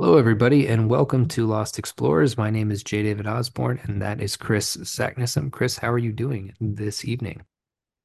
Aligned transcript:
Hello, 0.00 0.16
everybody, 0.16 0.68
and 0.68 0.88
welcome 0.88 1.26
to 1.26 1.44
Lost 1.44 1.76
Explorers. 1.76 2.38
My 2.38 2.50
name 2.50 2.70
is 2.70 2.84
J. 2.84 3.02
David 3.02 3.26
Osborne, 3.26 3.80
and 3.82 4.00
that 4.00 4.20
is 4.20 4.36
Chris 4.36 4.76
Sacknessum. 4.76 5.50
Chris, 5.50 5.76
how 5.76 5.90
are 5.90 5.98
you 5.98 6.12
doing 6.12 6.54
this 6.60 7.04
evening? 7.04 7.42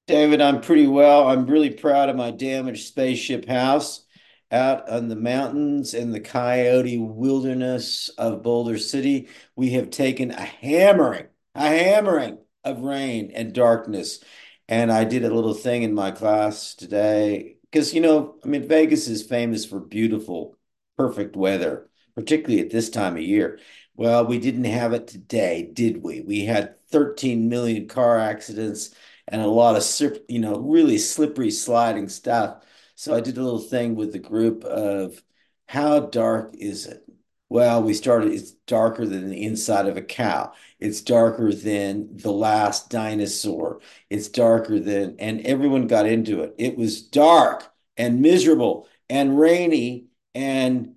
David, 0.07 0.41
I'm 0.41 0.59
pretty 0.59 0.87
well. 0.87 1.27
I'm 1.27 1.45
really 1.45 1.69
proud 1.69 2.09
of 2.09 2.15
my 2.15 2.31
damaged 2.31 2.87
spaceship 2.87 3.47
house 3.47 4.07
out 4.51 4.89
on 4.89 5.07
the 5.07 5.15
mountains 5.15 5.93
in 5.93 6.11
the 6.11 6.19
coyote 6.19 6.97
wilderness 6.97 8.09
of 8.17 8.41
Boulder 8.41 8.79
City. 8.79 9.27
We 9.55 9.69
have 9.73 9.91
taken 9.91 10.31
a 10.31 10.41
hammering, 10.41 11.27
a 11.53 11.67
hammering 11.67 12.39
of 12.63 12.81
rain 12.81 13.31
and 13.35 13.53
darkness. 13.53 14.19
And 14.67 14.91
I 14.91 15.03
did 15.03 15.23
a 15.23 15.33
little 15.33 15.53
thing 15.53 15.83
in 15.83 15.93
my 15.93 16.09
class 16.09 16.73
today 16.73 17.57
because, 17.71 17.93
you 17.93 18.01
know, 18.01 18.39
I 18.43 18.47
mean, 18.47 18.67
Vegas 18.67 19.07
is 19.07 19.21
famous 19.21 19.63
for 19.63 19.79
beautiful, 19.79 20.57
perfect 20.97 21.35
weather, 21.35 21.89
particularly 22.15 22.61
at 22.61 22.69
this 22.69 22.89
time 22.89 23.15
of 23.15 23.23
year. 23.23 23.59
Well, 23.95 24.25
we 24.25 24.39
didn't 24.39 24.65
have 24.65 24.93
it 24.93 25.07
today, 25.07 25.69
did 25.73 26.01
we? 26.03 26.21
We 26.21 26.45
had 26.45 26.75
13 26.89 27.49
million 27.49 27.87
car 27.87 28.17
accidents 28.19 28.93
and 29.27 29.41
a 29.41 29.47
lot 29.47 29.75
of, 29.75 30.19
you 30.27 30.39
know, 30.39 30.57
really 30.57 30.97
slippery 30.97 31.51
sliding 31.51 32.09
stuff. 32.09 32.63
So 32.95 33.15
I 33.15 33.21
did 33.21 33.37
a 33.37 33.43
little 33.43 33.59
thing 33.59 33.95
with 33.95 34.11
the 34.11 34.19
group 34.19 34.63
of 34.63 35.21
how 35.67 36.01
dark 36.01 36.55
is 36.57 36.85
it? 36.85 37.03
Well, 37.49 37.83
we 37.83 37.93
started, 37.93 38.33
it's 38.33 38.51
darker 38.51 39.05
than 39.05 39.29
the 39.29 39.43
inside 39.43 39.87
of 39.87 39.95
a 39.95 40.01
cow. 40.01 40.53
It's 40.79 41.01
darker 41.01 41.53
than 41.53 42.17
the 42.17 42.31
last 42.31 42.89
dinosaur. 42.89 43.79
It's 44.09 44.27
darker 44.27 44.79
than, 44.79 45.17
and 45.19 45.41
everyone 45.41 45.87
got 45.87 46.07
into 46.07 46.41
it. 46.41 46.55
It 46.57 46.77
was 46.77 47.01
dark 47.03 47.71
and 47.95 48.21
miserable 48.21 48.87
and 49.09 49.37
rainy 49.39 50.07
and 50.35 50.95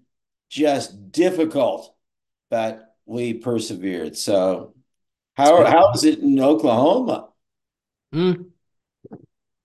just 0.48 1.12
difficult, 1.12 1.94
but 2.50 2.94
we 3.04 3.34
persevered. 3.34 4.16
So, 4.16 4.74
how 5.34 5.64
how 5.64 5.92
is 5.92 6.04
it 6.04 6.20
in 6.20 6.40
Oklahoma? 6.40 7.28
Mm, 8.14 8.46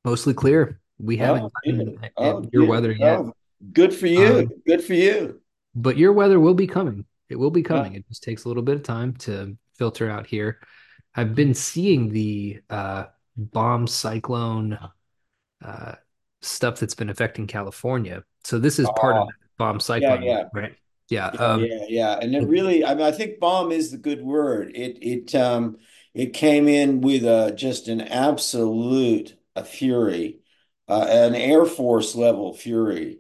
mostly 0.04 0.34
clear. 0.34 0.80
We 1.00 1.18
haven't 1.18 1.52
Oh, 1.66 2.10
oh, 2.18 2.50
your 2.52 2.64
yeah. 2.64 2.70
weather 2.70 2.92
yet. 2.92 3.20
Oh, 3.20 3.34
good 3.74 3.94
for 3.94 4.08
you. 4.08 4.26
Um, 4.40 4.50
Good 4.68 4.84
for 4.84 4.94
you. 4.94 5.42
but 5.74 5.98
your 5.98 6.14
weather 6.14 6.40
will 6.40 6.54
be 6.54 6.68
coming. 6.68 7.06
It 7.30 7.38
will 7.38 7.52
be 7.52 7.62
Yeah. 7.62 7.68
coming. 7.68 7.96
It 7.96 8.08
just 8.08 8.24
takes 8.24 8.46
a 8.46 8.48
little 8.48 8.64
bit 8.64 8.76
of 8.76 8.84
time 8.84 9.14
to 9.20 9.58
filter 9.76 10.10
out 10.10 10.28
here. 10.28 10.60
I've 11.16 11.34
been 11.36 11.54
seeing 11.54 12.10
the 12.10 12.62
uh, 12.70 13.06
bomb 13.36 13.88
cyclone 13.88 14.78
uh, 15.64 15.96
stuff 16.42 16.80
that's 16.80 16.96
been 16.96 17.10
affecting 17.10 17.48
California. 17.48 18.24
So 18.44 18.60
this 18.60 18.80
is 18.80 18.88
part 18.96 19.16
of 19.16 19.28
Bomb 19.62 19.76
yeah, 19.76 19.80
cyclone, 19.80 20.24
yeah. 20.24 20.44
right? 20.54 20.76
Yeah. 21.10 21.32
Yeah, 21.34 21.40
Um, 21.40 21.66
yeah, 21.66 21.86
yeah. 21.88 22.20
And 22.20 22.36
it 22.36 22.48
really, 22.48 22.84
I 22.84 22.96
mean, 22.96 23.06
I 23.06 23.12
think 23.12 23.40
bomb 23.40 23.72
is 23.72 23.92
the 23.92 23.98
good 23.98 24.24
word. 24.24 24.72
It 24.76 24.98
it 25.02 25.36
um 25.36 25.78
it 26.14 26.34
came 26.34 26.68
in 26.68 27.02
with 27.02 27.24
uh 27.26 27.52
just 27.52 27.88
an 27.88 28.02
absolute 28.02 29.36
a 29.56 29.64
fury, 29.64 30.40
uh, 30.88 31.06
an 31.10 31.36
Air 31.36 31.66
Force 31.66 32.16
level 32.16 32.54
fury. 32.54 33.20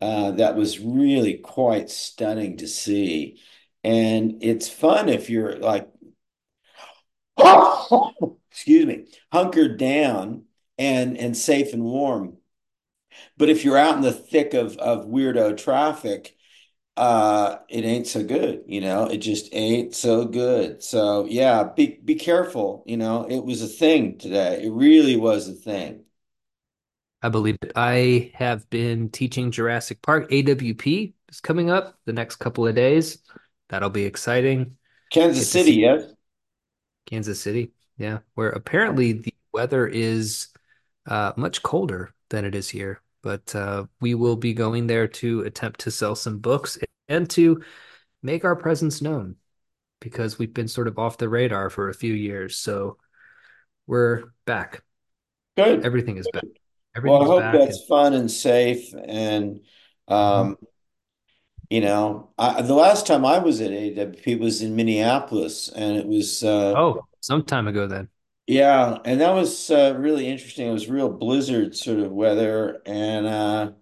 Uh, 0.00 0.32
that 0.32 0.56
was 0.56 0.78
really 0.80 1.38
quite 1.38 1.90
stunning 1.90 2.56
to 2.58 2.68
see. 2.68 3.40
And 3.84 4.42
it's 4.42 4.68
fun 4.68 5.08
if 5.08 5.28
you're 5.30 5.58
like, 5.58 5.88
excuse 8.50 8.86
me, 8.86 9.06
hunkered 9.32 9.78
down 9.78 10.44
and 10.78 11.16
and 11.18 11.36
safe 11.36 11.72
and 11.72 11.82
warm. 11.82 12.36
But 13.36 13.48
if 13.50 13.64
you're 13.64 13.78
out 13.78 13.96
in 13.96 14.02
the 14.02 14.12
thick 14.12 14.54
of 14.54 14.76
of 14.78 15.06
weirdo 15.06 15.56
traffic, 15.56 16.36
uh 16.96 17.58
it 17.68 17.84
ain't 17.84 18.06
so 18.06 18.22
good 18.22 18.62
you 18.66 18.80
know 18.80 19.06
it 19.06 19.18
just 19.18 19.48
ain't 19.54 19.94
so 19.94 20.24
good 20.26 20.82
so 20.82 21.24
yeah 21.26 21.64
be 21.64 21.98
be 22.04 22.16
careful 22.16 22.82
you 22.86 22.96
know 22.96 23.26
it 23.30 23.44
was 23.44 23.62
a 23.62 23.66
thing 23.66 24.18
today 24.18 24.62
it 24.64 24.70
really 24.70 25.16
was 25.16 25.48
a 25.48 25.54
thing 25.54 26.04
I 27.22 27.28
believe 27.28 27.58
it. 27.62 27.72
I 27.76 28.32
have 28.34 28.68
been 28.70 29.10
teaching 29.10 29.50
Jurassic 29.50 30.00
Park. 30.02 30.30
AWP 30.30 31.12
is 31.28 31.40
coming 31.40 31.70
up 31.70 31.98
the 32.06 32.12
next 32.12 32.36
couple 32.36 32.66
of 32.66 32.74
days. 32.74 33.18
That'll 33.68 33.90
be 33.90 34.04
exciting. 34.04 34.76
Kansas 35.10 35.50
City 35.50 35.72
yes 35.72 36.04
Kansas 37.06 37.40
City. 37.40 37.72
Yeah, 37.98 38.20
where 38.34 38.50
apparently 38.50 39.12
the 39.12 39.34
weather 39.52 39.86
is 39.86 40.48
uh, 41.06 41.32
much 41.36 41.62
colder 41.62 42.14
than 42.30 42.44
it 42.44 42.54
is 42.54 42.68
here. 42.70 43.02
But 43.22 43.54
uh, 43.54 43.84
we 44.00 44.14
will 44.14 44.36
be 44.36 44.54
going 44.54 44.86
there 44.86 45.08
to 45.08 45.42
attempt 45.42 45.80
to 45.80 45.90
sell 45.90 46.14
some 46.14 46.38
books 46.38 46.78
and 47.08 47.28
to 47.30 47.62
make 48.22 48.44
our 48.44 48.56
presence 48.56 49.02
known 49.02 49.36
because 50.00 50.38
we've 50.38 50.54
been 50.54 50.68
sort 50.68 50.88
of 50.88 50.98
off 50.98 51.18
the 51.18 51.28
radar 51.28 51.70
for 51.70 51.88
a 51.88 51.94
few 51.94 52.14
years. 52.14 52.56
So 52.56 52.96
we're 53.86 54.32
back. 54.46 54.82
good 55.56 55.84
Everything 55.84 56.16
is 56.16 56.28
back. 56.32 56.44
Everything 56.96 57.18
well 57.18 57.22
I 57.22 57.26
hope 57.26 57.40
back. 57.40 57.54
And 57.54 57.62
that's 57.62 57.84
fun 57.84 58.14
and 58.14 58.30
safe 58.30 58.94
and 59.04 59.60
um 60.08 60.56
you 61.68 61.80
know 61.80 62.30
I 62.38 62.62
the 62.62 62.74
last 62.74 63.06
time 63.06 63.24
I 63.24 63.38
was 63.38 63.60
at 63.60 63.70
AWP 63.70 64.40
was 64.40 64.62
in 64.62 64.74
Minneapolis 64.74 65.68
and 65.68 65.96
it 65.96 66.06
was 66.06 66.42
uh 66.42 66.74
oh, 66.76 67.06
some 67.20 67.44
time 67.44 67.68
ago 67.68 67.86
then. 67.86 68.08
Yeah 68.46 68.98
and 69.04 69.20
that 69.20 69.32
was 69.32 69.70
uh, 69.70 69.94
really 69.98 70.26
interesting 70.28 70.68
it 70.68 70.72
was 70.72 70.88
real 70.88 71.08
blizzard 71.08 71.76
sort 71.76 71.98
of 72.00 72.10
weather 72.12 72.82
and 72.86 73.26
uh 73.26 73.72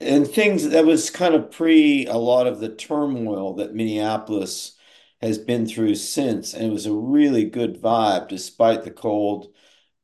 and 0.00 0.26
things 0.28 0.68
that 0.68 0.84
was 0.84 1.10
kind 1.10 1.34
of 1.34 1.50
pre 1.50 2.06
a 2.06 2.16
lot 2.16 2.46
of 2.46 2.60
the 2.60 2.68
turmoil 2.74 3.54
that 3.54 3.74
Minneapolis 3.74 4.76
has 5.22 5.38
been 5.38 5.66
through 5.66 5.94
since, 5.94 6.52
and 6.54 6.64
it 6.66 6.72
was 6.72 6.86
a 6.86 6.92
really 6.92 7.44
good 7.44 7.80
vibe 7.80 8.28
despite 8.28 8.84
the 8.84 8.90
cold. 8.90 9.52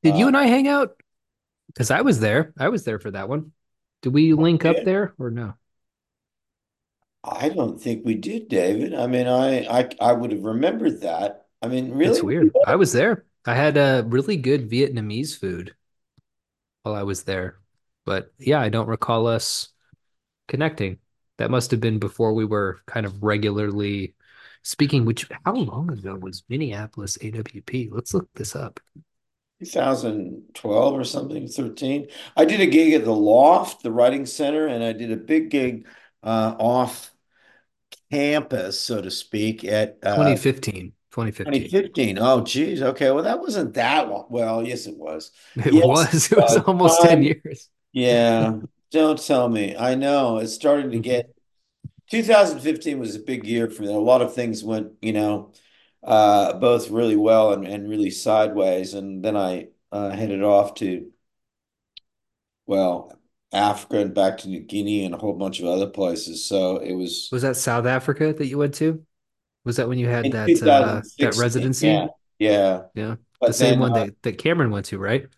Did 0.03 0.17
you 0.17 0.27
Uh, 0.27 0.29
and 0.29 0.37
I 0.37 0.47
hang 0.47 0.69
out? 0.69 1.01
Because 1.69 1.91
I 1.93 2.03
was 2.03 2.21
there. 2.21 2.53
I 2.59 2.69
was 2.71 2.85
there 2.85 2.99
for 2.99 3.11
that 3.13 3.29
one. 3.29 3.53
Did 4.03 4.15
we 4.15 4.35
link 4.35 4.65
up 4.65 4.79
yeah, 4.79 4.85
there 4.85 5.15
or 5.19 5.31
no? 5.31 5.55
I 7.25 7.49
don't 7.49 7.81
think 7.81 8.05
we 8.05 8.15
did, 8.15 8.49
David. 8.49 8.95
I 8.95 9.07
mean, 9.09 9.27
I 9.27 9.65
I 9.67 9.89
I 10.01 10.13
would 10.13 10.31
have 10.33 10.45
remembered 10.45 11.01
that. 11.03 11.47
I 11.61 11.69
mean, 11.69 11.93
That's 12.03 12.23
really? 12.23 12.23
weird. 12.23 12.57
I 12.65 12.77
was 12.77 12.93
there. 12.93 13.25
I 13.45 13.55
had 13.55 13.77
a 13.77 14.05
really 14.07 14.37
good 14.37 14.71
Vietnamese 14.71 15.39
food 15.39 15.75
while 16.83 16.95
I 16.95 17.03
was 17.03 17.25
there. 17.25 17.59
But 18.05 18.33
yeah, 18.39 18.61
I 18.61 18.69
don't 18.69 18.89
recall 18.89 19.27
us 19.27 19.69
connecting. 20.49 20.99
That 21.39 21.51
must 21.51 21.71
have 21.71 21.81
been 21.81 21.99
before 21.99 22.35
we 22.35 22.45
were 22.45 22.81
kind 22.87 23.07
of 23.07 23.23
regularly 23.23 24.15
speaking, 24.63 25.05
which 25.05 25.29
how 25.45 25.55
long 25.55 25.91
ago 25.91 26.17
was 26.17 26.45
Minneapolis 26.49 27.19
AWP? 27.19 27.91
Let's 27.91 28.15
look 28.15 28.29
this 28.35 28.55
up. 28.55 28.81
2012 29.61 30.95
or 30.95 31.05
something, 31.05 31.47
13. 31.47 32.09
I 32.37 32.45
did 32.45 32.61
a 32.61 32.67
gig 32.67 32.95
at 32.95 33.05
the 33.05 33.15
Loft, 33.15 33.83
the 33.83 33.93
Writing 33.93 34.27
Center, 34.27 34.67
and 34.67 34.83
I 34.83 34.93
did 34.93 35.13
a 35.13 35.17
big 35.17 35.51
gig 35.51 35.87
uh, 36.23 36.55
off 36.59 37.13
campus, 38.11 38.81
so 38.81 39.01
to 39.01 39.11
speak, 39.11 39.65
at 39.65 39.99
uh, 40.03 40.17
2015. 40.17 40.93
2015. 41.13 41.73
2015. 41.73 42.19
Oh, 42.19 42.43
geez. 42.43 42.83
Okay. 42.83 43.11
Well, 43.11 43.25
that 43.25 43.41
wasn't 43.41 43.75
that 43.75 44.09
long. 44.09 44.27
Well, 44.31 44.67
yes, 44.67 44.87
it 44.87 44.97
was. 44.97 45.33
It 45.65 45.75
Yes, 45.75 45.85
was. 45.85 46.31
It 46.33 46.39
was 46.39 46.57
was. 46.57 46.65
almost 46.67 47.03
10 47.03 47.23
years. 47.23 47.69
Yeah. 47.93 48.61
Don't 48.91 49.19
tell 49.25 49.49
me. 49.49 49.77
I 49.77 49.95
know 49.95 50.39
it's 50.39 50.55
starting 50.55 50.91
to 50.93 50.99
Mhm. 50.99 51.01
get 51.01 51.35
2015 52.11 52.99
was 52.99 53.17
a 53.17 53.21
big 53.21 53.47
year 53.47 53.71
for 53.71 53.83
me. 53.83 53.89
A 53.89 53.99
lot 53.99 54.23
of 54.23 54.35
things 54.35 54.65
went, 54.65 54.93
you 55.03 55.13
know, 55.13 55.53
uh, 56.05 56.55
both 56.55 56.91
really 56.91 57.17
well 57.17 57.53
and, 57.55 57.67
and 57.67 57.89
really 57.89 58.11
sideways. 58.11 58.95
And 58.95 59.25
then 59.25 59.37
I 59.37 59.69
uh, 59.93 60.11
headed 60.11 60.43
off 60.43 60.75
to, 60.77 61.13
well, 62.67 63.19
Africa 63.53 63.99
and 63.99 64.15
back 64.15 64.39
to 64.39 64.49
New 64.49 64.61
Guinea 64.61 65.05
and 65.05 65.15
a 65.15 65.19
whole 65.19 65.35
bunch 65.35 65.61
of 65.61 65.67
other 65.67 65.87
places. 65.89 66.45
So 66.47 66.79
it 66.79 66.93
was 66.93 67.33
Was 67.33 67.43
that 67.43 67.57
South 67.57 67.87
Africa 67.87 68.33
that 68.33 68.47
you 68.47 68.59
went 68.59 68.75
to? 68.75 69.05
Was 69.65 69.77
that 69.77 69.89
when 69.89 69.99
you 69.99 70.09
had 70.09 70.31
in 70.31 70.33
that 70.33 70.63
uh 70.63 71.03
that 71.21 71.35
2016. 71.35 71.81
Yeah. 71.81 72.07
residency? 72.07 72.11
Yeah. 72.39 72.85
Yeah. 72.95 73.17
The 73.47 73.55
same 73.55 73.79
then 73.79 73.81
one 73.81 73.93
uh, 73.93 73.95
that 73.95 74.23
that 74.23 74.39
Cameron 74.39 74.71
went 74.73 74.87
to, 74.89 74.99
right? 74.99 75.29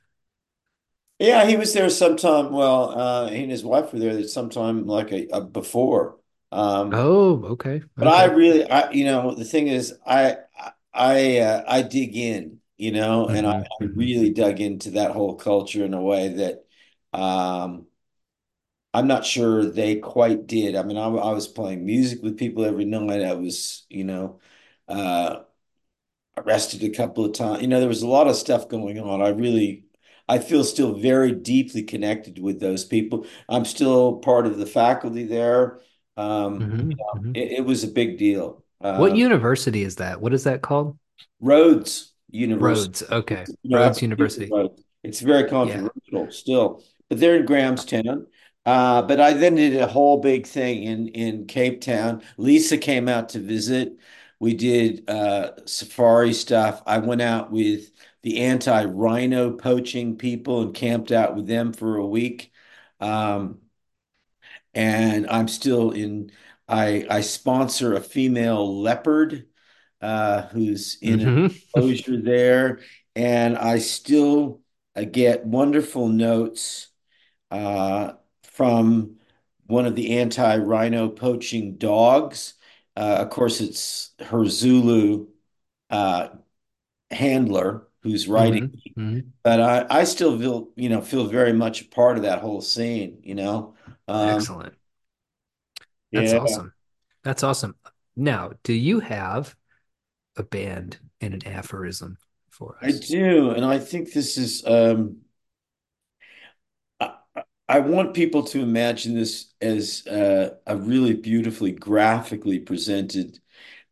Yeah, 1.19 1.47
he 1.47 1.57
was 1.57 1.73
there 1.73 1.89
sometime. 1.91 2.53
Well, 2.53 2.91
uh, 2.99 3.29
he 3.31 3.43
and 3.43 3.51
his 3.51 3.65
wife 3.65 3.93
were 3.93 3.99
there 4.01 4.23
sometime 4.27 4.87
like 4.87 5.13
a, 5.13 5.27
a 5.29 5.41
before. 5.41 6.19
Um, 6.53 7.07
Oh, 7.07 7.45
okay. 7.45 7.83
but 7.99 8.09
I 8.09 8.25
really, 8.27 8.69
I 8.71 8.91
you 8.93 9.05
know, 9.05 9.35
the 9.35 9.45
thing 9.45 9.69
is, 9.69 9.95
I 10.07 10.39
I 10.95 11.39
uh, 11.41 11.65
I 11.69 11.83
dig 11.83 12.17
in, 12.17 12.61
you 12.79 12.93
know, 12.93 13.29
and 13.31 13.47
I, 13.47 13.53
I 13.53 13.77
hmm 13.79 13.95
really 13.95 14.31
dug 14.33 14.61
into 14.61 14.93
that 14.93 15.13
whole 15.13 15.37
culture 15.37 15.85
in 15.85 15.95
a 15.95 16.03
way 16.03 16.29
that 16.31 16.67
um, 17.19 17.87
I'm 18.95 19.09
not 19.09 19.27
sure 19.27 19.67
they 19.67 19.97
quite 19.99 20.49
did. 20.49 20.77
I 20.77 20.85
mean, 20.85 20.99
I, 20.99 21.07
I 21.09 21.33
was 21.35 21.49
playing 21.49 21.87
music 21.87 22.23
with 22.23 22.39
people 22.39 22.65
every 22.67 22.87
night. 22.87 23.23
I 23.23 23.35
was, 23.35 23.87
you 23.91 24.05
know, 24.05 24.41
uh, 24.89 25.43
arrested 26.37 26.83
a 26.85 26.91
couple 26.91 27.25
of 27.25 27.33
times. 27.33 27.63
You 27.63 27.69
know, 27.69 27.81
there 27.81 27.89
was 27.89 28.03
a 28.03 28.09
lot 28.09 28.27
of 28.29 28.37
stuff 28.37 28.69
going 28.69 28.99
on. 28.99 29.23
I 29.23 29.29
really, 29.29 29.87
I 30.29 30.39
feel 30.39 30.65
still 30.65 30.95
very 30.99 31.33
deeply 31.33 31.83
connected 31.83 32.39
with 32.39 32.61
those 32.61 32.85
people. 32.85 33.27
I'm 33.49 33.65
still 33.65 34.19
part 34.19 34.47
of 34.47 34.59
the 34.59 34.67
faculty 34.67 35.25
there. 35.25 35.81
Um, 36.17 36.71
hmm 36.71 36.93
hmm 37.13 37.35
it, 37.35 37.53
it 37.61 37.65
was 37.65 37.85
a 37.85 37.89
big 37.89 38.19
deal. 38.19 38.65
What 38.95 39.13
Uh, 39.13 39.15
university 39.15 39.83
is 39.85 39.97
that? 39.97 40.21
What 40.23 40.33
is 40.35 40.45
that 40.45 40.63
called? 40.63 40.99
Rhodes 41.41 42.13
University, 42.31 42.95
Rhodes. 42.95 43.03
Okay. 43.11 43.49
you 43.63 43.79
know, 43.79 43.79
Rhodes 43.79 44.03
University. 44.03 44.57
It's 45.03 45.21
very 45.21 45.49
Yeah. 45.51 45.51
controversial 45.51 46.31
still, 46.31 46.83
but 47.09 47.21
they're 47.21 47.37
in 47.37 47.47
Grahamstown. 47.47 48.27
Uh, 48.67 49.03
but 49.03 49.21
I 49.21 49.35
then 49.35 49.57
did 49.57 49.77
a 49.77 49.87
whole 49.87 50.21
big 50.21 50.47
thing 50.47 50.83
in 50.85 51.09
in 51.09 51.47
Cape 51.47 51.81
Town. 51.83 52.23
Lisa 52.39 52.79
came 52.79 53.09
out 53.09 53.31
to 53.31 53.39
visit. 53.41 53.99
We 54.41 54.55
did 54.55 55.09
uh, 55.09 55.53
safari 55.67 56.33
stuff. 56.33 56.83
I 56.87 56.99
went 56.99 57.23
out 57.23 57.51
with 57.53 57.91
the 58.23 58.41
anti-rhino 58.43 59.53
poaching 59.57 60.17
people 60.17 60.63
and 60.63 60.75
camped 60.75 61.13
out 61.13 61.37
with 61.37 61.47
them 61.47 61.73
for 61.73 61.97
a 61.97 62.07
week. 62.07 62.53
Um, 63.01 63.61
and 64.75 65.27
I'm 65.29 65.49
still 65.49 65.91
in. 65.93 66.31
I 66.69 67.07
I 67.11 67.21
sponsor 67.21 67.95
a 67.95 68.01
female 68.01 68.81
leopard 68.83 69.47
uh, 70.01 70.43
who's 70.49 70.97
in 71.03 71.21
an 71.21 71.29
hmm 71.29 71.47
enclosure 71.75 72.21
there, 72.21 72.81
and 73.17 73.57
I 73.57 73.79
still 73.79 74.63
I 74.97 75.05
get 75.05 75.45
wonderful 75.47 76.09
notes 76.09 76.89
uh, 77.51 78.15
from 78.55 79.19
one 79.69 79.87
of 79.87 79.97
the 79.97 80.19
anti-rhino 80.19 81.11
poaching 81.11 81.79
dogs. 81.79 82.55
Uh, 82.97 83.19
of 83.21 83.31
course, 83.31 83.61
it's 83.63 84.13
her 84.21 84.47
Zulu 84.47 85.29
uh, 85.91 86.31
handler 87.11 87.89
who's 88.03 88.29
writing, 88.29 88.61
hmm 88.61 88.77
hmm 88.97 89.35
but 89.45 89.61
I 89.61 89.87
I 90.01 90.05
still 90.05 90.39
feel 90.39 90.71
you 90.77 90.89
know 90.91 91.03
feel 91.03 91.27
very 91.27 91.53
much 91.55 91.83
a 91.83 91.87
part 91.89 92.17
of 92.19 92.25
that 92.25 92.41
whole 92.41 92.61
scene. 92.63 93.21
You 93.25 93.35
know. 93.37 93.77
Um, 94.09 94.47
Excellent. 94.47 94.75
That's 96.15 96.33
yeah. 96.33 96.35
awesome. 96.35 96.73
That's 97.23 97.43
awesome. 97.43 97.77
Now, 98.17 98.53
do 98.63 98.73
you 98.73 99.01
have 99.01 99.57
a 100.37 100.43
band 100.45 101.01
and 101.21 101.35
an 101.35 101.47
aphorism 101.47 102.19
for 102.51 102.79
us? 102.83 102.83
I 102.83 102.93
do, 102.93 103.51
and 103.51 103.65
I 103.65 103.79
think 103.79 104.13
this 104.13 104.37
is 104.37 104.65
um 104.67 105.19
I, 107.69 107.81
want 107.81 108.15
people 108.15 108.45
to 108.45 108.61
imagine 108.61 109.15
this 109.15 109.53
as 109.61 110.07
uh, 110.07 110.57
a 110.67 110.77
really 110.77 111.15
beautifully 111.15 111.73
graphically 111.73 112.59
presented. 112.59 113.41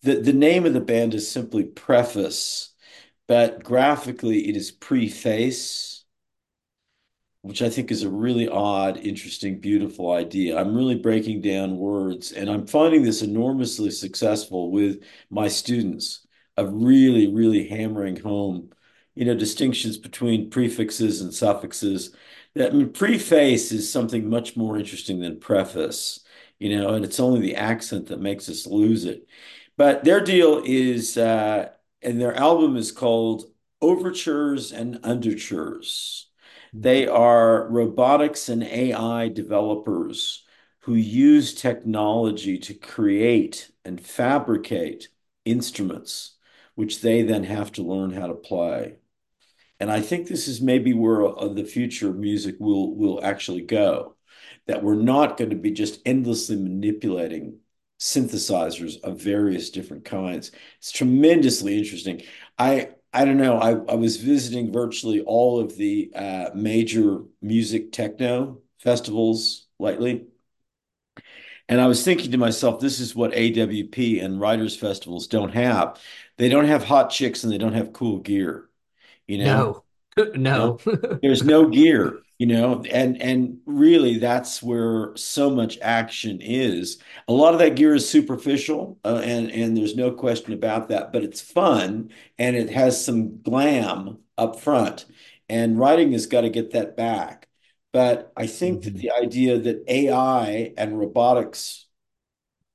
The 0.03 0.17
the 0.17 0.33
name 0.33 0.67
of 0.67 0.75
the 0.75 0.81
band 0.81 1.15
is 1.15 1.31
simply 1.31 1.65
Preface, 1.65 2.75
but 3.29 3.63
graphically 3.65 4.49
it 4.49 4.57
is 4.57 4.71
Preface 4.71 5.93
which 7.43 7.61
I 7.61 7.71
think 7.71 7.91
is 7.91 8.05
a 8.05 8.09
really 8.11 8.49
odd, 8.49 8.99
interesting, 8.99 9.61
beautiful 9.61 10.13
idea. 10.13 10.59
I'm 10.59 10.75
really 10.77 10.95
breaking 10.95 11.41
down 11.43 11.77
words, 11.77 12.33
and 12.33 12.49
I'm 12.49 12.67
finding 12.67 13.03
this 13.03 13.23
enormously 13.23 13.91
successful 13.91 14.71
with 14.71 15.03
my 15.29 15.49
students 15.49 16.25
of 16.57 16.73
really, 16.73 17.33
really 17.33 17.67
hammering 17.67 18.17
home, 18.17 18.71
you 19.17 19.25
know, 19.25 19.35
distinctions 19.35 19.99
between 19.99 20.51
prefixes 20.51 21.21
and 21.21 21.35
suffixes. 21.35 22.15
That 22.55 22.73
I 22.73 22.75
mean, 22.75 22.93
preface 22.93 23.73
is 23.73 23.91
something 23.91 24.29
much 24.29 24.57
more 24.57 24.77
interesting 24.79 25.21
than 25.21 25.41
preface, 25.41 26.21
you 26.59 26.77
know, 26.77 26.91
and 26.95 27.05
it's 27.05 27.21
only 27.21 27.41
the 27.41 27.57
accent 27.57 28.09
that 28.09 28.21
makes 28.21 28.49
us 28.49 28.67
lose 28.67 29.05
it. 29.05 29.27
But 29.77 30.05
their 30.05 30.21
deal 30.21 30.63
is, 30.65 31.17
uh, 31.17 31.71
and 32.03 32.21
their 32.21 32.35
album 32.35 32.77
is 32.77 32.93
called 32.93 33.47
Overtures 33.81 34.71
and 34.73 34.97
Undertures. 35.03 36.27
They 36.75 37.07
are 37.07 37.69
robotics 37.69 38.49
and 38.49 38.63
AI 38.63 39.29
developers 39.29 40.45
who 40.81 40.95
use 40.95 41.55
technology 41.55 42.59
to 42.59 42.75
create 42.75 43.71
and 43.85 44.01
fabricate 44.01 45.09
instruments, 45.45 46.37
which 46.75 47.01
they 47.01 47.23
then 47.23 47.45
have 47.45 47.73
to 47.73 47.83
learn 47.83 48.13
how 48.13 48.27
to 48.27 48.35
play. 48.35 48.97
And 49.83 49.91
I 49.91 50.01
think 50.01 50.29
this 50.29 50.47
is 50.47 50.61
maybe 50.61 50.93
where 50.93 51.27
uh, 51.27 51.49
the 51.49 51.65
future 51.65 52.09
of 52.09 52.17
music 52.17 52.55
will 52.61 52.95
will 52.95 53.19
actually 53.25 53.63
go, 53.63 54.15
that 54.67 54.85
we're 54.85 54.95
not 54.95 55.37
going 55.37 55.51
to 55.51 55.57
be 55.57 55.73
just 55.73 56.01
endlessly 56.07 56.55
manipulating 56.55 57.59
synthesizers 57.99 59.01
of 59.03 59.21
various 59.21 59.71
different 59.71 60.05
kinds. 60.05 60.53
It's 60.79 60.93
tremendously 60.93 61.77
interesting. 61.79 62.23
I 62.59 62.91
I 63.13 63.25
don't 63.25 63.39
know. 63.39 63.59
I, 63.59 63.73
I 63.93 63.97
was 63.97 64.19
visiting 64.19 64.73
virtually 64.73 65.21
all 65.23 65.59
of 65.61 65.77
the 65.77 66.13
uh, 66.15 66.51
major 66.55 67.25
music 67.41 67.91
techno 67.91 68.61
festivals 68.79 69.67
lately, 69.81 70.27
and 71.69 71.81
I 71.81 71.87
was 71.87 72.05
thinking 72.05 72.31
to 72.33 72.39
myself, 72.39 72.81
this 72.81 73.01
is 73.01 73.15
what 73.15 73.33
AWP 73.35 74.21
and 74.21 74.41
writers 74.41 74.77
festivals 74.77 75.27
don't 75.27 75.55
have. 75.55 76.01
They 76.37 76.49
don't 76.49 76.67
have 76.67 76.85
hot 76.85 77.11
chicks 77.11 77.45
and 77.45 77.53
they 77.53 77.59
don't 77.59 77.73
have 77.75 77.93
cool 77.93 78.19
gear, 78.19 78.69
you 79.27 79.39
know? 79.39 79.77
No. 79.77 79.85
You 80.17 80.33
know, 80.55 80.77
No. 80.77 80.79
there's 81.23 81.45
no 81.45 81.69
gear, 81.69 82.21
you 82.39 82.47
know, 82.47 82.83
and 82.91 83.21
and 83.23 83.59
really 83.67 84.19
that's 84.19 84.63
where 84.63 85.17
so 85.17 85.51
much 85.51 85.79
action 85.81 86.41
is. 86.41 86.99
A 87.29 87.33
lot 87.33 87.55
of 87.55 87.61
that 87.61 87.77
gear 87.77 87.95
is 87.95 88.09
superficial, 88.09 88.99
uh, 89.05 89.21
and 89.25 89.51
and 89.51 89.77
there's 89.77 89.97
no 89.97 90.13
question 90.13 90.53
about 90.53 90.89
that, 90.89 91.13
but 91.13 91.23
it's 91.25 91.41
fun 91.41 92.11
and 92.39 92.57
it 92.57 92.71
has 92.71 93.03
some 93.05 93.41
glam 93.43 94.19
up 94.39 94.61
front. 94.61 95.07
And 95.49 95.79
writing 95.79 96.13
has 96.13 96.27
got 96.27 96.43
to 96.43 96.51
get 96.51 96.73
that 96.73 96.97
back. 96.97 97.49
But 97.93 98.33
I 98.37 98.47
think 98.47 98.83
that 98.85 98.95
Mhm. 98.95 99.01
the 99.01 99.11
idea 99.13 99.59
that 99.59 99.85
AI 99.89 100.73
and 100.79 100.99
robotics 100.99 101.87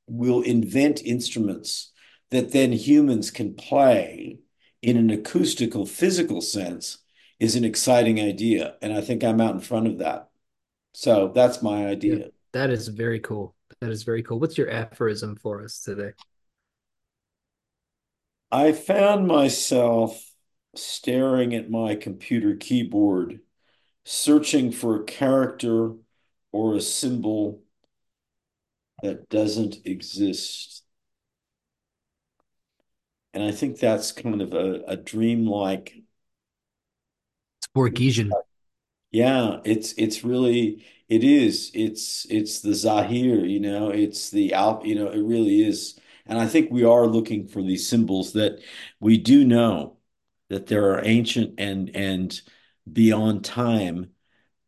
will 0.07 0.41
invent 0.41 1.03
instruments 1.03 1.91
that 2.31 2.51
then 2.51 2.71
humans 2.71 3.31
can 3.31 3.53
play 3.55 4.39
in 4.81 4.97
an 4.97 5.09
acoustical, 5.09 5.85
physical 5.85 6.41
sense 6.41 6.99
is 7.39 7.55
an 7.55 7.63
exciting 7.65 8.19
idea. 8.19 8.75
And 8.81 8.93
I 8.93 9.01
think 9.01 9.23
I'm 9.23 9.41
out 9.41 9.55
in 9.55 9.61
front 9.61 9.87
of 9.87 9.99
that. 9.99 10.29
So 10.93 11.31
that's 11.33 11.61
my 11.61 11.87
Yeah, 12.05 12.15
idea. 12.15 12.29
that 12.53 12.69
is 12.69 12.87
very 12.87 13.19
cool. 13.19 13.55
That 13.81 13.91
is 13.91 14.03
very 14.03 14.23
cool. 14.23 14.39
What's 14.39 14.57
your 14.57 14.69
aphorism 14.69 15.35
for 15.35 15.63
us 15.63 15.79
today? 15.81 16.13
I 18.51 18.71
found 18.73 19.27
myself 19.27 20.31
staring 20.75 21.53
at 21.55 21.69
my 21.69 21.95
computer 21.95 22.55
keyboard, 22.55 23.39
searching 24.05 24.71
for 24.71 25.01
a 25.01 25.05
character 25.05 25.93
or 26.51 26.75
a 26.75 26.81
symbol 26.81 27.63
that 29.01 29.29
doesn't 29.29 29.77
exist. 29.85 30.76
And 33.37 33.45
I 33.45 33.51
think 33.51 33.77
that's 33.79 34.11
kind 34.11 34.41
of 34.41 34.53
a, 34.53 34.81
a 34.87 34.97
dreamlike 34.97 36.03
It's 37.59 37.67
Borgesian. 37.75 38.31
Yeah, 39.11 39.61
it's 39.65 39.93
it's 39.93 40.23
really 40.23 40.85
it 41.09 41.23
is. 41.23 41.71
It's 41.73 42.25
it's 42.29 42.59
the 42.61 42.73
Zahir, 42.75 43.45
you 43.45 43.59
know, 43.59 43.89
it's 43.89 44.29
the 44.29 44.53
Aleph, 44.53 44.85
you 44.85 44.95
know, 44.95 45.07
it 45.09 45.21
really 45.21 45.61
is. 45.65 45.99
And 46.25 46.37
I 46.39 46.47
think 46.47 46.71
we 46.71 46.83
are 46.83 47.07
looking 47.07 47.47
for 47.47 47.61
these 47.61 47.87
symbols 47.87 48.33
that 48.33 48.61
we 48.99 49.17
do 49.17 49.45
know 49.45 49.97
that 50.49 50.67
there 50.67 50.91
are 50.93 51.05
ancient 51.05 51.55
and 51.59 51.89
and 51.95 52.39
beyond 52.91 53.45
time, 53.45 54.13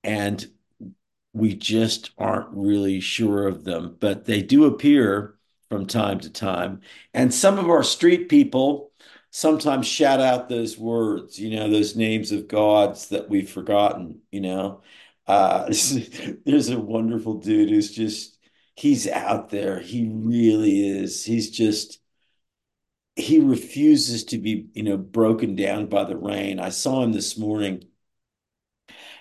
and 0.04 0.48
we 1.34 1.56
just 1.56 2.12
aren't 2.20 2.50
really 2.52 3.02
sure 3.02 3.48
of 3.48 3.66
them, 3.66 3.98
but 4.02 4.26
they 4.26 4.44
do 4.44 4.66
appear 4.66 5.39
from 5.70 5.86
time 5.86 6.20
to 6.22 6.30
time. 6.30 6.82
And 7.14 7.34
some 7.34 7.60
of 7.60 7.70
our 7.70 7.84
street 7.84 8.30
people 8.30 8.92
sometimes 9.32 9.88
shout 9.88 10.20
out 10.20 10.50
those 10.50 10.78
words, 10.78 11.40
you 11.40 11.56
know, 11.56 11.70
those 11.70 11.96
names 11.96 12.32
of 12.32 12.48
gods 12.48 13.10
that 13.10 13.30
we've 13.30 13.50
forgotten, 13.50 14.22
you 14.32 14.42
know. 14.42 14.82
Uh, 15.28 15.66
there's 16.46 16.70
a 16.70 16.80
wonderful 16.80 17.36
dude 17.36 17.70
who's 17.70 17.92
just, 17.92 18.38
he's 18.76 19.08
out 19.08 19.50
there. 19.50 19.80
He 19.80 20.10
really 20.12 20.90
is. 20.90 21.24
He's 21.24 21.52
just, 21.52 22.00
he 23.16 23.40
refuses 23.40 24.24
to 24.26 24.38
be, 24.38 24.70
you 24.74 24.84
know, 24.84 24.98
broken 24.98 25.56
down 25.56 25.88
by 25.88 26.06
the 26.06 26.18
rain. 26.18 26.60
I 26.60 26.70
saw 26.70 27.04
him 27.04 27.12
this 27.12 27.38
morning 27.38 27.84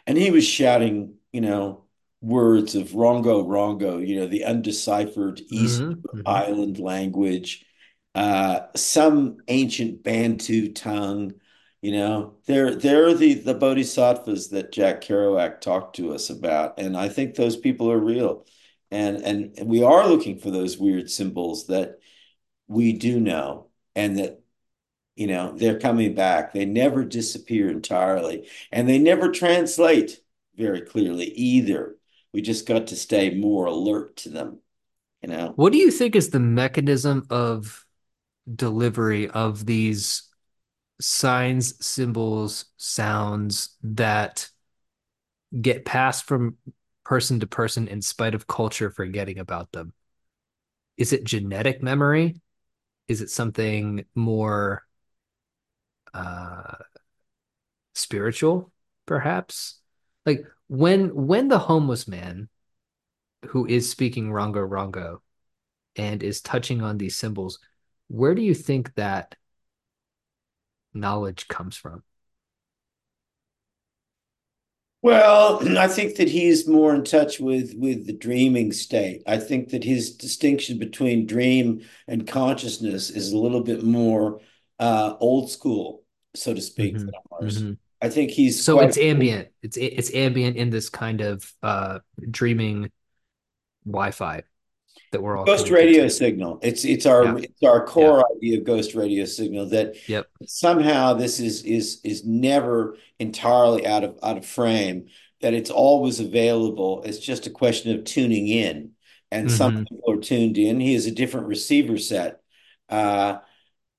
and 0.06 0.16
he 0.16 0.30
was 0.30 0.46
shouting, 0.46 1.14
you 1.32 1.40
know, 1.40 1.84
words 2.20 2.74
of 2.74 2.90
Rongo 2.90 3.46
Rongo, 3.46 4.06
you 4.06 4.16
know, 4.20 4.26
the 4.26 4.44
undeciphered 4.44 5.40
East 5.48 5.84
hmm 5.84 6.00
hmm 6.12 6.20
Island 6.26 6.78
language, 6.78 7.64
uh, 8.14 8.60
some 8.76 9.38
ancient 9.48 10.02
Bantu 10.02 10.72
tongue. 10.72 11.34
You 11.82 11.92
know, 11.92 12.36
they're 12.46 12.74
they're 12.74 13.14
the 13.14 13.34
the 13.34 13.54
bodhisattvas 13.54 14.48
that 14.50 14.72
Jack 14.72 15.00
Kerouac 15.02 15.60
talked 15.60 15.96
to 15.96 16.12
us 16.12 16.28
about, 16.30 16.78
and 16.80 16.96
I 16.96 17.08
think 17.08 17.34
those 17.34 17.56
people 17.56 17.90
are 17.92 17.98
real, 17.98 18.46
and 18.90 19.18
and 19.24 19.68
we 19.68 19.82
are 19.84 20.08
looking 20.08 20.38
for 20.38 20.50
those 20.50 20.76
weird 20.78 21.08
symbols 21.10 21.66
that 21.68 22.00
we 22.68 22.92
do 22.94 23.20
know, 23.20 23.68
and 23.96 24.18
that 24.18 24.42
you 25.16 25.26
know, 25.28 25.52
they're 25.56 25.80
coming 25.80 26.14
back. 26.14 26.52
They 26.54 26.64
never 26.66 27.04
disappear 27.04 27.70
entirely, 27.70 28.48
and 28.72 28.88
they 28.88 28.98
never 28.98 29.30
translate 29.32 30.20
very 30.56 30.82
clearly 30.82 31.26
either. 31.26 31.97
We 32.38 32.42
just 32.42 32.68
got 32.68 32.86
to 32.86 32.94
stay 32.94 33.34
more 33.34 33.66
alert 33.66 34.18
to 34.18 34.28
them. 34.28 34.60
you 35.24 35.28
know. 35.28 35.54
What 35.56 35.72
do 35.72 35.78
you 35.78 35.90
think 35.90 36.14
is 36.14 36.30
the 36.30 36.38
mechanism 36.38 37.26
of 37.30 37.84
delivery 38.54 39.28
of 39.28 39.66
these 39.66 40.22
signs, 41.00 41.84
symbols, 41.84 42.66
sounds 42.76 43.70
that 43.82 44.50
get 45.60 45.84
passed 45.84 46.26
from 46.26 46.58
person 47.02 47.40
to 47.40 47.48
person 47.48 47.88
in 47.88 48.02
spite 48.02 48.36
of 48.36 48.46
culture 48.46 48.92
forgetting 48.92 49.40
about 49.40 49.72
them? 49.72 49.92
Is 50.96 51.12
it 51.12 51.24
genetic 51.24 51.82
memory? 51.82 52.40
Is 53.08 53.20
it 53.20 53.30
something 53.30 54.04
more 54.14 54.86
uh 56.14 56.76
spiritual, 57.96 58.70
perhaps? 59.06 59.80
Like 60.24 60.44
when 60.68 61.14
when 61.14 61.48
the 61.48 61.58
homeless 61.58 62.06
man 62.08 62.48
who 63.48 63.66
is 63.66 63.90
speaking 63.90 64.30
Rongo 64.30 64.68
Rongo 64.68 65.18
and 65.96 66.22
is 66.22 66.40
touching 66.40 66.82
on 66.82 66.98
these 66.98 67.16
symbols, 67.16 67.58
where 68.08 68.34
do 68.34 68.42
you 68.42 68.54
think 68.54 68.94
that 68.94 69.36
knowledge 70.92 71.48
comes 71.48 71.76
from? 71.76 72.02
Well, 75.00 75.78
I 75.78 75.86
think 75.86 76.16
that 76.16 76.28
he's 76.28 76.66
more 76.66 76.92
in 76.94 77.04
touch 77.04 77.38
with 77.38 77.74
with 77.76 78.06
the 78.06 78.12
dreaming 78.12 78.72
state. 78.72 79.22
I 79.26 79.38
think 79.38 79.68
that 79.70 79.84
his 79.84 80.16
distinction 80.16 80.78
between 80.78 81.26
dream 81.26 81.82
and 82.08 82.26
consciousness 82.26 83.08
is 83.10 83.32
a 83.32 83.38
little 83.38 83.62
bit 83.62 83.84
more 83.84 84.40
uh, 84.80 85.14
old 85.20 85.50
school, 85.50 86.04
so 86.34 86.52
to 86.52 86.60
speak, 86.60 86.98
hmm 86.98 87.06
than 87.06 87.14
ours. 87.32 87.64
hmm 87.64 87.78
I 88.00 88.08
think 88.08 88.30
he's 88.30 88.64
So 88.64 88.80
it's 88.80 88.96
ambient. 88.98 89.48
It's 89.62 89.76
it's 89.76 90.12
ambient 90.14 90.56
in 90.56 90.70
this 90.70 90.88
kind 90.88 91.20
of 91.20 91.52
uh 91.62 92.00
dreaming 92.30 92.90
Wi-Fi 93.86 94.42
that 95.12 95.22
we're 95.22 95.36
all 95.38 95.46
ghost 95.46 95.70
radio 95.70 96.08
to. 96.08 96.08
signal. 96.08 96.58
It's 96.62 96.84
it's 96.84 97.06
our 97.06 97.36
Yeah. 97.36 97.38
it's 97.38 97.62
our 97.62 97.84
Yeah. 97.94 98.12
core 98.12 98.24
idea 98.36 98.58
of 98.58 98.64
ghost 98.64 98.94
radio 98.94 99.24
signal 99.24 99.66
that 99.70 99.96
Yep. 100.06 100.28
somehow 100.46 101.14
this 101.14 101.40
is 101.40 101.62
is 101.64 102.00
is 102.04 102.24
never 102.24 102.96
entirely 103.18 103.86
out 103.86 104.04
of 104.04 104.18
out 104.22 104.38
of 104.38 104.46
frame, 104.46 105.08
that 105.40 105.54
it's 105.54 105.70
always 105.70 106.20
available. 106.20 107.02
It's 107.04 107.18
just 107.18 107.46
a 107.46 107.50
question 107.50 107.96
of 107.98 108.04
tuning 108.04 108.48
in. 108.48 108.92
And 109.30 109.50
some 109.50 109.70
hmm 109.70 109.88
people 109.88 110.10
are 110.12 110.20
tuned 110.20 110.56
in. 110.58 110.80
He 110.80 110.94
has 110.94 111.04
a 111.06 111.10
different 111.10 111.48
receiver 111.48 111.98
set. 111.98 112.40
Uh, 112.88 113.38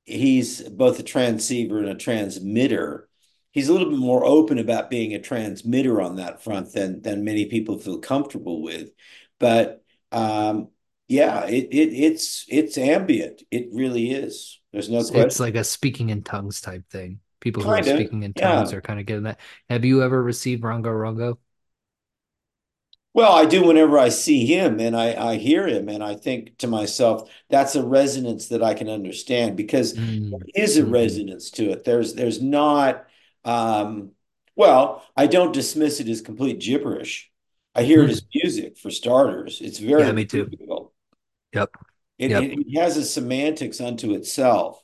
he's 0.05 0.61
both 0.69 0.99
a 0.99 1.03
transceiver 1.03 1.79
and 1.79 1.89
a 1.89 1.95
transmitter. 1.95 3.08
He's 3.51 3.69
a 3.69 3.73
little 3.73 3.89
bit 3.89 3.99
more 3.99 4.23
open 4.25 4.59
about 4.59 4.89
being 4.89 5.13
a 5.13 5.19
transmitter 5.21 6.01
on 6.01 6.15
that 6.17 6.43
front 6.43 6.73
than 6.73 7.01
than 7.01 7.23
many 7.23 7.45
people 7.45 7.77
feel 7.79 7.99
comfortable 7.99 8.61
with. 8.61 8.91
But 9.39 9.83
um, 10.11 10.69
yeah, 11.07 11.45
it, 11.47 11.65
it 11.71 11.93
it's 11.93 12.45
it's 12.49 12.77
ambient. 12.77 13.43
It 13.51 13.69
really 13.73 14.11
is. 14.11 14.59
There's 14.71 14.89
no 14.89 15.05
It's 15.11 15.39
question. 15.39 15.39
like 15.39 15.55
a 15.55 15.63
speaking 15.63 16.09
in 16.09 16.23
tongues 16.23 16.61
type 16.61 16.89
thing. 16.89 17.19
People 17.39 17.63
who 17.63 17.75
are 17.75 17.83
speaking 17.83 18.23
in 18.23 18.33
tongues 18.33 18.73
yeah. 18.73 18.73
are 18.73 18.81
kind 18.81 18.99
of 18.99 19.05
getting 19.05 19.23
that. 19.23 19.39
Have 19.69 19.85
you 19.85 20.03
ever 20.03 20.21
received 20.21 20.63
Rongo 20.63 20.85
Rongo? 20.87 21.37
Well, 23.13 23.31
I 23.33 23.45
do 23.45 23.65
whenever 23.65 23.97
I 23.97 24.09
see 24.09 24.45
him 24.45 24.79
and 24.79 24.95
I, 24.95 25.31
I 25.31 25.35
hear 25.37 25.67
him, 25.67 25.89
and 25.89 26.03
I 26.03 26.15
think 26.15 26.57
to 26.59 26.67
myself, 26.67 27.29
that's 27.49 27.75
a 27.75 27.85
resonance 27.85 28.47
that 28.49 28.63
I 28.63 28.73
can 28.75 28.87
understand 28.89 29.57
because 29.57 29.93
there 29.95 30.01
Mm. 30.01 30.49
is 30.55 30.77
a 30.77 30.85
hmm 30.85 30.85
resonance 30.85 31.49
to 31.51 31.71
it. 31.71 31.83
There's 31.83 32.13
there's 32.13 32.41
not 32.41 33.07
um 33.45 34.11
well, 34.55 35.05
I 35.15 35.27
don't 35.27 35.53
dismiss 35.53 35.99
it 36.01 36.09
as 36.09 36.21
complete 36.21 36.59
gibberish. 36.59 37.31
I 37.75 37.83
hear 37.83 38.03
it 38.03 38.09
as 38.09 38.21
music 38.33 38.77
for 38.77 38.91
starters. 38.91 39.61
It's 39.61 39.79
Yeah, 39.95 40.11
very 40.11 40.13
me 40.13 40.25
too. 40.25 40.49
musical. 40.49 40.93
Yep. 41.53 41.71
It, 42.19 42.31
Yep. 42.31 42.49
it, 42.53 42.59
it 42.67 42.79
has 42.79 42.97
a 42.97 43.05
semantics 43.05 43.79
unto 43.81 44.13
itself. 44.13 44.83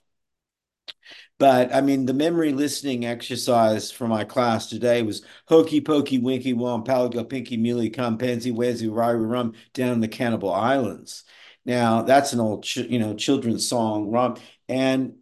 But 1.38 1.74
I 1.74 1.82
mean, 1.82 2.06
the 2.06 2.14
memory 2.14 2.54
listening 2.54 3.06
exercise 3.06 3.92
for 3.92 4.08
my 4.08 4.24
class 4.24 4.68
today 4.70 5.02
was 5.02 5.24
Hokey 5.48 5.82
Pokey 5.82 6.20
Winky 6.20 6.54
Wom 6.54 6.84
Palago 6.84 7.28
Pinky 7.28 7.58
Muley 7.58 7.90
Come 7.90 8.18
Pansy 8.18 8.52
Wazy 8.52 8.88
Rari 8.94 9.18
Rum 9.26 9.54
down 9.74 9.94
in 9.94 10.00
the 10.00 10.08
Cannibal 10.08 10.54
Islands. 10.54 11.24
Now 11.66 12.04
that's 12.04 12.34
an 12.34 12.40
old 12.40 12.64
ch 12.64 12.78
you 12.78 13.00
know 13.00 13.16
children's 13.16 13.68
song 13.68 14.10
rum, 14.12 14.38
and 14.70 15.16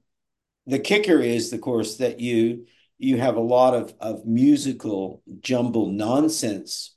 the 0.68 0.80
kicker 0.80 1.20
is, 1.20 1.54
of 1.54 1.62
course, 1.62 1.98
that 1.98 2.20
you 2.20 2.68
you 3.04 3.18
have 3.20 3.36
a 3.38 3.42
lot 3.42 3.74
of 3.76 3.94
of 4.00 4.26
musical 4.26 5.24
jumble 5.42 5.92
nonsense 5.92 6.96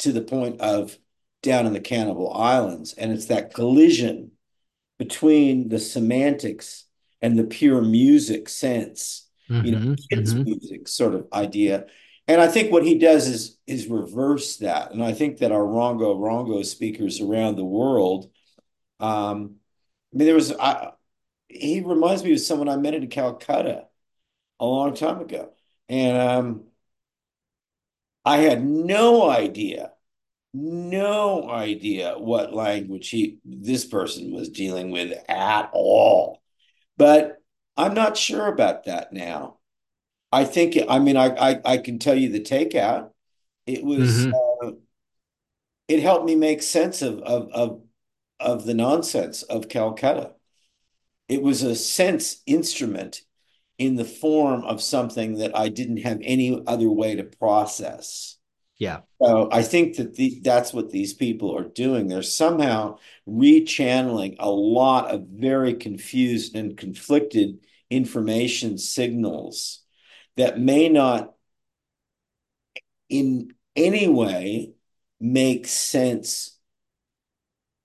to 0.00 0.12
the 0.12 0.22
point 0.22 0.60
of 0.60 0.98
down 1.42 1.66
in 1.66 1.72
the 1.72 1.80
Cannibal 1.80 2.32
Islands, 2.34 2.92
and 2.94 3.12
it's 3.12 3.26
that 3.26 3.54
collision 3.54 4.32
between 4.98 5.68
the 5.68 5.78
semantics 5.78 6.86
and 7.22 7.38
the 7.38 7.44
pure 7.44 7.82
music 7.82 8.48
sense, 8.48 9.28
you 9.62 9.72
know, 9.72 9.78
hmm 9.78 9.94
kids' 10.10 10.36
hmm 10.36 10.44
music 10.44 10.88
sort 10.88 11.14
of 11.14 11.26
idea. 11.32 11.86
And 12.28 12.40
I 12.40 12.48
think 12.48 12.72
what 12.72 12.84
he 12.84 12.98
does 12.98 13.28
is 13.28 13.58
is 13.66 13.88
reverse 13.88 14.58
that. 14.58 14.92
And 14.92 15.02
I 15.04 15.12
think 15.14 15.38
that 15.38 15.52
our 15.52 15.62
Rongo 15.64 16.16
Rongo 16.18 16.64
speakers 16.64 17.20
around 17.20 17.56
the 17.56 17.64
world, 17.64 18.30
um, 19.00 19.56
I 20.14 20.18
mean, 20.18 20.26
there 20.26 20.34
was 20.36 20.52
I, 20.52 20.92
he 21.48 21.80
reminds 21.82 22.24
me 22.24 22.34
of 22.34 22.40
someone 22.40 22.70
I 22.70 22.76
met 22.78 22.94
in 22.94 23.08
Calcutta 23.08 23.87
a 24.60 24.66
long 24.66 24.94
time 24.94 25.20
ago. 25.20 25.52
And 25.88 26.16
um, 26.16 26.64
I 28.24 28.38
had 28.38 28.64
no 28.64 29.28
idea, 29.30 29.92
no 30.52 31.48
idea 31.50 32.18
what 32.18 32.54
language 32.54 33.08
he 33.10 33.38
this 33.44 33.84
person 33.84 34.32
was 34.32 34.50
dealing 34.50 34.90
with 34.90 35.12
at 35.28 35.70
all. 35.72 36.42
But 36.96 37.38
I'm 37.76 37.94
not 37.94 38.16
sure 38.16 38.46
about 38.46 38.84
that 38.84 39.12
now. 39.12 39.58
I 40.32 40.44
think, 40.44 40.76
I 40.88 40.98
mean, 40.98 41.16
I, 41.16 41.28
I, 41.52 41.60
I 41.64 41.78
can 41.78 41.98
tell 41.98 42.14
you 42.14 42.30
the 42.30 42.40
takeout. 42.40 43.10
It 43.66 43.84
was, 43.84 44.26
hmm 44.26 44.32
uh, 44.32 44.72
it 45.86 46.00
helped 46.00 46.26
me 46.26 46.34
make 46.34 46.62
sense 46.62 47.02
of, 47.02 47.20
of, 47.20 47.50
of, 47.52 47.82
of 48.40 48.64
the 48.64 48.74
nonsense 48.74 49.42
of 49.42 49.68
Calcutta. 49.68 50.34
It 51.28 51.42
was 51.42 51.62
a 51.62 51.74
sense 51.74 52.42
instrument 52.46 53.22
in 53.78 53.94
the 53.94 54.04
form 54.04 54.64
of 54.64 54.82
something 54.82 55.38
that 55.38 55.56
I 55.56 55.68
didn't 55.68 55.98
have 55.98 56.18
any 56.22 56.62
other 56.66 56.90
way 56.90 57.14
to 57.14 57.24
process. 57.24 58.36
Yeah. 58.76 59.00
So 59.20 59.48
I 59.50 59.62
think 59.62 59.96
that 59.96 60.14
the, 60.14 60.40
that's 60.42 60.72
what 60.72 60.90
these 60.90 61.14
people 61.14 61.56
are 61.56 61.64
doing. 61.64 62.06
They're 62.06 62.22
somehow 62.22 62.98
rechanneling 63.28 64.36
a 64.38 64.50
lot 64.50 65.12
of 65.12 65.26
very 65.28 65.74
confused 65.74 66.54
and 66.54 66.76
conflicted 66.76 67.58
information 67.90 68.78
signals 68.78 69.80
that 70.36 70.60
may 70.60 70.88
not 70.88 71.34
in 73.08 73.52
any 73.74 74.06
way 74.08 74.74
make 75.20 75.66
sense 75.66 76.58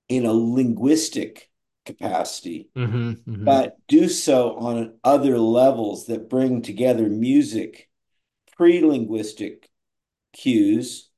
in 0.10 0.26
a 0.26 0.34
linguistic 0.34 1.50
capacity, 1.86 2.70
hmm 2.76 3.14
hmm 3.26 3.46
but 3.46 3.78
do 3.88 4.08
so 4.10 4.56
on 4.58 4.98
other 5.04 5.38
levels 5.38 6.08
that 6.08 6.30
bring 6.30 6.62
together 6.62 7.10
music, 7.10 7.90
pre-linguistic 8.58 9.70
cues, 10.34 11.10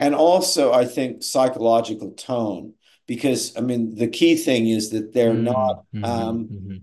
and 0.00 0.14
also 0.14 0.72
I 0.72 0.86
think 0.86 1.22
psychological 1.22 2.12
tone. 2.12 2.74
Because 3.06 3.56
I 3.56 3.60
mean, 3.60 3.94
the 3.94 4.08
key 4.08 4.36
thing 4.36 4.68
is 4.68 4.90
that 4.90 5.12
they're 5.12 5.34
hmm 5.34 5.44
not 5.44 5.84
hmm 5.92 6.04
um, 6.04 6.48
hmm 6.48 6.76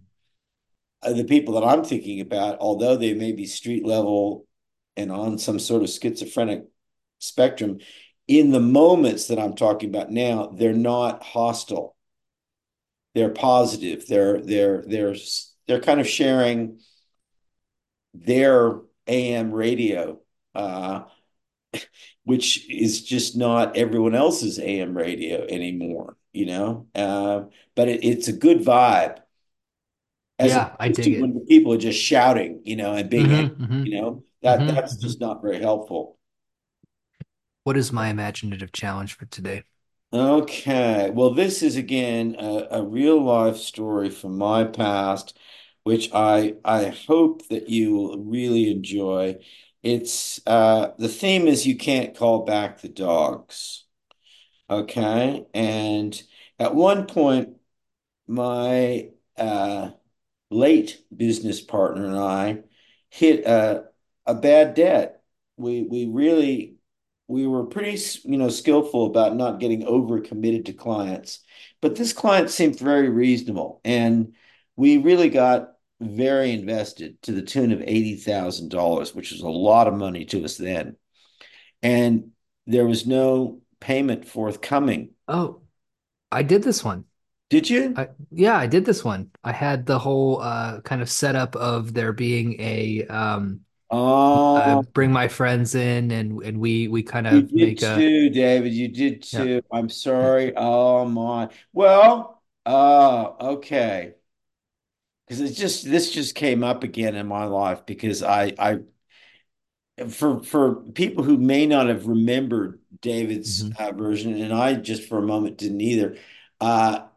the 1.04 1.24
people 1.24 1.56
that 1.56 1.64
I'm 1.68 1.84
thinking 1.84 2.22
about, 2.22 2.60
although 2.60 2.96
they 2.96 3.14
may 3.14 3.32
be 3.32 3.46
street 3.46 3.86
level 3.86 4.46
and 4.96 5.12
on 5.12 5.38
some 5.38 5.60
sort 5.60 5.84
of 5.84 5.90
schizophrenic 5.90 6.66
spectrum, 7.20 7.80
in 8.28 8.52
the 8.52 8.60
moments 8.60 9.28
that 9.28 9.40
I'm 9.40 9.56
talking 9.56 9.90
about 9.90 10.12
now, 10.12 10.48
they're 10.48 10.74
not 10.74 11.24
hostile. 11.24 11.96
They're 13.13 13.30
positive. 13.30 14.08
They're 14.08 14.41
they're 14.41 14.84
they're 14.88 15.15
they're 15.68 15.82
kind 15.82 16.00
of 16.00 16.08
sharing 16.08 16.80
their 18.13 18.82
AM 19.08 19.51
radio, 19.51 20.20
uh, 20.56 21.03
which 22.24 22.70
is 22.70 23.03
just 23.03 23.38
not 23.38 23.77
everyone 23.77 24.15
else's 24.15 24.60
AM 24.60 24.98
radio 24.98 25.46
anymore, 25.48 26.18
you 26.34 26.46
know. 26.46 26.88
Uh, 26.96 27.44
but 27.75 27.88
it, 27.88 28.03
it's 28.03 28.27
a 28.27 28.34
good 28.34 28.60
vibe 28.60 29.20
as 30.39 30.58
Yeah, 30.58 30.75
I 30.80 30.89
dig 30.89 31.13
it. 31.13 31.32
when 31.34 31.46
people 31.46 31.74
are 31.74 31.77
just 31.77 32.00
shouting, 32.01 32.62
you 32.65 32.75
know, 32.75 32.94
and 32.96 33.10
being 33.10 33.32
hmm 33.32 33.34
angry, 33.34 33.56
hmm 33.60 33.84
you 33.84 34.01
know, 34.01 34.24
that 34.44 34.68
hmm 34.68 34.75
that's 34.75 34.98
hmm 35.01 35.01
just 35.01 35.20
not 35.20 35.41
very 35.41 35.60
helpful. 35.60 36.18
What 37.63 37.75
is 37.75 37.91
my 37.91 38.10
imaginative 38.10 38.72
challenge 38.72 39.15
for 39.15 39.25
today? 39.25 39.63
Okay. 40.13 41.10
Well, 41.10 41.34
this 41.34 41.63
is 41.63 41.77
again 41.77 42.36
a, 42.38 42.68
a 42.72 42.84
real 42.84 43.22
life 43.24 43.56
story 43.58 44.10
from 44.10 44.38
my 44.38 44.65
past, 44.65 45.38
which 45.84 46.10
I 46.13 46.56
I 46.65 46.88
hope 47.08 47.48
that 47.48 47.70
you 47.70 47.94
will 47.94 48.18
really 48.20 48.70
enjoy. 48.72 49.38
It's 49.84 50.41
uh 50.46 50.91
the 50.98 51.08
theme 51.08 51.48
is 51.48 51.65
you 51.65 51.77
can't 51.77 52.15
call 52.15 52.44
back 52.46 52.82
the 52.82 52.89
dogs. 52.89 53.86
Okay. 54.70 55.46
And 55.53 56.22
At 56.60 56.75
one 56.75 57.08
point, 57.08 57.58
my 58.27 59.12
uh, 59.38 59.91
late 60.51 61.03
business 61.15 61.62
partner 61.62 62.06
and 62.08 62.18
I 62.18 62.63
hit 63.10 63.46
a 63.46 63.89
a 64.27 64.36
bad 64.36 64.75
debt. 64.75 65.24
We 65.58 65.84
we 65.84 66.08
really 66.08 66.77
we 67.32 67.48
were 67.48 67.66
pretty, 67.66 67.98
you 68.24 68.38
know, 68.38 68.50
skillful 68.50 69.08
about 69.08 69.36
not 69.36 69.60
getting 69.60 69.84
overcommitted 69.84 70.66
to 70.66 70.74
clients, 70.74 71.40
but 71.82 71.96
this 71.96 72.14
client 72.14 72.50
seemed 72.50 72.78
very 72.78 73.10
reasonable, 73.10 73.82
and 73.86 74.36
we 74.76 74.98
really 74.98 75.30
got 75.30 75.74
very 76.02 76.52
invested 76.52 77.22
to 77.22 77.32
the 77.32 77.42
tune 77.42 77.72
of 77.72 77.82
$80,000, 77.82 79.16
which 79.16 79.32
was 79.32 79.42
a 79.42 79.50
lot 79.50 79.88
of 79.88 79.94
money 79.94 80.26
to 80.26 80.44
us 80.44 80.58
then. 80.58 80.98
And 81.82 82.32
there 82.68 82.86
was 82.86 83.08
no 83.08 83.62
payment 83.80 84.28
forthcoming. 84.28 85.12
Oh, 85.28 85.62
I 86.32 86.44
did 86.44 86.64
this 86.64 86.84
one. 86.84 87.06
Did 87.50 87.70
you? 87.70 87.94
I 87.98 88.08
yeah, 88.32 88.56
I 88.56 88.68
did 88.68 88.86
this 88.86 89.04
one. 89.04 89.30
I 89.44 89.52
had 89.52 89.86
the 89.86 90.00
whole 90.00 90.42
uh 90.42 90.80
kind 90.82 91.02
of 91.02 91.10
setup 91.10 91.56
of 91.56 91.94
there 91.94 92.14
being 92.14 92.60
a 92.62 93.06
um 93.08 93.62
uh 93.91 94.51
Oh, 94.55 94.88
bring 94.93 95.12
my 95.12 95.27
friends 95.27 95.75
in 95.75 96.12
and 96.12 96.41
and 96.43 96.60
we 96.60 96.88
we 96.88 97.03
kind 97.03 97.27
you 97.29 97.41
of 97.41 97.48
did 97.48 97.77
make 97.77 97.81
a 97.81 98.05
too, 98.05 98.29
David. 98.29 98.74
You 98.74 98.88
did 98.89 99.24
yeah. 99.31 99.48
too. 99.48 99.62
I'm 99.71 99.89
sorry. 99.89 100.53
Oh 100.55 101.05
my. 101.05 101.50
Well, 101.74 102.41
uh, 102.65 103.31
okay. 103.55 104.15
Because 105.27 105.41
it's 105.41 105.57
just 105.57 105.86
this 105.86 106.12
just 106.12 106.36
came 106.36 106.63
up 106.63 106.83
again 106.83 107.15
in 107.15 107.27
my 107.27 107.45
life 107.45 107.86
because 107.86 108.21
I 108.24 108.53
I 108.60 108.79
for 110.10 110.41
for 110.43 110.75
people 110.75 111.24
who 111.24 111.38
may 111.38 111.65
not 111.65 111.88
have 111.88 112.07
remembered 112.07 112.79
David's 113.01 113.63
hmm 113.63 113.75
uh, 113.77 113.91
version, 113.91 114.39
and 114.41 114.53
I 114.53 114.74
just 114.75 115.07
for 115.07 115.17
a 115.19 115.21
moment 115.21 115.57
didn't 115.57 115.81
either. 115.81 116.17
Uh, 116.60 117.07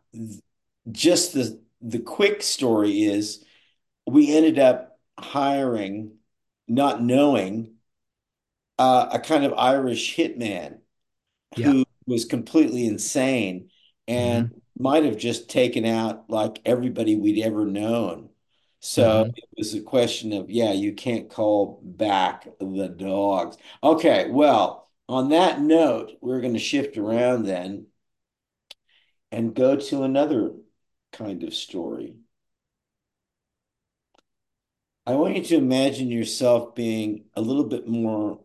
just 0.91 1.33
the 1.35 1.61
the 1.81 1.99
quick 1.99 2.43
story 2.43 3.03
is 3.05 3.45
we 4.07 4.35
ended 4.37 4.59
up 4.59 4.99
hiring, 5.19 6.13
not 6.69 7.03
knowing, 7.03 7.77
uh, 8.79 9.09
a 9.13 9.19
kind 9.21 9.45
of 9.45 9.53
Irish 9.55 10.17
hitman 10.17 10.81
Yeah. 11.57 11.75
who 11.75 11.85
was 12.07 12.25
completely 12.25 12.87
insane 12.87 13.71
and 14.09 14.45
hmm 14.45 14.55
might 14.79 15.05
have 15.05 15.19
just 15.19 15.51
taken 15.51 15.85
out 15.87 16.31
like 16.31 16.61
everybody 16.67 17.17
we'd 17.17 17.43
ever 17.45 17.67
known. 17.67 18.31
So 18.81 19.25
hmm 19.25 19.35
it 19.37 19.45
was 19.59 19.75
a 19.75 19.83
question 19.83 20.33
of, 20.35 20.51
yeah, 20.51 20.73
you 20.73 20.95
can't 20.95 21.31
call 21.31 21.81
back 21.85 22.49
the 22.61 22.89
dogs. 22.89 23.57
Okay, 23.83 24.31
well, 24.31 24.89
on 25.09 25.31
that 25.31 25.61
note, 25.61 26.13
we're 26.23 26.41
going 26.43 26.55
to 26.55 26.59
shift 26.61 26.99
around 26.99 27.45
then 27.47 27.87
and 29.33 29.55
go 29.55 29.77
to 29.77 30.03
another 30.03 30.53
kind 31.13 31.43
of 31.43 31.55
story. 31.55 32.19
I 35.07 35.15
want 35.15 35.37
you 35.37 35.43
to 35.45 35.57
imagine 35.57 36.11
yourself 36.11 36.75
being 36.75 37.27
a 37.35 37.41
little 37.41 37.65
bit 37.65 37.87
more 37.87 38.41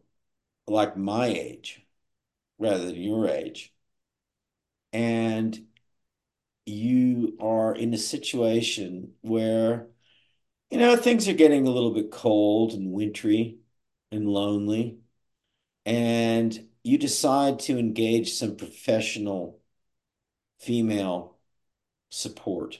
like 0.67 0.97
my 0.97 1.27
age 1.27 1.85
rather 2.59 2.85
than 2.87 3.01
your 3.01 3.29
age. 3.29 3.73
And 4.91 5.67
you 6.65 7.37
are 7.39 7.75
in 7.75 7.93
a 7.93 7.97
situation 7.97 9.13
where, 9.21 9.87
you 10.71 10.79
know, 10.79 10.95
things 10.95 11.27
are 11.27 11.33
getting 11.33 11.67
a 11.67 11.71
little 11.71 11.93
bit 11.93 12.11
cold 12.11 12.73
and 12.73 12.91
wintry 12.93 13.59
and 14.11 14.27
lonely, 14.29 14.99
and 15.85 16.69
you 16.83 16.97
decide 16.97 17.59
to 17.59 17.77
engage 17.79 18.33
some 18.33 18.55
professional 18.57 19.59
female 20.59 21.37
support. 22.09 22.79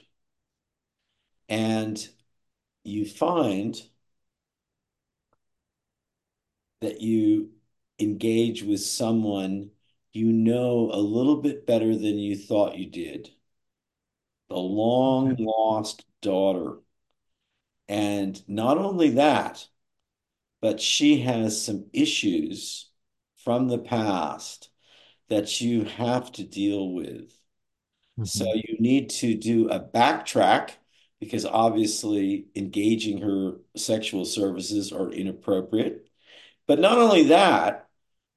And 1.48 2.08
you 2.84 3.04
find 3.06 3.80
that 6.80 7.00
you 7.00 7.50
engage 7.98 8.62
with 8.62 8.80
someone 8.82 9.70
you 10.12 10.30
know 10.32 10.90
a 10.92 11.00
little 11.00 11.36
bit 11.40 11.66
better 11.66 11.94
than 11.96 12.18
you 12.18 12.36
thought 12.36 12.76
you 12.76 12.86
did, 12.86 13.30
the 14.50 14.56
long 14.58 15.36
lost 15.38 16.04
daughter. 16.20 16.80
And 17.88 18.42
not 18.48 18.78
only 18.78 19.10
that, 19.10 19.68
but 20.60 20.80
she 20.80 21.20
has 21.22 21.62
some 21.64 21.86
issues 21.92 22.90
from 23.36 23.68
the 23.68 23.78
past 23.78 24.70
that 25.28 25.60
you 25.60 25.84
have 25.84 26.32
to 26.32 26.44
deal 26.44 26.90
with. 26.92 27.32
So 28.22 28.44
hmm 28.44 28.54
you 28.54 28.78
need 28.80 29.10
to 29.10 29.34
do 29.36 29.68
a 29.70 29.80
backtrack 29.80 30.72
because 31.20 31.44
obviously 31.44 32.46
engaging 32.56 33.20
her 33.20 33.56
sexual 33.76 34.24
services 34.24 34.92
are 34.92 35.10
inappropriate. 35.10 36.08
But 36.66 36.80
not 36.80 36.98
only 36.98 37.24
that, 37.24 37.88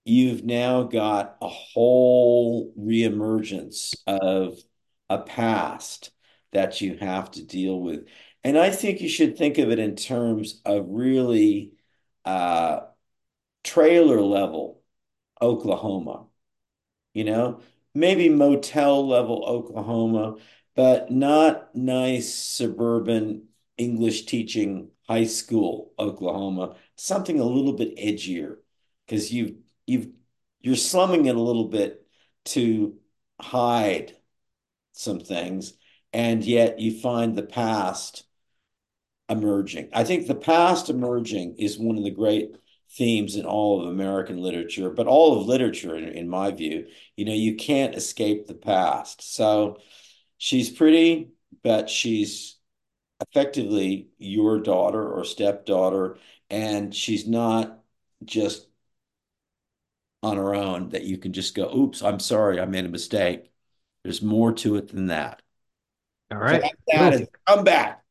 you've 0.06 0.44
now 0.44 0.84
got 0.84 1.38
a 1.42 1.48
whole 1.48 2.74
reemergence 2.78 3.96
of 4.06 4.58
a 5.10 5.20
past 5.20 6.12
that 6.52 6.82
you 6.82 6.98
have 6.98 7.32
to 7.32 7.44
deal 7.44 7.80
with. 7.80 8.06
And 8.44 8.58
I 8.58 8.70
think 8.72 9.02
you 9.02 9.10
should 9.10 9.38
think 9.38 9.58
of 9.58 9.72
it 9.72 9.80
in 9.80 9.96
terms 9.96 10.62
of 10.66 10.86
really 10.90 11.74
uh, 12.26 12.82
trailer 13.64 14.22
level 14.22 14.82
Oklahoma, 15.42 16.26
you 17.14 17.24
know, 17.24 17.62
maybe 17.96 18.30
motel 18.30 19.08
level 19.08 19.44
Oklahoma, 19.46 20.36
but 20.76 21.12
not 21.12 21.76
nice 21.76 22.34
suburban 22.34 23.48
English 23.78 24.26
teaching 24.26 24.90
high 25.08 25.26
school 25.26 25.94
Oklahoma, 26.00 26.76
something 26.96 27.40
a 27.40 27.44
little 27.46 27.74
bit 27.74 27.98
edgier 27.98 28.58
because 29.06 29.32
you've 29.32 29.56
you've 29.86 30.08
you're 30.62 30.76
slumming 30.76 31.26
it 31.26 31.36
a 31.36 31.42
little 31.42 31.68
bit 31.68 32.06
to 32.46 32.98
hide 33.40 34.16
some 34.94 35.20
things, 35.20 35.74
and 36.14 36.44
yet 36.44 36.80
you 36.80 37.00
find 37.00 37.36
the 37.36 37.44
past 37.44 38.26
emerging. 39.30 39.90
I 39.94 40.04
think 40.04 40.28
the 40.28 40.36
past 40.36 40.90
emerging 40.90 41.56
is 41.58 41.78
one 41.78 41.98
of 41.98 42.04
the 42.04 42.12
great 42.12 42.56
themes 42.92 43.36
in 43.36 43.46
all 43.46 43.82
of 43.82 43.88
American 43.88 44.38
literature, 44.38 44.90
but 44.90 45.08
all 45.08 45.40
of 45.40 45.48
literature, 45.48 45.96
in, 45.96 46.06
in 46.10 46.30
my 46.30 46.52
view. 46.52 46.88
You 47.16 47.26
know, 47.26 47.34
you 47.34 47.56
can't 47.56 47.96
escape 47.96 48.48
the 48.48 48.54
past. 48.54 49.36
So 49.36 49.80
she's 50.44 50.70
pretty, 50.70 51.30
but 51.64 51.90
she's 51.90 52.58
effectively 53.22 54.10
your 54.18 54.60
daughter 54.60 55.10
or 55.10 55.24
stepdaughter, 55.24 56.18
and 56.50 56.94
she's 56.94 57.26
not 57.26 57.80
just 58.26 58.68
on 60.22 60.36
her 60.36 60.54
own 60.54 60.90
that 60.90 61.04
you 61.04 61.18
can 61.18 61.32
just 61.32 61.56
go, 61.56 61.74
oops, 61.74 62.04
I'm 62.04 62.20
sorry, 62.20 62.60
I 62.60 62.66
made 62.66 62.84
a 62.84 62.90
mistake. 62.90 63.54
There's 64.04 64.22
more 64.22 64.52
to 64.56 64.76
it 64.76 64.90
than 64.90 65.08
that. 65.08 65.42
All 66.30 66.40
right. 66.40 66.62
So 66.62 66.68
right. 66.68 66.76
that's 66.88 67.20
that 67.20 67.32
Cool. 67.48 67.56
come 67.56 67.64
back. 67.64 68.04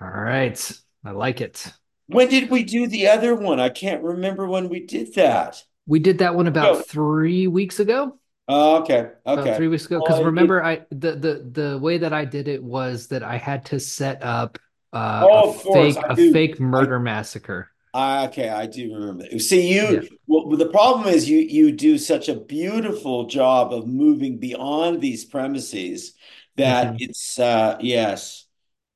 All 0.00 0.08
right. 0.08 0.72
I 1.04 1.10
like 1.10 1.42
it. 1.42 1.70
When 2.06 2.30
did 2.30 2.48
we 2.48 2.64
do 2.64 2.86
the 2.86 3.08
other 3.08 3.34
one? 3.34 3.60
I 3.60 3.68
can't 3.68 4.02
remember 4.02 4.48
when 4.48 4.70
we 4.70 4.80
did 4.80 5.14
that. 5.14 5.62
We 5.86 5.98
did 5.98 6.18
that 6.18 6.34
one 6.34 6.46
about 6.46 6.76
Go. 6.76 6.82
three 6.82 7.46
weeks 7.48 7.80
ago. 7.80 8.18
Oh, 8.48 8.82
okay. 8.82 9.12
About 9.32 9.52
Okay. 9.52 9.54
three 9.54 9.68
weeks 9.68 9.86
ago. 9.86 9.96
Because 10.00 10.20
it, 10.20 10.20
remember, 10.20 10.62
I 10.62 10.86
the 10.90 11.12
the 11.16 11.48
the 11.72 11.78
way 11.78 11.98
that 11.98 12.12
I 12.12 12.24
did 12.24 12.46
it 12.48 12.62
was 12.62 13.08
that 13.08 13.22
I 13.22 13.36
had 13.36 13.64
to 13.66 13.80
set 13.80 14.22
up 14.22 14.58
uh, 14.92 15.28
a 15.32 15.42
oh, 15.42 15.54
course. 15.62 15.96
fake 16.02 16.04
a 16.08 16.16
do. 16.16 16.16
fake 16.16 16.60
I, 16.72 16.86
murder 16.86 17.00
massacre. 17.00 17.70
I 17.92 18.26
okay, 18.28 18.48
I 18.48 18.66
do 18.66 18.92
remember 18.94 19.24
that. 19.28 19.40
See, 19.40 19.72
Yeah. 19.78 20.02
you 20.02 20.18
well, 20.26 20.48
the 20.56 20.68
problem 20.68 21.08
is 21.08 21.28
you 21.28 21.38
you 21.38 21.72
do 21.72 21.96
such 21.98 22.28
a 22.28 22.34
beautiful 22.34 23.26
job 23.26 23.72
of 23.72 23.86
moving 23.86 24.38
beyond 24.38 25.00
these 25.00 25.24
premises 25.24 26.14
that 26.56 26.94
hmm 26.94 26.98
it's 26.98 27.38
uh 27.38 27.76
yes. 27.80 28.46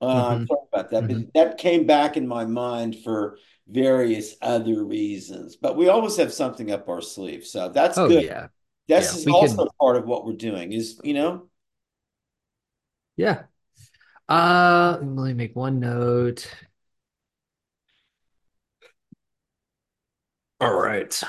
Uh, 0.01 0.37
I'm 0.39 0.39
hmm 0.39 0.49
sorry 0.49 0.61
about 0.73 0.91
that, 0.93 1.09
hmm 1.09 1.23
but 1.35 1.35
that 1.35 1.59
came 1.59 1.87
back 1.87 2.17
in 2.17 2.27
my 2.29 2.45
mind 2.45 2.97
for 3.03 3.39
various 3.69 4.37
other 4.41 4.85
reasons. 4.85 5.57
But 5.57 5.77
we 5.77 5.89
always 5.89 6.17
have 6.19 6.33
something 6.33 6.71
up 6.71 6.89
our 6.89 7.01
sleeve, 7.03 7.45
so 7.47 7.69
that's 7.69 7.99
Oh 7.99 8.09
good. 8.09 8.23
yeah. 8.23 8.49
This 8.89 9.15
Yeah. 9.15 9.19
is 9.19 9.27
We 9.27 9.35
could. 9.35 9.51
also 9.51 9.69
part 9.81 9.97
of 9.97 10.07
what 10.07 10.27
we're 10.27 10.33
doing 10.35 10.73
is, 10.73 11.01
you 11.05 11.15
know, 11.15 11.49
Yeah. 13.17 13.45
Uh, 14.29 14.99
let 15.01 15.07
me 15.27 15.35
make 15.35 15.57
one 15.57 15.81
note. 15.81 16.49
All 20.61 20.73
right. 20.81 21.21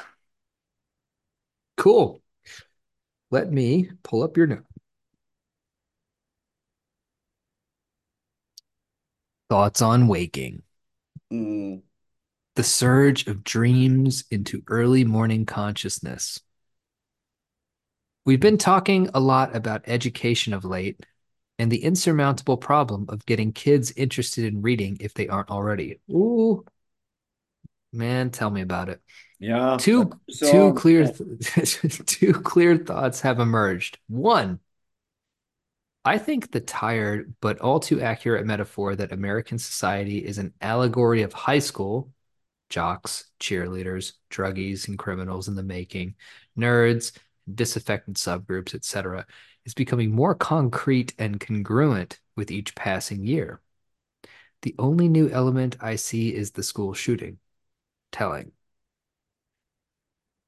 Cool. 1.77 2.21
Let 3.31 3.51
me 3.51 3.89
pull 4.03 4.21
up 4.21 4.37
your 4.37 4.45
note. 4.45 4.65
Thoughts 9.47 9.81
on 9.83 10.07
waking. 10.07 10.63
mm, 11.31 11.81
The 12.53 12.63
surge 12.63 13.25
of 13.25 13.43
dreams 13.43 14.23
into 14.29 14.61
early 14.67 15.03
morning 15.03 15.47
consciousness. 15.47 16.39
We've 18.25 18.39
been 18.39 18.57
talking 18.57 19.09
a 19.13 19.19
lot 19.19 19.55
about 19.55 19.83
education 19.87 20.53
of 20.53 20.63
late 20.63 21.05
and 21.57 21.71
the 21.71 21.83
insurmountable 21.83 22.57
problem 22.57 23.05
of 23.09 23.25
getting 23.25 23.51
kids 23.51 23.91
interested 23.91 24.45
in 24.45 24.61
reading 24.61 24.97
if 25.01 25.13
they 25.13 25.27
aren't 25.27 25.49
already. 25.49 25.99
Ooh, 26.11 26.65
man, 27.93 28.29
tell 28.31 28.49
me 28.49 28.61
about 28.61 28.89
it. 28.89 29.01
Yeah, 29.39 29.79
Two 29.79 30.19
two 30.41 30.73
clear 30.73 31.07
th 31.07 32.05
two 32.07 32.33
clear 32.33 32.77
thoughts 32.77 33.21
have 33.21 33.39
emerged. 33.39 33.99
One, 34.07 34.59
I 36.05 36.17
think 36.17 36.51
the 36.51 36.59
tired 36.61 37.35
but 37.41 37.59
all 37.59 37.79
too 37.79 38.01
accurate 38.01 38.45
metaphor 38.45 38.95
that 38.95 39.11
American 39.11 39.59
society 39.59 40.25
is 40.25 40.37
an 40.37 40.53
allegory 40.61 41.21
of 41.23 41.33
high 41.33 41.59
school 41.59 42.11
jocks, 42.69 43.25
cheerleaders, 43.39 44.13
druggies, 44.31 44.87
and 44.89 44.99
criminals 44.99 45.47
in 45.49 45.55
the 45.55 45.63
making, 45.63 46.15
nerds, 46.57 47.13
disaffected 47.55 48.15
subgroups, 48.15 48.73
etc., 48.75 49.25
is 49.65 49.73
becoming 49.73 50.11
more 50.11 50.35
concrete 50.35 51.13
and 51.17 51.39
congruent 51.39 52.19
with 52.35 52.51
each 52.51 52.75
passing 52.75 53.23
year. 53.23 53.61
The 54.61 54.75
only 54.77 55.07
new 55.07 55.29
element 55.29 55.77
I 55.79 55.95
see 55.95 56.33
is 56.33 56.51
the 56.51 56.63
school 56.63 56.93
shooting. 56.93 57.37
Telling. 58.11 58.51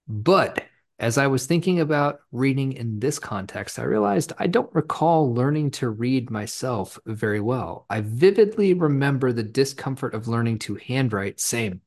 But 0.07 0.65
as 1.01 1.17
I 1.17 1.27
was 1.27 1.47
thinking 1.47 1.79
about 1.79 2.19
reading 2.31 2.73
in 2.73 2.99
this 2.99 3.17
context, 3.17 3.79
I 3.79 3.83
realized 3.83 4.33
I 4.37 4.47
don't 4.47 4.73
recall 4.75 5.33
learning 5.33 5.71
to 5.71 5.89
read 5.89 6.29
myself 6.29 6.99
very 7.05 7.39
well. 7.39 7.85
I 7.89 8.01
vividly 8.01 8.73
remember 8.75 9.31
the 9.31 9.43
discomfort 9.43 10.13
of 10.13 10.27
learning 10.27 10.59
to 10.59 10.75
handwrite, 10.75 11.39
same, 11.39 11.81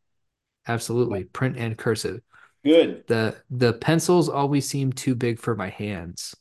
absolutely, 0.66 1.24
print 1.24 1.56
and 1.56 1.78
cursive. 1.78 2.22
Good. 2.64 3.06
The 3.06 3.36
the 3.50 3.74
pencils 3.74 4.28
always 4.28 4.68
seemed 4.68 4.96
too 4.96 5.14
big 5.14 5.38
for 5.38 5.54
my 5.54 5.68
hands. 5.68 6.34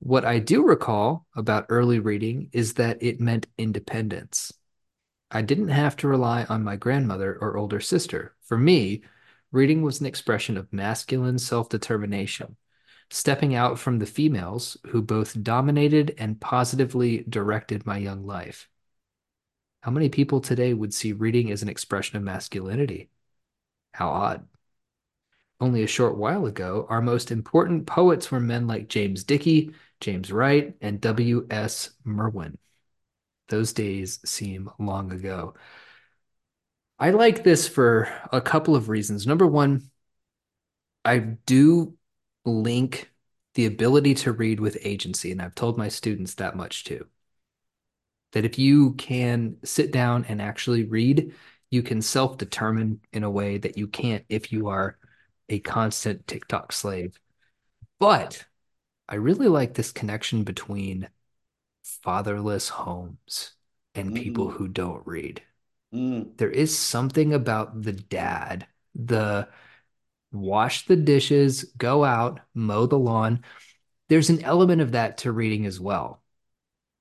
What 0.00 0.24
I 0.24 0.38
do 0.38 0.62
recall 0.62 1.26
about 1.34 1.66
early 1.70 1.98
reading 1.98 2.50
is 2.52 2.74
that 2.74 3.02
it 3.02 3.20
meant 3.20 3.46
independence. 3.56 4.52
I 5.30 5.40
didn't 5.40 5.68
have 5.68 5.96
to 5.96 6.08
rely 6.08 6.44
on 6.44 6.62
my 6.62 6.76
grandmother 6.76 7.38
or 7.40 7.56
older 7.56 7.80
sister. 7.80 8.36
For 8.42 8.58
me, 8.58 9.02
reading 9.50 9.80
was 9.80 10.00
an 10.00 10.06
expression 10.06 10.58
of 10.58 10.72
masculine 10.72 11.38
self-determination, 11.38 12.56
stepping 13.10 13.54
out 13.54 13.78
from 13.78 13.98
the 13.98 14.06
females 14.06 14.76
who 14.88 15.00
both 15.00 15.42
dominated 15.42 16.14
and 16.18 16.40
positively 16.40 17.24
directed 17.28 17.86
my 17.86 17.96
young 17.96 18.26
life. 18.26 18.68
How 19.80 19.90
many 19.90 20.10
people 20.10 20.40
today 20.40 20.74
would 20.74 20.92
see 20.92 21.12
reading 21.12 21.50
as 21.50 21.62
an 21.62 21.68
expression 21.68 22.18
of 22.18 22.22
masculinity? 22.22 23.08
How 23.92 24.10
odd. 24.10 24.46
Only 25.60 25.82
a 25.82 25.86
short 25.88 26.16
while 26.16 26.46
ago, 26.46 26.86
our 26.88 27.00
most 27.00 27.30
important 27.30 27.86
poets 27.86 28.30
were 28.30 28.40
men 28.40 28.66
like 28.66 28.88
James 28.88 29.24
Dickey, 29.24 29.72
James 30.00 30.32
Wright, 30.32 30.74
and 30.80 31.00
W.S. 31.00 31.90
Merwin. 32.04 32.58
Those 33.48 33.72
days 33.72 34.18
seem 34.24 34.70
long 34.78 35.12
ago. 35.12 35.54
I 36.98 37.10
like 37.10 37.44
this 37.44 37.68
for 37.68 38.08
a 38.32 38.40
couple 38.40 38.76
of 38.76 38.88
reasons. 38.88 39.26
Number 39.26 39.46
one, 39.46 39.90
I 41.04 41.18
do 41.18 41.96
link 42.44 43.10
the 43.54 43.66
ability 43.66 44.14
to 44.14 44.32
read 44.32 44.60
with 44.60 44.78
agency, 44.82 45.30
and 45.32 45.40
I've 45.40 45.54
told 45.54 45.78
my 45.78 45.88
students 45.88 46.34
that 46.34 46.56
much 46.56 46.84
too. 46.84 47.06
That 48.32 48.44
if 48.44 48.58
you 48.58 48.94
can 48.94 49.58
sit 49.64 49.92
down 49.92 50.24
and 50.24 50.42
actually 50.42 50.84
read, 50.84 51.34
you 51.70 51.82
can 51.82 52.02
self 52.02 52.38
determine 52.38 53.00
in 53.12 53.22
a 53.22 53.30
way 53.30 53.58
that 53.58 53.78
you 53.78 53.86
can't 53.86 54.24
if 54.28 54.52
you 54.52 54.68
are 54.68 54.98
a 55.48 55.60
constant 55.60 56.26
TikTok 56.26 56.72
slave. 56.72 57.18
But 57.98 58.46
I 59.08 59.16
really 59.16 59.48
like 59.48 59.74
this 59.74 59.92
connection 59.92 60.44
between 60.44 61.08
fatherless 61.84 62.70
homes 62.70 63.52
and 63.94 64.14
people 64.14 64.48
Mm, 64.48 64.50
who 64.50 64.68
don't 64.68 65.06
read. 65.06 65.42
mm. 65.92 66.34
There 66.36 66.50
is 66.50 66.76
something 66.78 67.32
about 67.32 67.82
the 67.82 67.92
dad, 67.92 68.66
the 68.94 69.48
wash 70.32 70.86
the 70.86 70.96
dishes, 70.96 71.64
go 71.78 72.04
out, 72.04 72.40
mow 72.54 72.86
the 72.86 72.98
lawn. 72.98 73.44
There's 74.08 74.30
an 74.30 74.44
element 74.44 74.82
of 74.82 74.92
that 74.92 75.18
to 75.18 75.32
reading 75.32 75.66
as 75.66 75.80
well, 75.80 76.22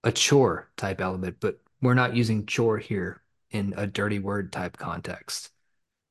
a 0.04 0.12
chore 0.12 0.72
type 0.78 1.02
element, 1.02 1.38
but 1.40 1.60
we're 1.82 1.94
not 1.96 2.16
using 2.16 2.46
chore 2.46 2.78
here 2.80 3.24
in 3.52 3.74
a 3.78 3.88
dirty 3.88 4.20
word 4.20 4.52
type 4.54 4.78
context, 4.78 5.52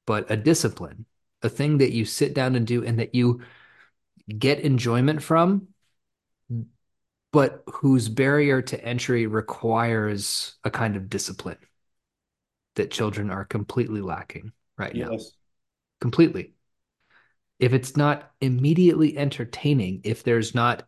but 0.06 0.30
a 0.30 0.36
discipline, 0.36 1.06
a 1.42 1.48
thing 1.48 1.78
that 1.78 1.92
you 1.92 2.04
sit 2.04 2.34
down 2.34 2.54
and 2.54 2.66
do 2.66 2.84
and 2.84 2.98
that 2.98 3.14
you 3.14 3.40
get 4.38 4.60
enjoyment 4.60 5.22
from 5.22 5.68
but 7.32 7.62
whose 7.72 8.08
barrier 8.08 8.60
to 8.60 8.84
entry 8.84 9.26
requires 9.26 10.54
a 10.64 10.70
kind 10.70 10.96
of 10.96 11.08
discipline 11.08 11.56
that 12.76 12.90
children 12.90 13.30
are 13.30 13.44
completely 13.44 14.00
lacking 14.00 14.52
right 14.76 14.94
now. 14.94 15.10
Yes. 15.12 15.32
Completely. 16.00 16.52
If 17.58 17.72
it's 17.72 17.96
not 17.96 18.30
immediately 18.40 19.16
entertaining, 19.16 20.02
if 20.04 20.22
there's 20.22 20.54
not 20.54 20.86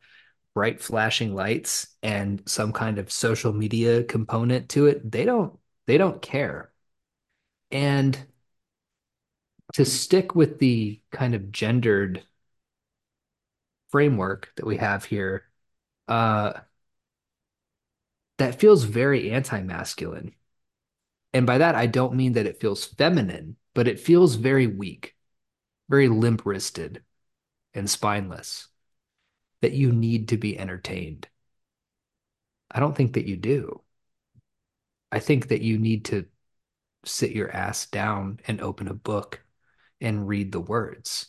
bright 0.54 0.80
flashing 0.80 1.34
lights 1.34 1.88
and 2.02 2.42
some 2.46 2.72
kind 2.72 2.98
of 2.98 3.10
social 3.10 3.52
media 3.52 4.04
component 4.04 4.68
to 4.70 4.86
it, 4.86 5.10
they 5.10 5.24
don't 5.24 5.58
they 5.86 5.98
don't 5.98 6.20
care. 6.20 6.72
And 7.70 8.18
to 9.72 9.84
stick 9.84 10.34
with 10.34 10.58
the 10.58 11.00
kind 11.10 11.34
of 11.34 11.50
gendered 11.50 12.24
framework 13.90 14.52
that 14.56 14.66
we 14.66 14.76
have 14.76 15.04
here, 15.04 15.44
uh, 16.08 16.52
that 18.38 18.60
feels 18.60 18.84
very 18.84 19.30
anti-masculine 19.32 20.34
And 21.34 21.46
by 21.46 21.58
that, 21.58 21.74
I 21.74 21.86
don't 21.86 22.14
mean 22.14 22.32
that 22.34 22.46
it 22.46 22.60
feels 22.60 22.84
feminine, 22.86 23.56
but 23.74 23.88
it 23.88 24.00
feels 24.00 24.36
very 24.36 24.66
weak, 24.66 25.16
very 25.88 26.08
limp 26.08 26.46
wristed 26.46 27.04
and 27.74 27.90
spineless, 27.90 28.68
that 29.62 29.72
you 29.72 29.92
need 29.92 30.28
to 30.28 30.36
be 30.38 30.58
entertained. 30.58 31.28
I 32.70 32.80
don't 32.80 32.94
think 32.94 33.14
that 33.14 33.26
you 33.26 33.36
do. 33.36 33.82
I 35.12 35.18
think 35.20 35.48
that 35.48 35.62
you 35.62 35.78
need 35.78 36.04
to 36.06 36.26
sit 37.04 37.32
your 37.32 37.50
ass 37.50 37.86
down 37.86 38.40
and 38.46 38.60
open 38.60 38.88
a 38.88 38.94
book 38.94 39.44
and 40.04 40.28
read 40.28 40.52
the 40.52 40.60
words. 40.60 41.26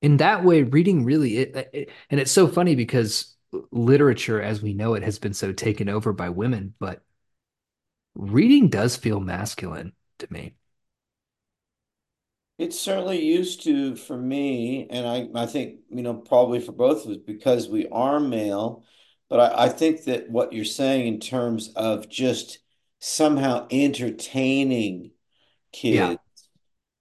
In 0.00 0.16
that 0.18 0.44
way, 0.44 0.62
reading 0.62 1.04
really, 1.04 1.38
it, 1.38 1.70
it, 1.72 1.90
and 2.08 2.18
it's 2.18 2.32
so 2.32 2.48
funny 2.48 2.74
because 2.74 3.36
literature 3.70 4.40
as 4.40 4.62
we 4.62 4.72
know 4.72 4.94
it 4.94 5.02
has 5.02 5.18
been 5.18 5.34
so 5.34 5.52
taken 5.52 5.88
over 5.88 6.12
by 6.12 6.30
women, 6.30 6.74
but 6.78 7.02
reading 8.14 8.68
does 8.68 8.96
feel 8.96 9.20
masculine 9.20 9.92
to 10.20 10.26
me. 10.30 10.54
It 12.58 12.74
certainly 12.74 13.24
used 13.24 13.62
to 13.64 13.96
for 13.96 14.18
me, 14.18 14.86
and 14.90 15.06
I, 15.06 15.28
I 15.34 15.46
think, 15.46 15.80
you 15.88 16.02
know, 16.02 16.14
probably 16.14 16.60
for 16.60 16.72
both 16.72 17.06
of 17.06 17.12
us 17.12 17.16
because 17.16 17.68
we 17.68 17.88
are 17.88 18.20
male. 18.20 18.84
But 19.30 19.40
I, 19.40 19.64
I 19.64 19.68
think 19.70 20.04
that 20.04 20.28
what 20.30 20.52
you're 20.52 20.64
saying 20.66 21.06
in 21.06 21.20
terms 21.20 21.72
of 21.74 22.08
just 22.08 22.58
somehow 22.98 23.66
entertaining 23.70 25.12
kids, 25.72 26.18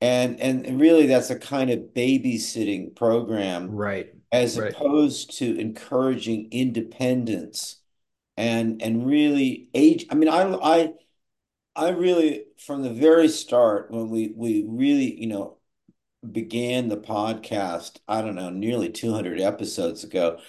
and 0.01 0.39
and 0.39 0.79
really 0.79 1.07
that's 1.07 1.29
a 1.29 1.39
kind 1.39 1.69
of 1.69 1.79
babysitting 1.95 2.95
program 2.95 3.75
right, 3.75 4.13
as 4.31 4.55
right. 4.55 4.75
opposed 4.75 5.37
to 5.39 5.59
encouraging 5.59 6.49
independence 6.51 7.77
and 8.37 8.81
and 8.81 9.05
really 9.07 9.69
age. 9.75 10.05
I 10.11 10.15
mean, 10.15 10.29
I 10.29 10.43
I 10.55 10.93
I 11.75 11.89
really 11.89 12.45
from 12.59 12.83
the 12.83 12.91
very 12.93 13.27
start 13.29 13.91
when 13.91 14.09
we 14.09 14.33
we 14.35 14.65
really, 14.67 15.19
you 15.19 15.27
know, 15.27 15.57
began 16.31 16.89
the 16.89 16.97
podcast, 16.97 17.99
I 18.07 18.21
don't 18.21 18.35
know, 18.35 18.49
nearly 18.49 18.89
200 18.91 19.39
episodes 19.41 20.03
ago, 20.03 20.39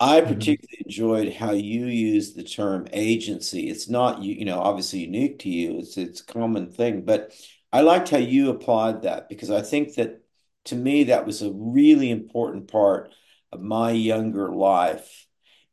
I 0.00 0.20
Mhm. 0.22 0.22
particularly 0.22 0.82
enjoyed 0.86 1.34
how 1.34 1.52
you 1.52 1.86
use 1.86 2.34
the 2.34 2.44
term 2.44 2.88
agency. 2.92 3.68
It's 3.70 3.88
not 3.88 4.22
you, 4.22 4.34
you 4.34 4.44
know, 4.46 4.60
obviously 4.60 5.00
unique 5.00 5.40
to 5.40 5.50
you. 5.50 5.78
It's 5.80 5.96
it's 5.98 6.20
a 6.22 6.26
common 6.26 6.70
thing, 6.72 7.02
but 7.04 7.34
I 7.72 7.82
liked 7.82 8.10
how 8.10 8.18
you 8.18 8.50
applied 8.50 9.02
that 9.02 9.28
because 9.28 9.50
I 9.50 9.62
think 9.62 9.94
that 9.94 10.22
to 10.66 10.76
me 10.76 11.04
that 11.04 11.26
was 11.26 11.42
a 11.42 11.52
really 11.52 12.10
important 12.10 12.68
part 12.70 13.12
of 13.52 13.60
my 13.60 13.90
younger 13.92 14.52
life. 14.52 15.26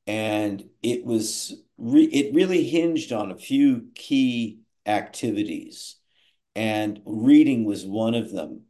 And 0.05 0.63
it 0.81 1.05
was 1.05 1.55
re 1.77 2.03
it 2.03 2.33
really 2.33 2.63
hinged 2.63 3.12
on 3.12 3.31
a 3.31 3.38
few 3.38 3.88
key 3.95 4.60
activities 4.86 5.95
and 6.55 7.01
reading 7.05 7.65
was 7.65 7.86
one 7.86 8.15
of 8.15 8.31
them. 8.31 8.62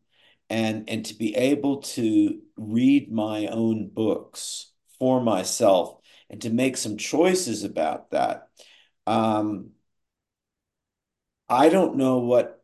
And 0.49 0.89
and 0.89 1.05
to 1.05 1.13
be 1.13 1.35
able 1.35 1.81
to 1.81 2.39
read 2.55 3.11
my 3.11 3.47
own 3.47 3.89
books 3.89 4.71
for 4.99 5.21
myself 5.21 5.99
and 6.29 6.41
to 6.41 6.49
make 6.49 6.77
some 6.77 6.97
choices 6.97 7.63
about 7.63 8.11
that. 8.11 8.47
Um, 9.05 9.71
I 11.49 11.69
don't 11.69 11.97
know 11.97 12.19
what 12.19 12.56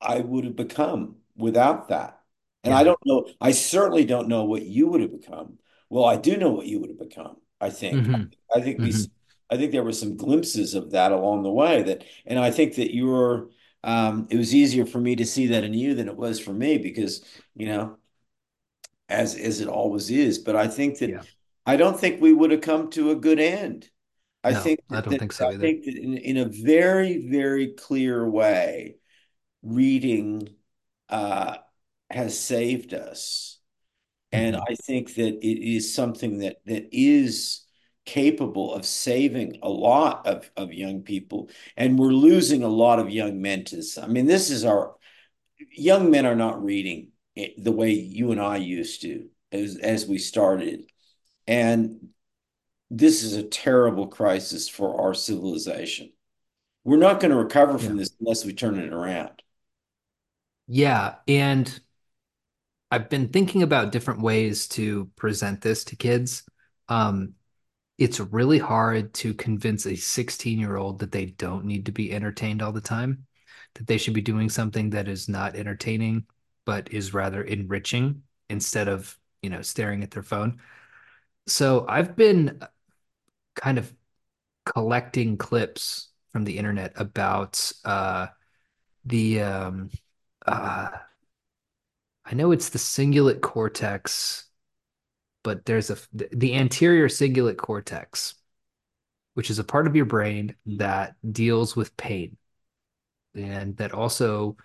I 0.00 0.20
would 0.20 0.44
have 0.44 0.56
become 0.56 1.16
without 1.36 1.88
that. 1.88 2.20
And 2.64 2.74
I 2.74 2.84
don't 2.84 2.98
know, 3.04 3.28
I 3.40 3.52
certainly 3.52 4.04
don't 4.04 4.28
know 4.28 4.44
what 4.44 4.62
you 4.64 4.88
would 4.88 5.00
have 5.00 5.12
become 5.12 5.58
Well, 5.88 6.04
I 6.04 6.16
do 6.16 6.36
know 6.36 6.50
what 6.50 6.66
you 6.66 6.80
would 6.80 6.90
have 6.90 6.98
become, 6.98 7.36
I 7.60 7.70
think. 7.70 8.10
hmm 8.10 8.32
I 8.54 8.60
think 8.60 8.82
we 8.82 8.92
hmm 8.92 9.10
I 9.50 9.56
think 9.56 9.70
there 9.72 9.84
were 9.84 9.92
some 9.92 10.16
glimpses 10.16 10.74
of 10.74 10.90
that 10.90 11.12
along 11.12 11.42
the 11.44 11.50
way 11.52 11.82
that 11.84 12.04
and 12.26 12.38
I 12.38 12.50
think 12.50 12.74
that 12.76 12.94
you 12.94 13.06
were 13.06 13.50
um 13.84 14.26
it 14.30 14.36
was 14.36 14.54
easier 14.54 14.86
for 14.86 14.98
me 15.00 15.16
to 15.16 15.24
see 15.26 15.46
that 15.48 15.64
in 15.64 15.74
you 15.74 15.94
than 15.94 16.08
it 16.08 16.16
was 16.16 16.40
for 16.40 16.52
me 16.52 16.78
because, 16.78 17.24
you 17.54 17.66
know, 17.66 17.98
as 19.08 19.34
as 19.36 19.60
it 19.60 19.68
always 19.68 20.10
is. 20.10 20.38
But 20.38 20.56
I 20.56 20.68
think 20.68 20.98
that 20.98 21.16
Yeah. 21.16 21.22
I 21.64 21.76
don't 21.76 21.98
think 21.98 22.20
we 22.20 22.32
would 22.32 22.50
have 22.50 22.60
come 22.60 22.90
to 22.90 23.10
a 23.10 23.16
good 23.16 23.40
end. 23.40 23.90
I 24.44 24.52
No, 24.52 24.54
think 24.54 24.80
I 24.90 25.00
don't 25.00 25.16
that 25.16 25.20
think 25.20 25.32
so 25.32 25.48
I 25.48 25.56
think 25.58 25.84
that 25.84 25.96
in, 25.96 26.18
in 26.18 26.36
a 26.38 26.46
very, 26.46 27.28
very 27.28 27.68
clear 27.74 28.28
way, 28.30 28.96
reading 29.62 30.48
uh, 31.08 31.56
has 32.10 32.38
saved 32.38 32.94
us. 32.94 33.58
And 34.32 34.56
hmm 34.56 34.60
I 34.68 34.74
think 34.84 35.14
that 35.14 35.38
it 35.46 35.62
is 35.76 35.94
something 35.94 36.38
that 36.38 36.58
that 36.66 36.88
is 36.92 37.64
capable 38.04 38.74
of 38.74 38.86
saving 38.86 39.58
a 39.62 39.68
lot 39.68 40.26
of, 40.26 40.50
of 40.56 40.72
young 40.72 41.02
people. 41.02 41.50
And 41.76 41.98
we're 41.98 42.12
losing 42.12 42.62
a 42.62 42.68
lot 42.68 42.98
of 43.00 43.10
young 43.10 43.42
men 43.42 43.64
to 43.66 43.76
this. 43.76 43.98
I 43.98 44.06
mean, 44.06 44.26
this 44.26 44.50
is 44.50 44.64
our 44.64 44.94
young 45.72 46.10
men 46.10 46.26
are 46.26 46.36
not 46.36 46.62
reading 46.64 47.12
the 47.58 47.72
way 47.72 47.92
you 47.92 48.32
and 48.32 48.40
I 48.40 48.56
used 48.56 49.02
to 49.02 49.28
as 49.52 49.76
as 49.78 50.06
we 50.06 50.18
started. 50.18 50.84
And 51.46 52.10
this 52.90 53.22
is 53.22 53.34
a 53.34 53.42
terrible 53.42 54.08
crisis 54.08 54.68
for 54.68 55.00
our 55.00 55.14
civilization. 55.14 56.12
We're 56.84 56.98
not 56.98 57.20
going 57.20 57.32
to 57.32 57.36
recover 57.38 57.78
Yeah. 57.78 57.78
from 57.78 57.96
this 57.96 58.10
unless 58.20 58.44
we 58.44 58.54
turn 58.54 58.78
it 58.78 58.92
around. 58.92 59.42
Yeah. 60.68 61.16
And 61.28 61.80
I've 62.90 63.08
been 63.10 63.28
thinking 63.28 63.62
about 63.62 63.92
different 63.92 64.20
ways 64.22 64.68
to 64.68 65.06
present 65.16 65.60
this 65.60 65.84
to 65.84 65.96
kids. 65.96 66.44
Um, 66.88 67.34
it's 67.98 68.20
really 68.20 68.58
hard 68.58 69.14
to 69.14 69.34
convince 69.34 69.86
a 69.86 69.96
16 69.96 70.58
year 70.58 70.76
old 70.76 71.00
that 71.00 71.12
they 71.12 71.26
don't 71.26 71.64
need 71.64 71.86
to 71.86 71.92
be 71.92 72.12
entertained 72.12 72.62
all 72.62 72.72
the 72.72 72.80
time, 72.80 73.26
that 73.74 73.86
they 73.86 73.98
should 73.98 74.14
be 74.14 74.22
doing 74.22 74.48
something 74.50 74.90
that 74.90 75.08
is 75.08 75.28
not 75.28 75.56
entertaining, 75.56 76.26
but 76.66 76.92
is 76.92 77.14
rather 77.14 77.42
enriching 77.42 78.22
instead 78.50 78.88
of, 78.88 79.18
you 79.42 79.50
know, 79.50 79.62
staring 79.62 80.02
at 80.02 80.10
their 80.12 80.22
phone. 80.22 80.60
So 81.48 81.86
I've 81.88 82.16
been 82.16 82.60
kind 83.54 83.78
of 83.78 83.92
collecting 84.66 85.36
clips 85.38 86.10
from 86.32 86.44
the 86.44 86.58
internet 86.58 86.92
about 86.96 87.72
uh, 87.84 88.28
the, 89.04 89.42
um, 89.42 89.90
uh, 90.46 90.88
I 92.24 92.34
know 92.34 92.52
it's 92.52 92.70
the 92.70 92.78
cingulate 92.78 93.40
cortex, 93.40 94.46
but 95.42 95.64
there's 95.64 95.90
a, 95.90 95.96
the 96.12 96.54
anterior 96.54 97.08
cingulate 97.08 97.56
cortex 97.56 98.34
which 99.36 99.50
is 99.50 99.58
a 99.58 99.64
part 99.64 99.86
of 99.86 99.94
your 99.94 100.06
brain 100.06 100.54
that 100.64 101.14
deals 101.30 101.76
with 101.76 101.94
pain 101.98 102.38
and 103.34 103.76
that 103.76 103.92
also 103.92 104.56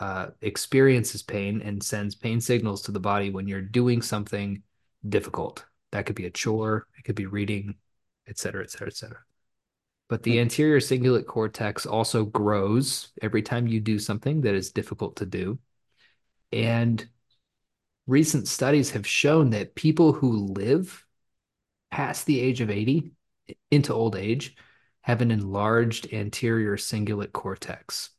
uh, 0.00 0.26
experiences 0.40 1.22
pain 1.22 1.62
and 1.62 1.80
sends 1.80 2.16
pain 2.16 2.40
signals 2.40 2.82
to 2.82 2.90
the 2.90 2.98
body 2.98 3.30
when 3.30 3.46
you're 3.46 3.62
doing 3.62 4.02
something 4.02 4.60
difficult. 5.08 5.64
That 5.92 6.06
could 6.06 6.16
be 6.16 6.26
a 6.26 6.30
chore, 6.30 6.88
it 6.98 7.04
could 7.04 7.14
be 7.14 7.26
reading, 7.26 7.76
et 8.26 8.36
cetera, 8.36 8.64
et 8.64 8.70
cetera, 8.72 8.88
et 8.88 8.96
cetera. 8.96 9.18
But 10.08 10.22
the 10.22 10.34
hmm. 10.34 10.40
anterior 10.40 10.78
cingulate 10.78 11.26
cortex 11.26 11.86
also 11.86 12.24
grows 12.24 13.08
every 13.20 13.42
time 13.42 13.66
you 13.66 13.80
do 13.80 13.98
something 13.98 14.42
that 14.42 14.54
is 14.54 14.70
difficult 14.70 15.16
to 15.16 15.26
do. 15.26 15.58
And 16.52 17.06
recent 18.06 18.48
studies 18.48 18.90
have 18.90 19.06
shown 19.06 19.50
that 19.50 19.74
people 19.74 20.12
who 20.12 20.46
live 20.46 21.04
past 21.90 22.26
the 22.26 22.40
age 22.40 22.60
of 22.60 22.70
80 22.70 23.10
into 23.70 23.92
old 23.92 24.16
age 24.16 24.56
have 25.02 25.20
an 25.20 25.30
enlarged 25.30 26.12
anterior 26.12 26.76
cingulate 26.76 27.32
cortex, 27.32 28.10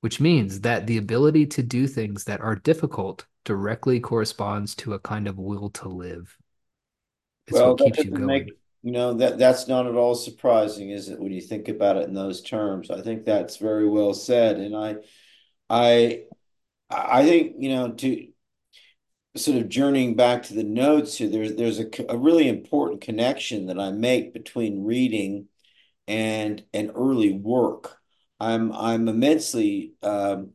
which 0.00 0.20
means 0.20 0.60
that 0.60 0.86
the 0.86 0.98
ability 0.98 1.46
to 1.46 1.62
do 1.62 1.86
things 1.86 2.24
that 2.24 2.40
are 2.40 2.56
difficult 2.56 3.26
directly 3.44 4.00
corresponds 4.00 4.74
to 4.76 4.94
a 4.94 4.98
kind 4.98 5.28
of 5.28 5.38
will 5.38 5.70
to 5.70 5.88
live. 5.88 6.36
It's 7.46 7.54
Well, 7.54 7.76
that 7.76 7.84
keeps 7.84 7.98
you 7.98 8.04
doesn't 8.04 8.26
going. 8.26 8.26
make, 8.26 8.59
you 8.82 8.92
know, 8.92 9.14
that 9.14 9.38
that's 9.38 9.68
not 9.68 9.86
at 9.86 9.94
all 9.94 10.14
surprising, 10.14 10.90
is 10.90 11.08
it, 11.08 11.20
when 11.20 11.32
you 11.32 11.40
think 11.40 11.68
about 11.68 11.96
it 11.96 12.08
in 12.08 12.14
those 12.14 12.40
terms? 12.42 12.90
I 12.90 13.02
think 13.02 13.24
that's 13.24 13.56
very 13.58 13.88
well 13.88 14.14
said. 14.14 14.58
And 14.58 14.76
I 14.76 14.96
I 15.70 16.24
I 16.90 17.24
think, 17.24 17.56
you 17.58 17.70
know, 17.70 17.92
to 17.92 18.28
sort 19.36 19.58
of 19.58 19.68
journeying 19.68 20.16
back 20.16 20.42
to 20.44 20.54
the 20.54 20.64
notes 20.64 21.16
here, 21.18 21.28
there's 21.28 21.54
there's 21.54 21.78
a, 21.78 21.86
a 22.08 22.16
really 22.16 22.48
important 22.48 23.00
connection 23.00 23.66
that 23.66 23.78
I 23.78 23.90
make 23.90 24.32
between 24.32 24.84
reading 24.84 25.48
and 26.08 26.64
and 26.74 26.92
early 26.94 27.32
work. 27.32 27.98
I'm 28.40 28.72
I'm 28.72 29.08
immensely 29.08 29.94
um, 30.02 30.52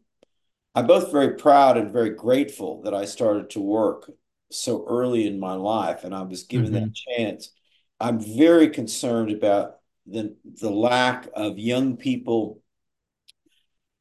I'm 0.76 0.88
both 0.88 1.12
very 1.12 1.36
proud 1.36 1.78
and 1.78 1.94
very 1.94 2.12
grateful 2.12 2.84
that 2.84 2.94
I 2.96 3.06
started 3.06 3.52
to 3.52 3.62
work 3.62 4.12
so 4.52 4.86
early 4.88 5.28
in 5.28 5.40
my 5.40 5.54
life 5.56 6.04
and 6.04 6.16
I 6.16 6.24
was 6.24 6.44
given 6.44 6.74
that 6.74 6.84
hmm 6.84 6.96
chance. 6.96 7.52
I'm 8.06 8.20
very 8.20 8.70
concerned 8.70 9.32
about 9.32 9.80
the 10.06 10.36
the 10.62 10.70
lack 10.70 11.28
of 11.36 11.58
young 11.60 11.98
people 11.98 12.62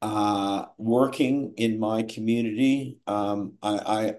uh, 0.03 0.67
working 0.77 1.55
in 1.57 1.79
my 1.79 2.03
community. 2.03 2.99
Um, 3.07 3.55
I, 3.63 4.17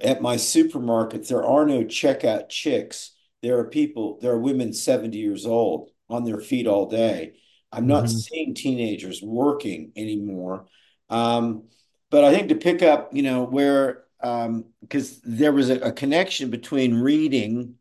at 0.00 0.20
my 0.20 0.36
supermarket, 0.36 1.28
there 1.28 1.44
are 1.44 1.66
no 1.66 1.84
checkout 1.84 2.48
chicks. 2.48 3.12
There 3.42 3.58
are 3.58 3.64
people, 3.64 4.18
there 4.20 4.32
are 4.32 4.38
women 4.40 4.72
70 4.72 5.18
years 5.18 5.46
old 5.46 5.90
on 6.08 6.24
their 6.24 6.40
feet 6.40 6.66
all 6.66 6.86
day. 6.88 7.34
I'm 7.72 7.86
not 7.86 8.08
hmm 8.08 8.10
seeing 8.10 8.54
teenagers 8.54 9.22
working 9.22 9.92
anymore. 9.96 10.66
Um, 11.08 11.64
but 12.10 12.24
I 12.24 12.32
think 12.32 12.48
to 12.50 12.54
pick 12.56 12.82
up, 12.82 13.14
you 13.14 13.22
know, 13.22 13.44
where, 13.44 14.04
um, 14.22 14.66
because 14.80 15.20
there 15.22 15.52
was 15.52 15.70
a, 15.70 15.78
a 15.80 15.92
connection 15.92 16.50
between 16.50 16.94
reading 16.94 17.74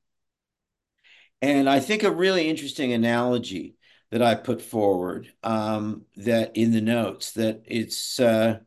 and 1.41 1.69
I 1.69 1.80
think 1.80 2.04
a 2.04 2.12
really 2.12 2.50
interesting 2.50 2.93
analogy 2.93 3.76
that 4.12 4.21
I 4.21 4.36
put 4.36 4.62
forward, 4.62 5.32
um, 5.43 6.06
that 6.17 6.56
in 6.56 6.71
the 6.71 6.82
notes, 6.82 7.34
that 7.34 7.63
it's, 7.65 8.19
uh, 8.19 8.60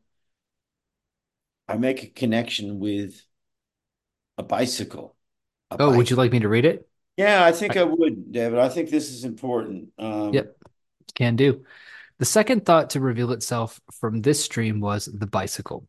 I 1.68 1.76
make 1.76 2.02
a 2.02 2.06
connection 2.08 2.78
with 2.78 3.22
a 4.36 4.42
bicycle, 4.42 5.16
a 5.70 5.76
Oh, 5.78 5.96
would 5.96 6.10
you 6.10 6.16
like 6.16 6.32
me 6.32 6.40
to 6.40 6.48
read 6.48 6.64
it? 6.64 6.88
Yeah, 7.16 7.44
I 7.44 7.52
think 7.52 7.76
I, 7.76 7.80
I 7.80 7.84
would, 7.84 8.32
David. 8.32 8.58
I 8.58 8.68
think 8.68 8.90
this 8.90 9.10
is 9.10 9.24
important. 9.24 9.90
Um, 9.98 10.32
yep, 10.32 10.56
can 11.14 11.36
do. 11.36 11.64
The 12.18 12.24
second 12.24 12.66
thought 12.66 12.90
to 12.90 13.00
reveal 13.00 13.32
itself 13.32 13.80
from 13.92 14.22
this 14.22 14.44
stream 14.44 14.80
was 14.80 15.06
the 15.06 15.26
bicycle. 15.26 15.86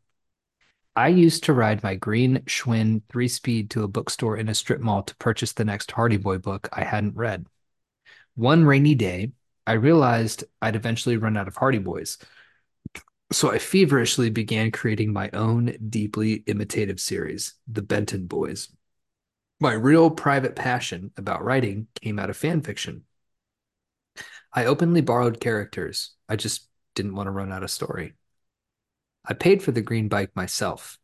I 0.96 1.08
used 1.10 1.46
to 1.46 1.54
ride 1.54 1.84
my 1.84 1.96
green 1.96 2.40
Schwinn 2.46 3.04
three 3.10 3.28
speed 3.28 3.70
to 3.72 3.84
a 3.84 3.88
bookstore 3.88 4.38
in 4.38 4.50
a 4.50 4.56
strip 4.56 4.82
mall 4.82 5.04
to 5.04 5.16
purchase 5.16 5.54
the 5.54 5.66
next 5.66 5.92
Hardy 5.92 6.18
Boy 6.18 6.38
book 6.40 6.68
I 6.74 6.84
hadn't 6.84 7.16
read. 7.16 7.46
One 8.36 8.66
rainy 8.66 8.96
day, 8.96 9.32
I 9.66 9.74
realized 9.74 10.44
I'd 10.62 10.76
eventually 10.76 11.18
run 11.18 11.38
out 11.38 11.48
of 11.48 11.56
Hardy 11.56 11.78
Boys, 11.78 12.18
so 13.32 13.52
I 13.52 13.60
feverishly 13.60 14.30
began 14.30 14.72
creating 14.72 15.14
my 15.14 15.30
own 15.34 15.78
deeply 15.90 16.44
imitative 16.48 17.00
series, 17.00 17.54
The 17.68 17.84
Benton 17.84 18.26
Boys. 18.26 18.70
My 19.60 19.74
real 19.74 20.10
private 20.10 20.56
passion 20.56 21.12
about 21.18 21.44
writing 21.44 21.88
came 22.02 22.18
out 22.18 22.30
of 22.30 22.38
fan 22.38 22.62
fiction. 22.62 23.04
I 24.54 24.66
openly 24.66 25.02
borrowed 25.02 25.40
characters. 25.40 26.16
I 26.28 26.36
just 26.36 26.68
didn't 26.96 27.16
want 27.16 27.28
to 27.28 27.32
run 27.32 27.52
out 27.52 27.64
of 27.64 27.72
story. 27.72 28.14
I 29.26 29.34
paid 29.34 29.62
for 29.62 29.72
the 29.72 29.82
green 29.82 30.08
bike 30.08 30.36
myself, 30.36 30.98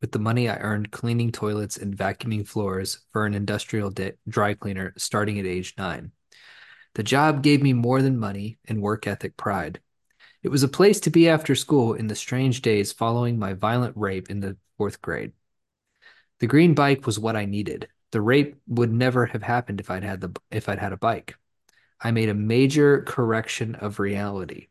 with 0.00 0.12
the 0.12 0.18
money 0.18 0.48
I 0.48 0.56
earned 0.56 0.90
cleaning 0.90 1.32
toilets 1.32 1.76
and 1.76 1.96
vacuuming 1.96 2.46
floors 2.46 3.00
for 3.12 3.26
an 3.26 3.34
industrial 3.34 3.92
dry 4.28 4.54
cleaner 4.54 4.92
starting 4.96 5.38
at 5.38 5.46
age 5.46 5.74
nine. 5.78 6.12
The 6.94 7.02
job 7.02 7.42
gave 7.42 7.62
me 7.62 7.72
more 7.72 8.02
than 8.02 8.18
money 8.18 8.58
and 8.66 8.80
work 8.80 9.06
ethic 9.06 9.36
pride. 9.36 9.80
It 10.42 10.50
was 10.50 10.62
a 10.62 10.68
place 10.68 11.00
to 11.00 11.10
be 11.10 11.28
after 11.28 11.54
school 11.54 11.94
in 11.94 12.06
the 12.06 12.14
strange 12.14 12.62
days 12.62 12.92
following 12.92 13.38
my 13.38 13.54
violent 13.54 13.96
rape 13.96 14.30
in 14.30 14.40
the 14.40 14.56
fourth 14.76 15.00
grade. 15.00 15.32
The 16.40 16.46
green 16.46 16.74
bike 16.74 17.06
was 17.06 17.18
what 17.18 17.36
I 17.36 17.46
needed. 17.46 17.88
The 18.12 18.20
rape 18.20 18.56
would 18.68 18.92
never 18.92 19.26
have 19.26 19.42
happened 19.42 19.80
if 19.80 19.90
I'd 19.90 20.04
had 20.04 20.20
the 20.20 20.38
if 20.50 20.68
I'd 20.68 20.78
had 20.78 20.92
a 20.92 20.96
bike. 20.96 21.36
I 22.00 22.10
made 22.10 22.28
a 22.28 22.34
major 22.34 23.02
correction 23.02 23.74
of 23.76 23.98
reality. 23.98 24.68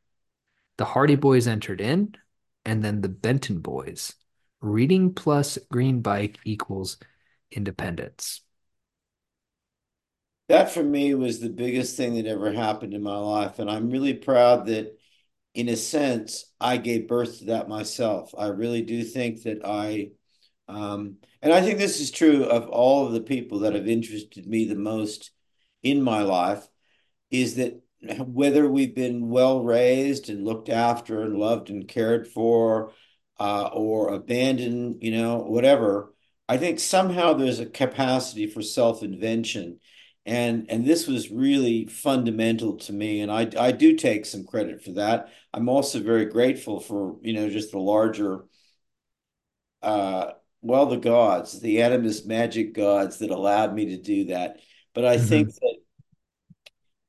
The 0.78 0.86
Hardy 0.86 1.16
Boys 1.16 1.48
entered 1.48 1.82
in, 1.82 2.16
and 2.65 2.84
then 2.84 3.02
the 3.02 3.10
Benton 3.10 3.60
Boys. 3.60 4.13
Reading 4.62 5.13
plus 5.13 5.58
green 5.71 6.02
bike 6.02 6.39
equals 6.45 6.97
independence. 7.52 8.41
that 10.49 10.71
for 10.71 10.84
me 10.84 11.15
was 11.15 11.39
the 11.39 11.49
biggest 11.49 11.97
thing 11.97 12.15
that 12.15 12.28
ever 12.28 12.52
happened 12.52 12.93
in 12.93 13.02
my 13.02 13.17
life. 13.17 13.60
And 13.60 13.69
I'm 13.69 13.89
really 13.89 14.13
proud 14.13 14.67
that, 14.67 14.97
in 15.56 15.69
a 15.69 15.78
sense, 15.78 16.52
I 16.60 16.78
gave 16.78 17.08
birth 17.08 17.39
to 17.39 17.45
that 17.45 17.69
myself. 17.69 18.34
I 18.38 18.47
really 18.47 18.82
do 18.84 19.04
think 19.04 19.43
that 19.43 19.65
I 19.65 20.12
Um, 20.69 21.19
and 21.43 21.54
I 21.54 21.62
think 21.62 21.80
this 21.80 22.02
is 22.02 22.12
true 22.12 22.45
of 22.45 22.69
all 22.69 23.08
of 23.08 23.13
the 23.13 23.21
people 23.21 23.62
that 23.62 23.76
have 23.76 23.88
interested 23.88 24.47
me 24.47 24.65
the 24.65 24.76
most 24.76 25.32
in 25.84 26.02
my 26.04 26.23
life 26.23 26.67
is 27.32 27.58
that 27.58 27.83
whether 28.26 28.70
we've 28.70 28.96
been 28.96 29.30
well 29.30 29.62
raised 29.63 30.30
and 30.30 30.46
looked 30.46 30.70
after 30.70 31.22
and 31.24 31.38
loved 31.38 31.70
and 31.70 31.88
cared 31.88 32.28
for, 32.28 32.94
uh, 33.39 33.70
or 33.74 34.13
abandoned, 34.13 34.98
you 35.02 35.12
know, 35.12 35.38
whatever, 35.38 36.13
I 36.48 36.58
think 36.58 36.80
somehow 36.80 37.34
there's 37.34 37.60
a 37.60 37.66
capacity 37.66 38.48
for 38.48 38.62
self-invention. 38.62 39.80
And 40.26 40.68
and 40.70 40.86
this 40.86 41.06
was 41.08 41.30
really 41.32 41.86
fundamental 41.88 42.78
to 42.78 42.94
me. 42.94 43.20
And 43.22 43.32
I 43.32 43.50
I 43.60 43.72
do 43.74 43.96
take 43.98 44.26
some 44.26 44.46
credit 44.46 44.82
for 44.84 44.92
that. 44.94 45.30
I'm 45.54 45.68
also 45.68 46.00
very 46.02 46.26
grateful 46.26 46.80
for, 46.80 47.18
you 47.22 47.34
know, 47.34 47.50
just 47.50 47.72
the 47.72 47.80
larger 47.80 48.46
uh 49.82 50.32
well, 50.66 50.86
the 50.86 50.96
gods, 50.98 51.60
the 51.60 51.78
animist 51.78 52.26
magic 52.26 52.74
gods 52.74 53.18
that 53.20 53.32
allowed 53.32 53.74
me 53.76 53.88
to 53.88 53.98
do 53.98 54.26
that. 54.26 54.62
But 54.94 55.04
I 55.06 55.18
think 55.18 55.46
hmm 55.46 55.54
that 55.56 55.76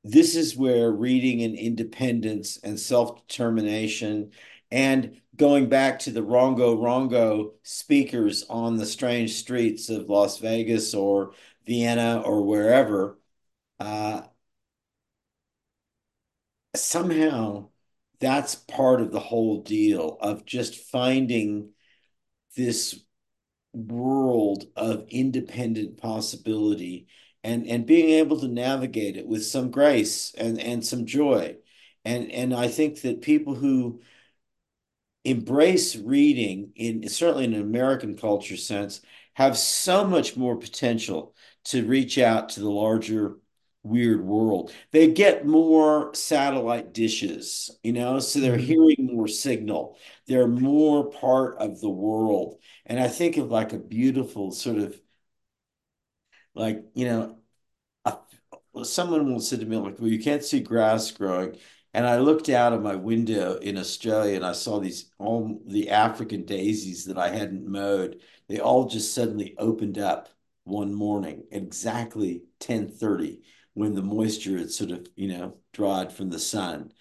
this 0.07 0.35
is 0.35 0.55
where 0.55 0.91
reading 0.91 1.41
and 1.41 1.55
independence 1.55 2.59
and 2.63 2.79
self-determination 2.79 4.31
and 4.69 5.19
going 5.35 5.67
back 5.67 5.97
to 5.99 6.11
the 6.11 6.21
Rongo 6.21 6.77
Rongo 6.77 7.53
speakers 7.63 8.43
on 8.47 8.77
the 8.77 8.85
strange 8.85 9.33
streets 9.33 9.89
of 9.89 10.07
Las 10.07 10.37
Vegas 10.37 10.93
or 10.93 11.31
Vienna 11.65 12.21
or 12.23 12.43
wherever, 12.43 13.17
uh, 13.79 14.21
somehow 16.75 17.69
that's 18.19 18.53
part 18.53 19.01
of 19.01 19.11
the 19.11 19.19
whole 19.19 19.63
deal 19.63 20.17
of 20.21 20.45
just 20.45 20.75
finding 20.75 21.69
this 22.55 22.99
world 23.73 24.65
of 24.75 25.07
independent 25.09 25.97
possibility 25.97 27.07
and 27.45 27.67
and 27.67 27.87
being 27.87 28.11
able 28.11 28.39
to 28.41 28.49
navigate 28.49 29.17
it 29.17 29.27
with 29.27 29.45
some 29.45 29.71
grace 29.71 30.33
and 30.37 30.59
and 30.61 30.85
some 30.85 31.05
joy 31.07 31.57
and 32.05 32.31
and 32.31 32.53
I 32.55 32.69
think 32.69 33.01
that 33.03 33.21
people 33.21 33.55
who 33.55 34.01
embrace 35.23 35.95
reading 35.95 36.71
in 36.75 37.07
certainly 37.09 37.45
in 37.45 37.53
an 37.53 37.61
American 37.61 38.15
culture 38.15 38.57
sense 38.57 39.01
have 39.33 39.57
so 39.57 40.05
much 40.05 40.37
more 40.37 40.55
potential 40.55 41.35
to 41.65 41.85
reach 41.85 42.17
out 42.17 42.49
to 42.49 42.59
the 42.59 42.69
larger 42.69 43.37
weird 43.83 44.23
world. 44.23 44.71
They 44.91 45.11
get 45.11 45.45
more 45.45 46.13
satellite 46.13 46.93
dishes, 46.93 47.71
you 47.83 47.91
know, 47.93 48.19
so 48.19 48.39
they're 48.39 48.57
hmm 48.57 48.57
hearing 48.57 49.09
more 49.13 49.27
signal. 49.27 49.97
They're 50.27 50.47
more 50.47 51.09
part 51.09 51.57
of 51.59 51.81
the 51.81 51.89
world. 51.89 52.59
And 52.85 52.99
I 52.99 53.07
think 53.07 53.37
of 53.37 53.51
like 53.51 53.73
a 53.73 53.79
beautiful 53.79 54.51
sort 54.51 54.77
of 54.77 54.99
like, 56.55 56.85
you 56.93 57.05
know, 57.05 57.37
a, 58.05 58.17
someone 58.83 59.31
will 59.31 59.39
say 59.39 59.57
to 59.57 59.65
me 59.65 59.77
like, 59.77 59.99
well, 59.99 60.09
you 60.09 60.19
can't 60.19 60.43
see 60.43 60.59
grass 60.61 61.11
growing. 61.11 61.57
And 61.93 62.05
I 62.05 62.19
looked 62.19 62.49
out 62.49 62.73
of 62.73 62.81
my 62.81 62.95
window 62.95 63.55
in 63.57 63.77
Australia 63.77 64.35
and 64.35 64.45
I 64.45 64.51
saw 64.51 64.79
these 64.79 65.11
all 65.17 65.59
the 65.65 65.89
African 65.91 66.45
daisies 66.45 67.05
that 67.05 67.17
I 67.17 67.29
hadn't 67.29 67.67
mowed. 67.67 68.21
They 68.47 68.59
all 68.59 68.85
just 68.87 69.13
suddenly 69.13 69.55
opened 69.57 69.97
up 69.97 70.29
one 70.65 70.93
morning 70.93 71.45
exactly 71.51 72.43
10:30 72.59 73.43
when 73.73 73.93
the 73.95 74.01
moisture 74.01 74.57
had 74.57 74.71
sort 74.71 74.91
of, 74.91 75.07
you 75.15 75.27
know, 75.29 75.57
dried 75.73 76.11
from 76.11 76.29
the 76.29 76.39
sun. 76.39 76.91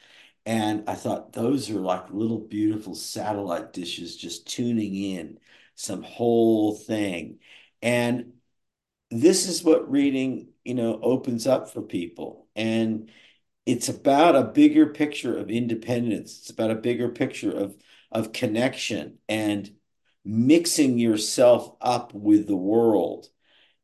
And 0.47 0.89
I 0.89 0.95
thought 0.95 1.33
those 1.33 1.71
are 1.71 1.81
like 1.81 2.11
little 2.11 2.39
beautiful 2.41 2.95
satellite 2.95 3.73
dishes 3.73 4.17
just 4.17 4.47
tuning 4.47 4.95
in 4.95 5.39
some 5.75 6.03
whole 6.03 6.75
thing. 6.77 7.39
And 7.83 8.35
this 9.23 9.49
is 9.49 9.65
what 9.65 9.91
reading, 9.91 10.49
you 10.65 10.75
know, 10.75 10.99
opens 11.03 11.47
up 11.47 11.71
for 11.71 11.83
people. 11.83 12.49
And 12.57 13.11
it's 13.67 13.89
about 13.89 14.37
a 14.37 14.45
bigger 14.45 14.87
picture 14.87 15.37
of 15.37 15.51
independence. 15.51 16.39
It's 16.41 16.51
about 16.51 16.71
a 16.71 16.77
bigger 16.77 17.09
picture 17.09 17.53
of 17.53 17.77
of 18.13 18.33
connection 18.33 19.19
and 19.29 19.75
mixing 20.25 20.99
yourself 20.99 21.77
up 21.81 22.15
with 22.15 22.47
the 22.47 22.57
world 22.57 23.27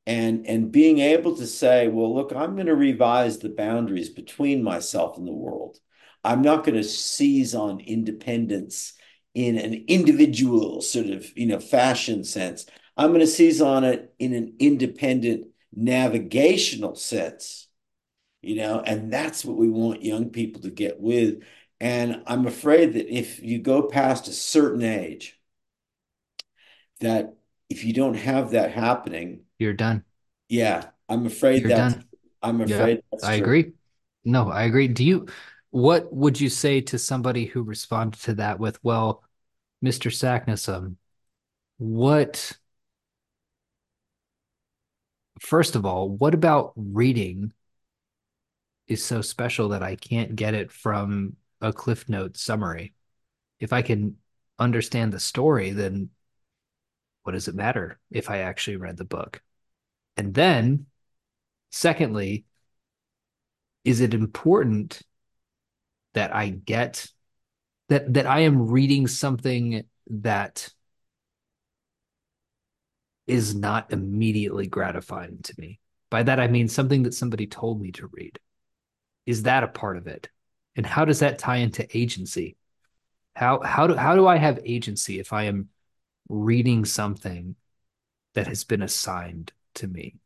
and 0.07 0.47
and 0.47 0.73
being 0.73 0.99
able 0.99 1.37
to 1.37 1.47
say, 1.47 1.89
well, 1.89 2.15
look, 2.15 2.33
I'm 2.33 2.55
going 2.55 2.67
to 2.67 2.75
revise 2.75 3.39
the 3.39 3.49
boundaries 3.49 4.09
between 4.09 4.63
myself 4.63 5.17
and 5.17 5.27
the 5.27 5.33
world. 5.33 5.79
I'm 6.25 6.43
not 6.43 6.65
going 6.65 6.77
to 6.77 6.85
seize 6.85 7.55
on 7.55 7.81
independence 7.81 8.95
in 9.35 9.57
an 9.59 9.85
individual 9.89 10.81
sort 10.83 11.07
of, 11.07 11.27
you 11.37 11.47
know, 11.47 11.61
fashion 11.61 12.25
sense. 12.25 12.67
I'm 12.97 13.09
going 13.11 13.21
to 13.21 13.27
seize 13.27 13.61
on 13.61 13.85
it 13.85 14.15
in 14.19 14.35
an 14.35 14.55
independent 14.59 15.49
navigational 15.75 16.95
sense, 16.97 17.69
you 18.43 18.57
know, 18.57 18.81
and 18.81 19.13
that's 19.13 19.45
what 19.45 19.57
we 19.59 19.69
want 19.71 20.05
young 20.05 20.31
people 20.31 20.63
to 20.63 20.71
get 20.71 21.01
with. 21.01 21.43
And 21.81 22.23
I'm 22.27 22.47
afraid 22.47 22.95
that 22.95 23.15
if 23.15 23.43
you 23.43 23.59
go 23.61 23.83
past 23.85 24.29
a 24.29 24.33
certain 24.33 24.83
age, 24.83 25.41
that 27.01 27.35
if 27.69 27.85
you 27.85 27.93
don't 27.93 28.15
have 28.15 28.51
that 28.51 28.73
happening, 28.73 29.41
You're 29.59 29.75
done. 29.75 30.05
yeah, 30.49 30.91
I'm 31.09 31.27
afraid 31.27 31.67
done. 31.75 32.05
I'm 32.43 32.61
Yeah, 32.65 32.71
afraid 32.71 33.03
that's 33.11 33.29
I 33.29 33.35
agree. 33.35 33.73
No, 34.25 34.51
I 34.51 34.65
agree. 34.65 34.89
Do 34.89 35.05
you, 35.05 35.27
what 35.71 36.13
would 36.15 36.41
you 36.41 36.49
say 36.49 36.81
to 36.83 36.99
somebody 36.99 37.47
who 37.47 37.63
responded 37.63 38.21
to 38.23 38.35
that 38.35 38.59
with, 38.61 38.83
well, 38.85 39.25
Mr. 39.83 40.11
Sacknessum, 40.11 40.97
what, 41.79 42.53
first 45.41 45.75
of 45.75 45.85
all, 45.85 46.09
what 46.09 46.35
about 46.35 46.73
reading 46.77 47.53
is 48.87 49.05
so 49.05 49.23
special 49.23 49.71
that 49.71 49.83
I 49.83 49.97
can't 49.97 50.37
get 50.37 50.55
it 50.55 50.71
from 50.71 51.37
a 51.61 51.73
Cliff 51.73 52.09
Note 52.09 52.37
summary? 52.37 52.95
If 53.59 53.73
I 53.73 53.83
can 53.83 54.17
understand 54.59 55.13
the 55.13 55.21
story, 55.21 55.71
then 55.71 56.11
what 57.23 57.33
does 57.33 57.49
it 57.49 57.55
matter 57.55 57.99
if 58.11 58.31
I 58.31 58.39
actually 58.39 58.77
read 58.77 58.97
the 58.97 59.05
book? 59.05 59.43
And 60.17 60.35
then, 60.35 60.87
secondly, 61.71 62.45
is 63.85 64.01
it 64.01 64.15
important 64.15 65.01
that 66.15 66.35
I 66.35 66.51
get 66.51 67.07
that 67.89 68.13
that 68.15 68.27
I 68.27 68.41
am 68.41 68.69
reading 68.69 69.07
something 69.07 69.85
that 70.09 70.69
is 73.31 73.55
not 73.55 73.93
immediately 73.93 74.67
gratifying 74.67 75.39
to 75.45 75.55
me. 75.57 75.79
By 76.11 76.25
that 76.25 76.41
I 76.41 76.49
mean 76.49 76.69
something 76.69 77.05
that 77.05 77.15
somebody 77.15 77.47
told 77.47 77.81
me 77.81 77.93
to 77.93 78.09
read. 78.09 78.39
Is 79.25 79.45
that 79.45 79.63
a 79.63 79.69
part 79.69 79.97
of 79.97 80.09
it? 80.09 80.29
And 80.75 80.85
how 80.85 81.05
does 81.05 81.21
that 81.21 81.39
tie 81.39 81.59
into 81.59 81.87
agency? 81.97 82.57
How 83.37 83.61
how 83.61 83.87
do 83.87 83.95
how 83.95 84.17
do 84.17 84.27
I 84.27 84.37
have 84.37 84.59
agency 84.65 85.21
if 85.21 85.33
I 85.33 85.45
am 85.45 85.69
reading 86.29 86.85
something 86.85 87.55
that 88.35 88.49
has 88.49 88.65
been 88.65 88.83
assigned 88.83 89.53
to 89.75 89.87
me? 89.87 90.17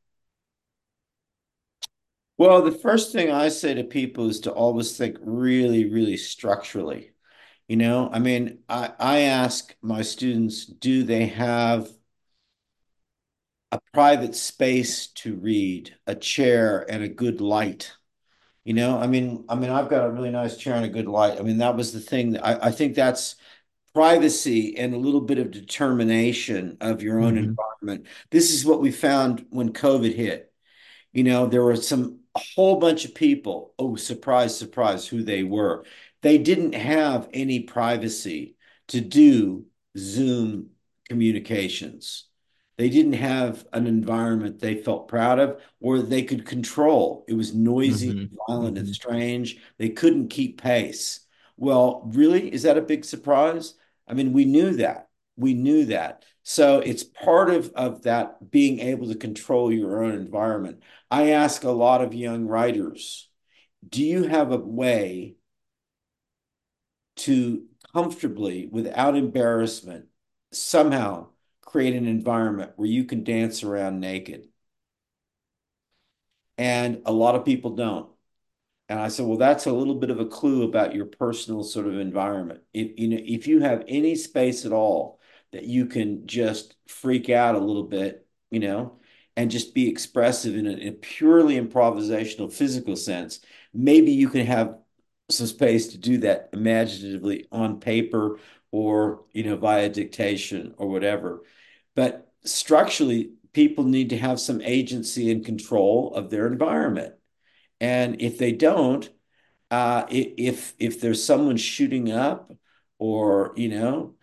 Well, 2.39 2.63
the 2.63 2.73
first 2.73 3.13
thing 3.13 3.31
I 3.31 3.49
say 3.49 3.75
to 3.75 3.85
people 3.85 4.29
is 4.29 4.41
to 4.41 4.51
always 4.53 4.97
think 4.97 5.19
really, 5.21 5.91
really 5.91 6.17
structurally. 6.17 7.13
You 7.69 7.77
know, 7.77 8.11
I 8.13 8.19
mean, 8.19 8.59
I, 8.69 8.93
I 8.99 9.19
ask 9.21 9.75
my 9.83 10.03
students, 10.03 10.67
do 10.67 11.05
they 11.05 11.27
have 11.27 11.89
a 13.75 13.81
private 13.93 14.37
space 14.37 15.09
to 15.09 15.37
read, 15.37 15.97
a 16.07 16.15
chair 16.17 16.87
and 16.91 17.03
a 17.05 17.09
good 17.09 17.43
light? 17.43 17.93
You 18.65 18.75
know, 18.75 18.99
I 18.99 19.07
mean, 19.07 19.45
I 19.49 19.57
mean, 19.57 19.71
I've 19.71 19.91
got 19.91 20.07
a 20.07 20.11
really 20.13 20.31
nice 20.31 20.57
chair 20.57 20.75
and 20.77 20.85
a 20.85 20.89
good 20.89 21.07
light. 21.09 21.39
I 21.39 21.43
mean, 21.43 21.59
that 21.59 21.77
was 21.77 21.93
the 21.93 22.01
thing 22.01 22.33
that 22.33 22.47
I, 22.47 22.69
I 22.69 22.71
think 22.73 22.95
that's 22.95 23.37
privacy 23.95 24.77
and 24.79 24.95
a 24.95 24.99
little 24.99 25.21
bit 25.23 25.39
of 25.39 25.51
determination 25.51 26.79
of 26.81 27.03
your 27.03 27.21
own 27.21 27.37
Mm-hmm. 27.37 27.55
environment. 27.83 28.07
This 28.31 28.53
is 28.53 28.65
what 28.67 28.81
we 28.83 28.93
found 28.93 29.47
when 29.51 29.73
COVID 29.73 30.15
hit. 30.15 30.53
You 31.13 31.25
know, 31.25 31.47
there 31.47 31.63
were 31.65 31.77
some 31.77 32.21
a 32.35 32.41
whole 32.57 32.81
bunch 32.81 33.05
of 33.05 33.15
people. 33.15 33.75
Oh, 33.79 33.97
surprise, 33.97 34.59
surprise, 34.59 35.07
who 35.09 35.23
they 35.23 35.45
were. 35.45 35.85
They 36.23 36.39
didn't 36.39 36.75
have 36.75 37.29
any 37.33 37.61
privacy 37.61 38.57
to 38.89 39.01
do 39.01 39.67
Zoom 39.99 40.71
communications. 41.09 42.27
They 42.77 42.89
didn't 42.91 43.15
have 43.15 43.67
an 43.73 43.87
environment 43.87 44.59
they 44.61 44.75
felt 44.83 45.09
proud 45.09 45.39
of 45.39 45.61
or 45.81 46.01
they 46.01 46.23
could 46.23 46.45
control. 46.45 47.25
It 47.29 47.35
was 47.35 47.55
noisy, 47.55 48.11
Mm-hmm. 48.11 48.37
violent, 48.49 48.79
and 48.79 48.87
Mm-hmm. 48.87 48.93
strange. 48.93 49.59
They 49.79 49.91
couldn't 49.91 50.29
keep 50.29 50.61
pace. 50.61 51.21
Well, 51.57 52.03
really, 52.13 52.53
is 52.53 52.63
that 52.65 52.79
a 52.79 52.83
big 52.83 53.05
surprise? 53.05 53.75
I 54.09 54.15
mean, 54.15 54.33
we 54.33 54.45
knew 54.45 54.77
that. 54.77 55.09
We 55.37 55.55
knew 55.55 55.87
that. 55.87 56.25
So 56.43 56.81
it's 56.81 57.05
part 57.05 57.51
of, 57.51 57.73
of 57.75 58.03
that 58.03 58.51
being 58.51 58.81
able 58.81 59.09
to 59.09 59.15
control 59.15 59.73
your 59.73 60.05
own 60.05 60.13
environment. 60.15 60.83
I 61.11 61.31
ask 61.31 61.65
a 61.65 61.71
lot 61.71 62.03
of 62.03 62.13
young 62.13 62.47
writers, 62.47 63.29
do 63.89 64.03
you 64.05 64.25
have 64.25 64.53
a 64.53 64.59
way 64.59 65.37
to 67.17 67.65
comfortably, 67.95 68.67
without 68.67 69.17
embarrassment, 69.17 70.07
somehow 70.53 71.29
create 71.75 71.95
an 71.97 72.07
environment 72.07 72.71
where 72.77 72.87
you 72.89 73.03
can 73.03 73.25
dance 73.25 73.65
around 73.65 73.99
naked. 73.99 74.47
And 76.57 77.03
a 77.05 77.11
lot 77.13 77.35
of 77.35 77.45
people 77.45 77.75
don't. 77.75 78.09
And 78.89 79.01
I 79.01 79.09
said, 79.09 79.27
well, 79.27 79.39
that's 79.39 79.67
a 79.67 79.73
little 79.73 79.97
bit 79.97 80.11
of 80.11 80.21
a 80.21 80.27
clue 80.27 80.63
about 80.63 80.95
your 80.95 81.07
personal 81.07 81.65
sort 81.65 81.89
of 81.89 81.99
environment. 81.99 82.63
If 82.73 82.97
you 82.97 83.09
know, 83.09 83.19
if 83.21 83.49
you 83.49 83.61
have 83.61 83.85
any 83.89 84.15
space 84.15 84.65
at 84.65 84.73
all 84.73 85.21
that 85.53 85.65
you 85.65 85.87
can 85.87 86.29
just 86.29 86.77
freak 86.87 87.29
out 87.29 87.57
a 87.57 87.59
little 87.59 87.83
bit, 87.83 88.25
you 88.53 88.61
know, 88.61 89.01
and 89.37 89.51
just 89.51 89.75
be 89.75 89.89
expressive 89.89 90.55
in 90.57 90.69
a, 90.69 90.73
in 90.73 90.89
a 90.89 90.93
purely 90.93 91.61
improvisational 91.61 92.53
physical 92.53 92.95
sense, 92.95 93.41
maybe 93.73 94.13
you 94.13 94.29
can 94.29 94.47
have 94.47 94.79
some 95.29 95.49
space 95.49 95.89
to 95.89 95.99
do 95.99 96.19
that 96.19 96.51
imaginatively 96.53 97.49
on 97.51 97.81
paper 97.81 98.39
or, 98.71 99.25
you 99.33 99.43
know, 99.43 99.57
via 99.57 99.89
dictation 99.89 100.75
or 100.79 100.89
whatever. 100.89 101.43
But 101.95 102.33
structurally, 102.45 103.33
people 103.53 103.85
need 103.85 104.11
to 104.11 104.19
have 104.19 104.41
some 104.41 104.61
agency 104.61 105.31
and 105.31 105.45
control 105.45 106.15
of 106.15 106.31
their 106.31 106.47
environment. 106.47 107.15
And 107.81 108.21
if 108.21 108.39
they 108.39 108.53
don't, 108.53 109.09
uh, 109.71 110.07
if 110.11 110.75
if 110.79 111.01
there's 111.01 111.25
someone 111.25 111.57
shooting 111.57 112.11
up 112.11 112.53
or, 112.99 113.53
you 113.57 113.69
know, 113.69 114.15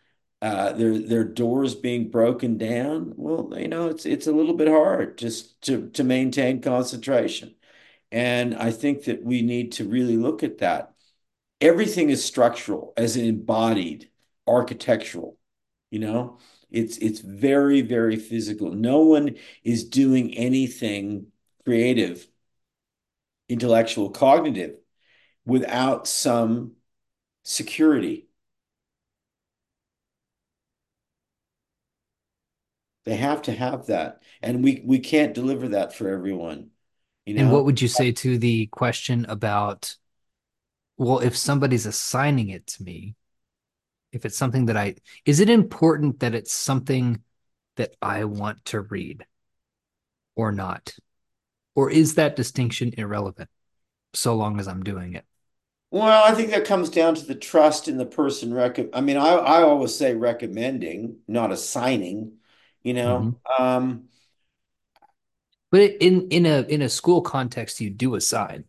uh, 0.42 0.74
their 0.74 0.98
their 0.98 1.24
doors 1.24 1.76
being 1.76 2.10
broken 2.10 2.58
down, 2.58 3.14
well, 3.16 3.52
you 3.58 3.68
know, 3.68 3.88
it's 3.90 4.06
it's 4.06 4.28
a 4.28 4.32
little 4.32 4.56
bit 4.56 4.68
hard 4.68 5.18
just 5.18 5.62
to 5.64 5.90
to 5.92 6.04
maintain 6.04 6.62
concentration. 6.62 7.56
And 8.12 8.56
I 8.56 8.72
think 8.72 9.06
that 9.06 9.24
we 9.24 9.42
need 9.42 9.74
to 9.74 9.88
really 9.88 10.18
look 10.18 10.44
at 10.44 10.60
that. 10.60 10.94
Everything 11.62 12.10
is 12.10 12.26
structural, 12.26 12.94
as 12.98 13.16
an 13.16 13.26
embodied, 13.26 14.10
architectural, 14.48 15.38
you 15.92 16.00
know. 16.00 16.40
It's 16.72 16.98
it's 16.98 17.20
very, 17.20 17.82
very 17.82 18.16
physical. 18.16 18.72
No 18.72 19.00
one 19.00 19.36
is 19.64 19.84
doing 19.84 20.34
anything 20.36 21.28
creative 21.64 22.28
intellectual, 23.50 24.10
cognitive, 24.10 24.78
without 25.46 26.08
some 26.08 26.72
security. 27.44 28.28
They 33.04 33.18
have 33.18 33.42
to 33.44 33.52
have 33.52 33.88
that. 33.88 34.22
And 34.42 34.64
we 34.64 34.82
we 34.86 35.00
can't 35.00 35.34
deliver 35.34 35.70
that 35.70 35.94
for 35.94 36.08
everyone, 36.08 36.70
you 37.26 37.34
know? 37.34 37.42
And 37.42 37.52
what 37.52 37.66
would 37.66 37.82
you 37.82 37.88
say 37.88 38.12
to 38.12 38.38
the 38.38 38.68
question 38.68 39.26
about, 39.28 39.98
well, 40.98 41.20
if 41.20 41.36
somebody's 41.36 41.86
assigning 41.86 42.50
it 42.50 42.68
to 42.68 42.84
me, 42.84 43.16
if 44.12 44.26
it's 44.26 44.38
something 44.38 44.66
that 44.68 44.78
I, 44.78 44.96
is 45.26 45.40
it 45.40 45.50
important 45.50 46.20
that 46.22 46.36
it's 46.36 46.54
something 46.54 47.24
that 47.78 47.96
I 48.02 48.26
want 48.26 48.66
to 48.66 48.82
read 48.82 49.26
or 50.36 50.52
not? 50.52 50.96
Or 51.76 51.90
is 51.92 52.16
that 52.16 52.36
distinction 52.36 52.94
irrelevant 52.98 53.50
so 54.14 54.36
long 54.36 54.60
as 54.60 54.68
I'm 54.68 54.84
doing 54.84 55.16
it? 55.16 55.26
Well, 55.92 56.24
I 56.24 56.34
think 56.34 56.52
that 56.52 56.66
comes 56.66 56.90
down 56.90 57.16
to 57.16 57.26
the 57.26 57.36
trust 57.36 57.88
in 57.90 57.98
the 57.98 58.06
person 58.06 58.54
rec 58.54 58.80
I 58.94 59.02
mean, 59.02 59.18
I 59.18 59.30
I 59.36 59.62
always 59.64 59.94
say 59.96 60.16
recommending, 60.16 61.20
not 61.28 61.52
assigning, 61.52 62.38
you 62.84 62.94
know. 62.94 63.30
Mhm. 63.30 63.42
Um, 63.60 64.08
But 65.72 65.82
in 66.02 66.28
in 66.30 66.46
a 66.46 66.62
in 66.64 66.82
a 66.82 66.90
school 66.90 67.22
context, 67.22 67.80
you 67.80 67.90
do 67.90 68.16
assign. 68.16 68.66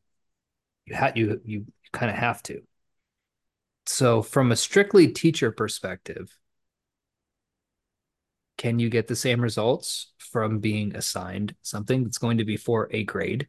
You 0.86 0.94
had 0.96 1.18
you 1.18 1.40
you 1.44 1.66
kind 1.92 2.10
of 2.10 2.16
have 2.18 2.42
to. 2.44 2.62
So 3.86 4.22
from 4.22 4.50
a 4.50 4.56
strictly 4.56 5.06
teacher 5.12 5.52
perspective, 5.52 6.36
can 8.56 8.78
you 8.78 8.88
get 8.88 9.08
the 9.08 9.16
same 9.16 9.40
results 9.40 10.12
from 10.18 10.58
being 10.60 10.94
assigned 10.96 11.54
something 11.62 12.04
that's 12.04 12.18
going 12.18 12.38
to 12.38 12.44
be 12.44 12.56
for 12.56 12.88
a 12.92 13.04
grade? 13.04 13.48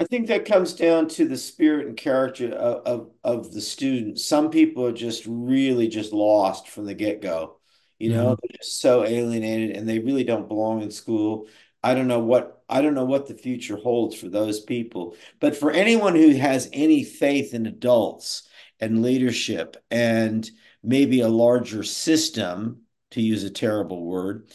I 0.00 0.04
think 0.04 0.26
that 0.26 0.44
comes 0.44 0.74
down 0.74 1.08
to 1.10 1.26
the 1.26 1.36
spirit 1.36 1.86
and 1.86 1.96
character 1.96 2.50
of, 2.52 2.84
of, 2.86 3.10
of 3.46 3.52
the 3.52 3.60
student. 3.60 4.18
Some 4.18 4.50
people 4.50 4.84
are 4.86 4.92
just 4.92 5.24
really 5.26 5.88
just 5.88 6.12
lost 6.12 6.68
from 6.68 6.84
the 6.84 6.94
get-go. 6.94 7.58
You 7.98 8.10
know, 8.10 8.30
Mm-hmm. 8.30 8.34
they're 8.42 8.56
just 8.58 8.80
so 8.80 9.04
alienated 9.04 9.76
and 9.76 9.88
they 9.88 10.00
really 10.00 10.24
don't 10.24 10.48
belong 10.48 10.82
in 10.82 10.90
school. 10.90 11.46
I 11.84 11.94
don't 11.94 12.08
know 12.08 12.20
what 12.20 12.62
I 12.68 12.80
don't 12.80 12.94
know 12.94 13.04
what 13.04 13.28
the 13.28 13.34
future 13.34 13.76
holds 13.76 14.16
for 14.16 14.28
those 14.28 14.60
people. 14.60 15.16
But 15.38 15.56
for 15.56 15.70
anyone 15.70 16.16
who 16.16 16.34
has 16.34 16.70
any 16.72 17.04
faith 17.04 17.52
in 17.52 17.66
adults 17.66 18.48
and 18.80 19.02
leadership 19.02 19.76
and 19.90 20.50
maybe 20.82 21.20
a 21.20 21.28
larger 21.28 21.82
system, 21.82 22.84
to 23.14 23.20
use 23.20 23.44
a 23.44 23.50
terrible 23.50 24.04
word, 24.04 24.50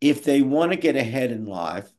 if 0.00 0.24
they 0.24 0.42
want 0.42 0.72
to 0.72 0.76
get 0.76 0.96
ahead 0.96 1.30
in 1.30 1.46
life, 1.46 1.90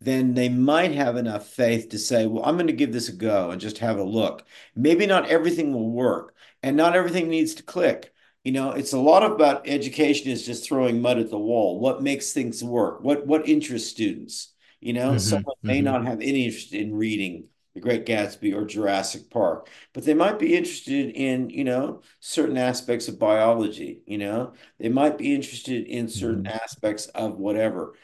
then 0.00 0.34
they 0.34 0.48
might 0.48 0.92
have 0.92 1.16
enough 1.16 1.46
faith 1.46 1.90
to 1.90 1.98
say, 1.98 2.26
well, 2.26 2.44
I'm 2.44 2.56
going 2.56 2.68
to 2.68 2.72
give 2.72 2.92
this 2.92 3.08
a 3.08 3.12
go 3.12 3.50
and 3.50 3.60
just 3.60 3.78
have 3.78 3.98
a 3.98 4.04
look. 4.04 4.46
Maybe 4.74 5.06
not 5.06 5.28
everything 5.28 5.72
will 5.74 5.90
work 5.90 6.34
and 6.62 6.76
not 6.76 6.96
everything 6.96 7.28
needs 7.28 7.54
to 7.56 7.62
click. 7.62 8.13
You 8.44 8.52
know, 8.52 8.72
it's 8.72 8.92
a 8.92 8.98
lot 8.98 9.22
about 9.24 9.66
education 9.68 10.30
is 10.30 10.44
just 10.44 10.66
throwing 10.68 11.00
mud 11.00 11.18
at 11.18 11.30
the 11.30 11.38
wall. 11.38 11.80
What 11.80 12.02
makes 12.02 12.32
things 12.32 12.62
work? 12.62 13.02
What 13.02 13.26
what 13.26 13.48
interests 13.48 13.90
students? 13.90 14.52
You 14.80 14.92
know, 14.92 15.16
Mm-hmm. 15.16 15.18
someone 15.18 15.56
may 15.62 15.80
Mm-hmm. 15.80 15.82
not 15.82 16.06
have 16.06 16.20
any 16.20 16.44
interest 16.46 16.74
in 16.74 16.94
reading 16.94 17.48
The 17.74 17.80
Great 17.80 18.04
Gatsby 18.04 18.54
or 18.54 18.66
Jurassic 18.66 19.30
Park, 19.30 19.68
but 19.94 20.04
they 20.04 20.12
might 20.14 20.38
be 20.38 20.54
interested 20.54 21.10
in, 21.16 21.48
you 21.50 21.64
know, 21.64 22.02
certain 22.20 22.58
aspects 22.58 23.08
of 23.08 23.18
biology, 23.18 24.02
you 24.06 24.18
know. 24.18 24.52
They 24.78 24.90
might 24.90 25.16
be 25.18 25.34
interested 25.34 25.86
in 25.86 26.08
certain 26.08 26.46
Mm-hmm. 26.46 26.46
aspects 26.46 27.06
of 27.08 27.38
whatever. 27.38 27.94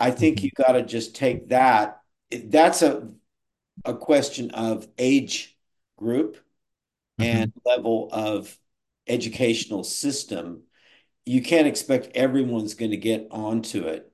I 0.00 0.12
think 0.12 0.42
Mm-hmm. 0.42 0.44
you 0.44 0.50
got 0.56 0.72
to 0.72 0.82
just 0.82 1.14
take 1.14 1.48
that. 1.50 2.00
That's 2.30 2.80
a 2.82 3.10
a 3.84 3.96
question 3.96 4.50
of 4.52 4.88
age 4.98 5.56
group 5.98 6.36
Mm-hmm. 7.18 7.42
and 7.42 7.52
level 7.64 8.08
of 8.12 8.58
educational 9.10 9.84
system. 9.84 10.62
You 11.26 11.42
can't 11.42 11.66
expect 11.66 12.16
everyone's 12.16 12.74
going 12.74 12.92
to 12.92 12.96
get 12.96 13.28
onto 13.30 13.84
it. 13.84 14.10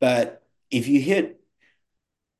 But 0.00 0.42
if 0.70 0.88
you 0.88 1.00
hit, 1.00 1.40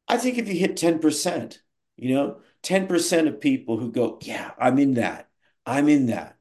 I 0.09 0.18
think 0.18 0.38
if 0.38 0.49
you 0.49 0.55
hit 0.55 0.76
10%, 0.76 1.59
you 1.97 2.14
know, 2.14 2.40
10% 2.62 3.28
of 3.28 3.40
people 3.40 3.78
who 3.78 3.90
go, 3.90 4.18
yeah, 4.22 4.53
I'm 4.59 4.78
in 4.78 4.94
that. 4.94 5.28
I'm 5.64 5.88
in 5.88 6.07
that. 6.07 6.36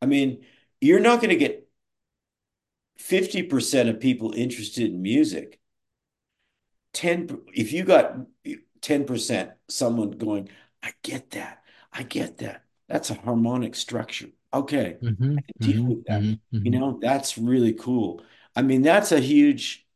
I 0.00 0.06
mean, 0.06 0.44
you're 0.80 1.00
not 1.00 1.20
going 1.20 1.30
to 1.30 1.36
get 1.36 1.68
50% 2.98 3.88
of 3.88 4.00
people 4.00 4.32
interested 4.32 4.90
in 4.90 5.02
music 5.02 5.60
10 6.92 7.40
if 7.54 7.72
you 7.72 7.84
got 7.84 8.16
10% 8.80 9.52
someone 9.68 10.10
going 10.12 10.48
i 10.82 10.92
get 11.02 11.30
that 11.30 11.62
i 11.92 12.02
get 12.02 12.38
that 12.38 12.64
that's 12.88 13.10
a 13.10 13.14
harmonic 13.14 13.74
structure 13.74 14.28
okay 14.54 14.98
Mm-hmm. 15.02 15.38
i 15.38 15.40
can 15.42 15.54
deal 15.60 15.82
Mm-hmm. 15.82 15.88
with 15.88 16.04
that 16.06 16.26
Mm-hmm. 16.26 16.56
you 16.64 16.70
Mm-hmm. 16.70 16.78
know 16.78 16.98
that's 17.00 17.38
really 17.38 17.72
cool 17.74 18.22
i 18.56 18.62
mean 18.62 18.82
that's 18.82 19.12
a 19.12 19.20
huge 19.20 19.86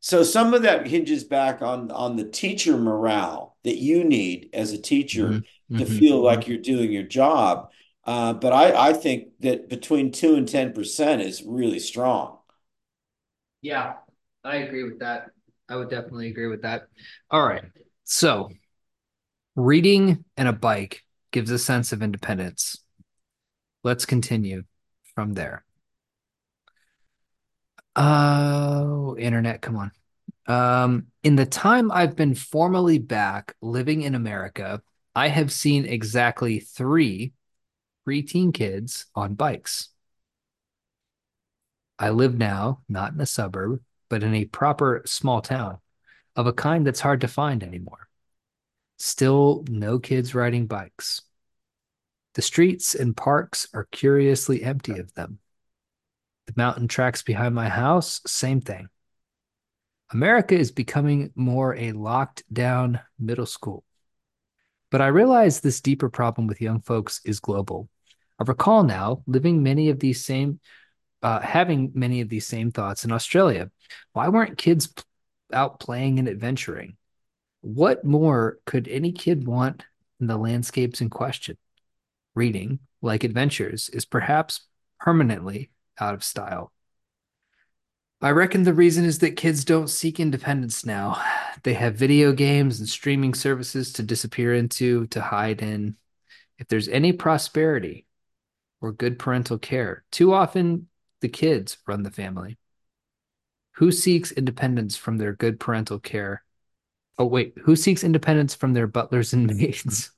so 0.00 0.22
some 0.24 0.54
of 0.54 0.62
that 0.62 0.86
hinges 0.86 1.24
back 1.24 1.62
on 1.62 1.90
on 1.92 2.16
the 2.16 2.24
teacher 2.28 2.76
morale 2.78 3.56
that 3.64 3.78
you 3.78 4.04
need 4.04 4.50
as 4.52 4.72
a 4.72 4.78
teacher 4.82 5.42
Mm-hmm. 5.68 5.76
to 5.76 5.86
Mm-hmm. 5.86 6.00
feel 6.00 6.20
like 6.22 6.48
you're 6.48 6.58
doing 6.58 6.92
your 6.92 7.02
job 7.04 7.70
uh, 8.06 8.32
but 8.34 8.52
I, 8.52 8.90
I 8.90 8.92
think 8.94 9.28
that 9.40 9.68
between 9.68 10.12
2 10.12 10.34
and 10.36 10.48
10% 10.48 11.22
is 11.22 11.42
really 11.44 11.78
strong 11.80 12.38
Yeah, 13.60 13.94
I 14.44 14.56
agree 14.56 14.82
with 14.84 14.98
that. 15.00 15.30
I 15.68 15.76
would 15.76 15.90
definitely 15.90 16.28
agree 16.30 16.48
with 16.48 16.62
that. 16.62 16.88
All 17.30 17.46
right. 17.46 17.64
So, 18.04 18.50
reading 19.56 20.24
and 20.36 20.48
a 20.48 20.52
bike 20.52 21.02
gives 21.30 21.50
a 21.50 21.58
sense 21.58 21.92
of 21.92 22.02
independence. 22.02 22.81
Let's 23.82 24.06
continue 24.06 24.64
from 25.14 25.34
there. 25.34 25.64
Oh, 27.94 29.16
internet, 29.18 29.60
come 29.60 29.76
on. 29.76 29.92
Um, 30.46 31.06
in 31.22 31.36
the 31.36 31.46
time 31.46 31.90
I've 31.90 32.16
been 32.16 32.34
formally 32.34 32.98
back 32.98 33.54
living 33.60 34.02
in 34.02 34.14
America, 34.14 34.82
I 35.14 35.28
have 35.28 35.52
seen 35.52 35.84
exactly 35.84 36.60
three 36.60 37.32
preteen 38.06 38.52
kids 38.52 39.06
on 39.14 39.34
bikes. 39.34 39.88
I 41.98 42.10
live 42.10 42.36
now 42.36 42.82
not 42.88 43.12
in 43.12 43.20
a 43.20 43.26
suburb, 43.26 43.80
but 44.08 44.22
in 44.22 44.34
a 44.34 44.46
proper 44.46 45.02
small 45.06 45.40
town 45.40 45.78
of 46.34 46.46
a 46.46 46.52
kind 46.52 46.86
that's 46.86 47.00
hard 47.00 47.20
to 47.20 47.28
find 47.28 47.62
anymore. 47.62 48.08
Still, 48.98 49.64
no 49.68 49.98
kids 49.98 50.34
riding 50.34 50.66
bikes. 50.66 51.22
The 52.34 52.42
streets 52.42 52.94
and 52.94 53.16
parks 53.16 53.68
are 53.74 53.88
curiously 53.90 54.62
empty 54.62 54.98
of 54.98 55.12
them. 55.14 55.38
The 56.46 56.54
mountain 56.56 56.88
tracks 56.88 57.22
behind 57.22 57.54
my 57.54 57.68
house, 57.68 58.20
same 58.26 58.60
thing. 58.60 58.88
America 60.12 60.54
is 60.54 60.72
becoming 60.72 61.30
more 61.34 61.74
a 61.74 61.92
locked 61.92 62.42
down 62.52 63.00
middle 63.18 63.46
school. 63.46 63.84
But 64.90 65.00
I 65.00 65.06
realize 65.06 65.60
this 65.60 65.80
deeper 65.80 66.10
problem 66.10 66.46
with 66.46 66.60
young 66.60 66.80
folks 66.80 67.20
is 67.24 67.40
global. 67.40 67.88
I 68.38 68.44
recall 68.44 68.82
now 68.82 69.22
living 69.26 69.62
many 69.62 69.88
of 69.88 69.98
these 70.00 70.24
same 70.24 70.60
uh, 71.22 71.40
having 71.40 71.92
many 71.94 72.20
of 72.20 72.28
these 72.28 72.46
same 72.46 72.72
thoughts 72.72 73.04
in 73.04 73.12
Australia. 73.12 73.70
Why 74.12 74.28
weren't 74.28 74.58
kids 74.58 74.92
out 75.52 75.78
playing 75.78 76.18
and 76.18 76.28
adventuring? 76.28 76.96
What 77.60 78.04
more 78.04 78.58
could 78.66 78.88
any 78.88 79.12
kid 79.12 79.46
want 79.46 79.84
in 80.20 80.26
the 80.26 80.36
landscapes 80.36 81.00
in 81.00 81.10
question? 81.10 81.56
Reading, 82.34 82.78
like 83.00 83.24
adventures, 83.24 83.88
is 83.90 84.04
perhaps 84.04 84.66
permanently 84.98 85.70
out 85.98 86.14
of 86.14 86.24
style. 86.24 86.72
I 88.22 88.30
reckon 88.30 88.62
the 88.62 88.72
reason 88.72 89.04
is 89.04 89.18
that 89.18 89.36
kids 89.36 89.64
don't 89.64 89.88
seek 89.88 90.20
independence 90.20 90.86
now. 90.86 91.22
They 91.64 91.74
have 91.74 91.94
video 91.94 92.32
games 92.32 92.80
and 92.80 92.88
streaming 92.88 93.34
services 93.34 93.92
to 93.92 94.02
disappear 94.02 94.52
into, 94.52 95.06
to 95.08 95.20
hide 95.20 95.62
in. 95.62 95.94
If 96.58 96.66
there's 96.66 96.88
any 96.88 97.12
prosperity 97.12 98.06
or 98.80 98.90
good 98.90 99.16
parental 99.16 99.58
care, 99.58 100.02
too 100.10 100.32
often 100.32 100.88
the 101.20 101.28
kids 101.28 101.78
run 101.86 102.02
the 102.02 102.10
family. 102.10 102.58
Who 103.74 103.92
seeks 103.92 104.32
independence 104.32 104.96
from 104.96 105.18
their 105.18 105.34
good 105.34 105.60
parental 105.60 106.00
care? 106.00 106.42
Oh, 107.16 107.26
wait, 107.26 107.54
who 107.62 107.76
seeks 107.76 108.02
independence 108.02 108.54
from 108.54 108.72
their 108.72 108.88
butlers 108.88 109.32
and 109.32 109.46
maids? 109.56 110.10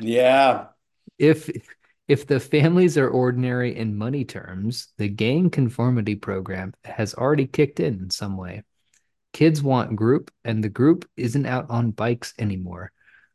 Yeah. 0.00 0.71
If 1.18 1.50
if 2.08 2.26
the 2.26 2.40
families 2.40 2.98
are 2.98 3.08
ordinary 3.08 3.76
in 3.76 3.96
money 3.96 4.24
terms, 4.24 4.88
the 4.98 5.08
gang 5.08 5.50
conformity 5.50 6.16
program 6.16 6.74
has 6.84 7.14
already 7.14 7.46
kicked 7.46 7.80
in 7.80 7.94
in 7.94 8.10
some 8.10 8.36
way. 8.36 8.64
Kids 9.32 9.62
want 9.62 9.96
group, 9.96 10.30
and 10.44 10.62
the 10.62 10.68
group 10.68 11.08
isn't 11.16 11.46
out 11.46 11.70
on 11.70 11.90
bikes 11.90 12.34
anymore. 12.38 12.92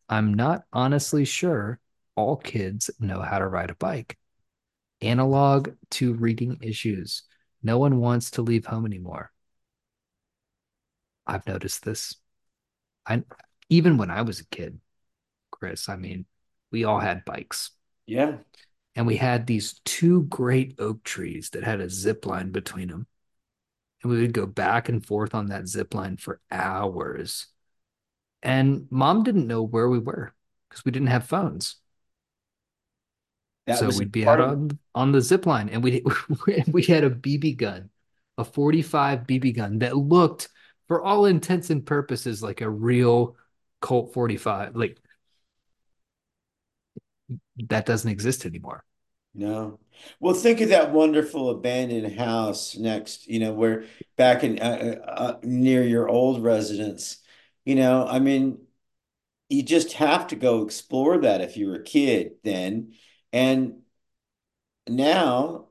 I'm 0.10 0.34
not 0.34 0.64
honestly 0.72 1.26
sure 1.26 1.80
all 2.16 2.36
kids 2.36 2.90
know 3.00 3.22
how 3.22 3.40
to 3.40 3.48
ride 3.48 3.70
a 3.72 3.76
bike. 3.76 4.18
Analog 5.02 5.76
to 5.92 6.14
reading 6.14 6.58
issues. 6.62 7.24
No 7.64 7.78
one 7.80 8.00
wants 8.00 8.32
to 8.32 8.42
leave 8.42 8.66
home 8.66 8.86
anymore. 8.86 9.32
I've 11.26 11.46
noticed 11.48 11.84
this. 11.84 12.16
I 13.06 13.24
even 13.70 13.98
when 13.98 14.10
I 14.10 14.22
was 14.22 14.40
a 14.40 14.48
kid, 14.48 14.80
Chris, 15.52 15.90
I 15.90 15.96
mean, 15.96 16.26
we 16.72 16.84
all 16.84 17.00
had 17.00 17.26
bikes. 17.26 17.72
Yeah. 18.06 18.38
And 18.96 19.06
we 19.06 19.18
had 19.18 19.46
these 19.46 19.80
two 19.86 20.24
great 20.24 20.76
oak 20.80 21.04
trees 21.04 21.52
that 21.52 21.64
had 21.64 21.80
a 21.80 21.90
zip 21.90 22.26
line 22.26 22.52
between 22.52 22.88
them. 22.88 23.08
And 24.02 24.12
we 24.12 24.22
would 24.22 24.34
go 24.34 24.46
back 24.46 24.90
and 24.90 25.06
forth 25.06 25.36
on 25.36 25.48
that 25.48 25.68
zip 25.68 25.94
line 25.94 26.18
for 26.18 26.40
hours. 26.52 27.48
And 28.42 28.88
mom 28.90 29.24
didn't 29.24 29.48
know 29.48 29.64
where 29.64 29.90
we 29.90 30.00
were 30.00 30.34
because 30.70 30.86
we 30.86 30.92
didn't 30.92 31.10
have 31.10 31.28
phones. 31.28 31.76
That 33.66 33.80
So 33.80 33.90
we'd 33.90 34.12
be 34.12 34.26
out 34.26 34.40
of 34.40 34.50
on 34.50 34.80
on 34.96 35.12
the 35.12 35.22
zip 35.22 35.46
line 35.46 35.70
and 35.70 35.84
we 35.84 36.04
we 36.68 36.84
had 36.84 37.04
a 37.04 37.10
BB 37.10 37.58
gun, 37.58 37.90
a 38.38 38.46
45 38.46 39.28
BB 39.28 39.56
gun 39.56 39.80
that 39.80 39.98
looked 39.98 40.48
for 40.88 41.04
all 41.04 41.26
intents 41.26 41.70
and 41.70 41.86
purposes 41.86 42.42
like 42.42 42.62
a 42.62 42.70
real 42.70 43.36
Colt 43.82 44.14
45. 44.14 44.76
Like 44.76 45.00
that 47.70 47.86
doesn't 47.86 48.10
exist 48.10 48.46
anymore. 48.46 48.84
No. 49.34 49.80
Well, 50.20 50.34
think 50.34 50.62
of 50.62 50.70
that 50.70 50.92
wonderful 50.92 51.50
abandoned 51.50 52.18
house 52.18 52.76
next, 52.76 53.28
you 53.28 53.40
know, 53.40 53.54
where 53.54 53.86
back 54.16 54.44
in 54.44 54.60
uh, 54.60 54.96
uh, 55.06 55.10
uh, 55.10 55.40
near 55.44 55.84
your 55.84 56.10
old 56.10 56.44
residence. 56.44 57.18
You 57.66 57.76
know, 57.76 58.08
I 58.08 58.20
mean, 58.20 58.60
you 59.50 59.64
just 59.64 59.94
have 59.94 60.28
to 60.28 60.36
go 60.36 60.64
explore 60.64 61.20
that 61.20 61.42
if 61.42 61.56
you 61.56 61.68
were 61.68 61.76
a 61.76 61.84
kid 61.84 62.34
then. 62.44 62.94
And 63.32 63.82
now 64.88 65.68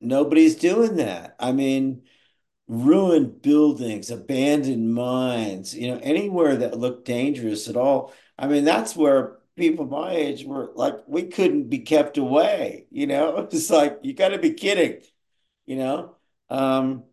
nobody's 0.00 0.56
doing 0.56 0.96
that. 0.96 1.34
I 1.38 1.52
mean, 1.52 2.02
ruined 2.66 3.40
buildings, 3.40 4.10
abandoned 4.10 4.92
mines, 4.92 5.74
you 5.74 5.88
know, 5.88 5.98
anywhere 6.02 6.56
that 6.56 6.78
looked 6.78 7.06
dangerous 7.06 7.68
at 7.68 7.76
all. 7.76 8.12
I 8.38 8.46
mean, 8.46 8.64
that's 8.64 8.94
where 8.94 9.37
people 9.58 9.86
my 9.86 10.12
age 10.12 10.44
were 10.44 10.70
like, 10.74 10.96
we 11.08 11.24
couldn't 11.28 11.68
be 11.70 11.80
kept 11.80 12.18
away, 12.18 12.86
you 12.90 13.06
know? 13.06 13.38
It's 13.52 13.70
like, 13.70 14.00
you 14.02 14.14
got 14.14 14.30
to 14.30 14.38
be 14.38 14.54
kidding, 14.54 15.02
you 15.66 15.76
know? 15.76 16.16
Um, 16.50 17.04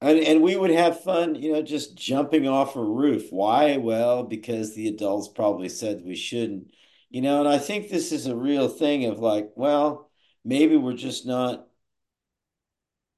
and, 0.00 0.18
and 0.20 0.42
we 0.42 0.56
would 0.56 0.70
have 0.70 1.02
fun, 1.02 1.34
you 1.36 1.52
know, 1.52 1.62
just 1.62 1.96
jumping 1.96 2.48
off 2.48 2.76
a 2.76 2.84
roof. 2.84 3.28
Why? 3.30 3.76
Well, 3.78 4.24
because 4.24 4.74
the 4.74 4.88
adults 4.88 5.28
probably 5.28 5.68
said 5.68 6.02
we 6.04 6.16
shouldn't, 6.16 6.74
you 7.10 7.22
know, 7.22 7.40
and 7.40 7.48
I 7.48 7.58
think 7.58 7.88
this 7.88 8.12
is 8.12 8.26
a 8.26 8.36
real 8.36 8.68
thing 8.68 9.06
of 9.06 9.18
like, 9.20 9.50
well, 9.56 10.10
maybe 10.44 10.76
we're 10.76 10.94
just 10.94 11.26
not 11.26 11.68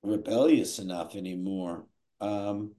rebellious 0.03 0.79
enough 0.79 1.15
anymore. 1.17 1.87
Um, 2.21 2.75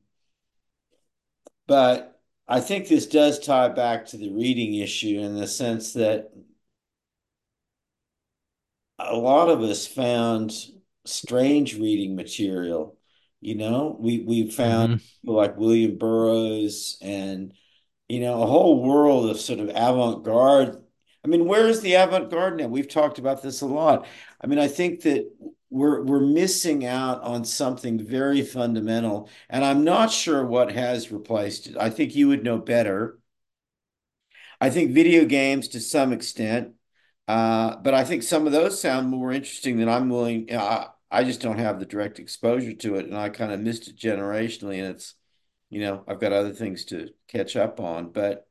but 1.68 2.17
I 2.48 2.60
think 2.62 2.88
this 2.88 3.06
does 3.08 3.40
tie 3.40 3.70
back 3.70 4.06
to 4.08 4.18
the 4.18 4.32
reading 4.32 4.76
issue 4.76 5.20
in 5.20 5.36
the 5.36 5.48
sense 5.48 5.94
that 5.94 6.32
a 9.00 9.16
lot 9.16 9.50
of 9.50 9.62
us 9.62 9.88
found 9.88 10.52
strange 11.06 11.76
reading 11.78 12.16
material. 12.16 12.98
You 13.42 13.56
know, 13.56 13.96
we 14.00 14.22
we 14.22 14.50
found 14.50 14.90
Mm-hmm. 14.90 15.30
like 15.32 15.58
William 15.58 15.98
Burroughs 15.98 16.98
and 17.02 17.54
you 18.10 18.22
know, 18.22 18.44
a 18.44 18.48
whole 18.48 18.84
world 18.84 19.30
of 19.30 19.40
sort 19.40 19.60
of 19.60 19.70
avant-garde. 19.70 20.82
I 21.26 21.28
mean, 21.30 21.46
where 21.46 21.68
is 21.68 21.82
the 21.82 21.96
avant-garde 21.96 22.58
now? 22.58 22.68
We've 22.68 22.88
talked 22.90 23.20
about 23.20 23.44
this 23.44 23.62
a 23.62 23.68
lot. 23.68 24.08
I 24.42 24.48
mean, 24.48 24.60
I 24.60 24.68
think 24.70 25.02
that 25.04 25.30
we're 25.70 26.04
we're 26.04 26.20
missing 26.22 26.86
out 26.86 27.22
on 27.24 27.44
something 27.46 28.04
very 28.06 28.42
fundamental, 28.42 29.30
and 29.50 29.66
I'm 29.66 29.84
not 29.84 30.12
sure 30.12 30.46
what 30.46 30.72
has 30.72 31.12
replaced 31.12 31.68
it. 31.68 31.78
I 31.78 31.90
think 31.90 32.16
you 32.16 32.30
would 32.30 32.44
know 32.44 32.58
better. 32.58 33.20
I 34.60 34.70
think 34.70 34.92
video 34.92 35.26
games 35.26 35.68
to 35.70 35.80
some 35.80 36.14
extent, 36.14 36.74
uh, 37.28 37.76
but 37.78 37.94
I 37.94 38.04
think 38.04 38.24
some 38.24 38.48
of 38.48 38.54
those 38.54 38.82
sound 38.82 39.10
more 39.10 39.32
interesting 39.32 39.78
than 39.78 39.90
I'm 39.90 40.10
willing. 40.10 40.48
I, 40.56 40.88
I 41.12 41.24
just 41.24 41.42
don't 41.42 41.60
have 41.60 41.80
the 41.80 41.86
direct 41.86 42.20
exposure 42.20 42.74
to 42.74 42.96
it, 42.96 43.06
and 43.06 43.18
I 43.18 43.30
kind 43.30 43.52
of 43.52 43.60
missed 43.60 43.88
it 43.88 43.98
generationally, 43.98 44.80
and 44.80 44.96
it's, 44.96 45.16
you 45.70 45.82
know, 45.82 46.04
I've 46.08 46.20
got 46.20 46.34
other 46.34 46.54
things 46.54 46.86
to 46.86 47.10
catch 47.28 47.56
up 47.56 47.80
on. 47.80 48.12
But 48.12 48.48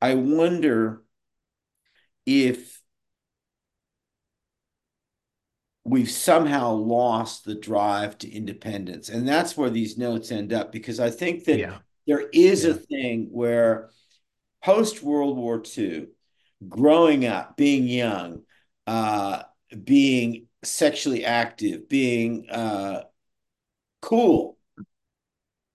I 0.00 0.14
wonder 0.14 1.02
if 2.26 2.75
we've 5.88 6.10
somehow 6.10 6.72
lost 6.72 7.44
the 7.44 7.54
drive 7.54 8.18
to 8.18 8.30
independence. 8.30 9.08
And 9.08 9.26
that's 9.26 9.56
where 9.56 9.70
these 9.70 9.96
notes 9.96 10.32
end 10.32 10.52
up, 10.52 10.72
because 10.72 10.98
I 10.98 11.10
think 11.10 11.44
that 11.44 11.58
Yeah. 11.58 11.78
there 12.06 12.28
is 12.32 12.64
a 12.64 12.74
thing 12.74 13.28
where 13.30 13.90
post 14.64 15.02
World 15.02 15.36
War 15.36 15.62
II, 15.78 16.08
growing 16.68 17.26
up, 17.26 17.56
being 17.56 17.86
young, 17.86 18.42
uh, 18.86 19.42
being 19.84 20.46
sexually 20.64 21.24
active, 21.24 21.88
being 21.88 22.50
uh, 22.50 23.04
cool 24.02 24.58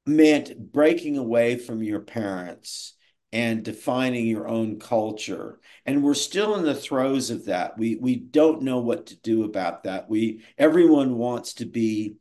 meant 0.06 0.72
breaking 0.72 1.18
away 1.18 1.58
from 1.58 1.84
your 1.84 2.00
parents 2.00 2.96
and 3.34 3.64
defining 3.64 4.28
your 4.28 4.48
own 4.48 4.80
culture. 4.80 5.60
And 5.86 6.04
we're 6.04 6.14
still 6.16 6.56
in 6.56 6.66
the 6.66 6.76
throes 6.76 7.30
of 7.30 7.46
that. 7.46 7.78
We 7.78 7.96
we 7.98 8.16
don't 8.16 8.62
know 8.64 8.80
what 8.80 9.08
to 9.08 9.16
do 9.18 9.44
about 9.44 9.84
that. 9.84 10.10
We 10.10 10.44
everyone 10.58 11.18
wants 11.18 11.54
to 11.56 11.66
be 11.66 12.18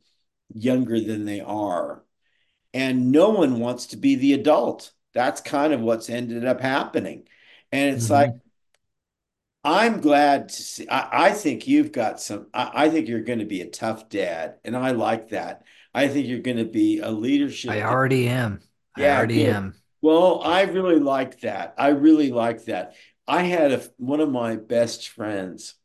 younger 0.53 0.99
than 1.01 1.25
they 1.25 1.41
are, 1.41 2.03
and 2.73 3.11
no 3.11 3.29
one 3.31 3.59
wants 3.59 3.87
to 3.87 3.97
be 3.97 4.15
the 4.15 4.33
adult. 4.33 4.93
That's 5.13 5.41
kind 5.41 5.73
of 5.73 5.81
what's 5.81 6.09
ended 6.09 6.45
up 6.45 6.61
happening. 6.61 7.27
And 7.71 7.95
it's 7.95 8.09
like 8.09 8.29
Mm-hmm. 8.29 8.41
I'm 9.63 10.01
glad 10.01 10.49
to 10.49 10.55
see. 10.63 10.87
I, 10.89 11.27
I 11.27 11.31
think 11.33 11.67
you've 11.67 11.91
got 11.91 12.19
some. 12.19 12.47
I, 12.53 12.85
I 12.85 12.89
think 12.89 13.07
you're 13.07 13.21
going 13.21 13.39
to 13.39 13.45
be 13.45 13.61
a 13.61 13.69
tough 13.69 14.09
dad, 14.09 14.59
and 14.63 14.75
I 14.75 14.91
like 14.91 15.29
that. 15.29 15.63
I 15.93 16.07
think 16.07 16.27
you're 16.27 16.39
going 16.39 16.57
to 16.57 16.65
be 16.65 16.99
a 16.99 17.11
leadership 17.11 17.67
I 17.67 17.81
already 17.81 18.27
am. 18.29 18.61
I 18.95 19.07
Yeah, 19.07 19.13
already 19.13 19.43
good. 19.43 19.47
am. 19.47 19.80
Well, 20.01 20.41
I 20.41 20.63
really 20.63 20.99
like 20.99 21.41
that. 21.41 21.75
I 21.77 21.89
really 21.89 22.31
like 22.31 22.65
that. 22.65 22.95
I 23.27 23.43
had 23.43 23.71
a, 23.71 23.83
one 23.97 24.19
of 24.19 24.29
my 24.31 24.55
best 24.55 25.09
friends. 25.09 25.75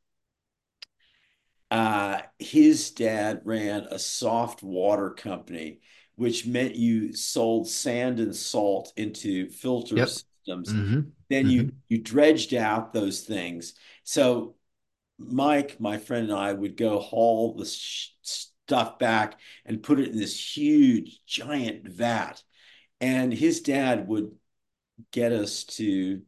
Uh, 1.71 2.23
his 2.39 2.93
dad 2.93 3.41
ran 3.45 3.87
a 3.91 3.99
soft 3.99 4.63
water 4.63 5.11
company, 5.11 5.81
which 6.15 6.47
meant 6.47 6.77
you 6.77 7.13
sold 7.13 7.69
sand 7.69 8.21
and 8.21 8.35
salt 8.35 8.93
into 8.97 9.51
filter 9.51 9.97
Yep. 9.97 10.09
systems. 10.09 10.75
Mm-hmm. 10.75 11.01
Then 11.29 11.47
Mm-hmm. 11.47 11.51
you 11.51 11.73
you 11.89 11.99
dredged 11.99 12.55
out 12.55 12.93
those 12.93 13.23
things. 13.23 13.75
So 14.05 14.55
Mike, 15.19 15.81
my 15.81 15.99
friend, 15.99 16.31
and 16.31 16.39
I 16.39 16.53
would 16.53 16.77
go 16.77 16.99
haul 17.01 17.55
the 17.55 17.67
sh 17.67 18.11
stuff 18.23 18.99
back 18.99 19.39
and 19.65 19.83
put 19.83 20.01
it 20.01 20.11
in 20.11 20.19
this 20.19 20.57
huge, 20.57 21.21
giant 21.27 21.89
vat. 21.89 22.43
And 23.01 23.33
his 23.33 23.61
dad 23.61 24.09
would 24.09 24.33
get 25.13 25.33
us 25.33 25.65
to 25.65 26.23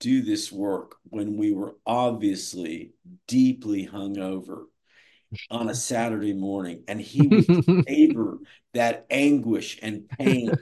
do 0.00 0.22
this 0.22 0.50
work 0.52 0.96
when 1.04 1.36
we 1.36 1.52
were 1.52 1.76
obviously 1.86 2.92
deeply 3.26 3.86
hungover. 3.86 4.64
on 5.50 5.68
a 5.68 5.74
Saturday 5.74 6.32
morning, 6.32 6.84
and 6.88 7.00
he 7.00 7.28
would 7.28 7.46
savor 7.88 8.38
that 8.74 9.06
anguish 9.10 9.78
and 9.82 10.08
pain 10.18 10.52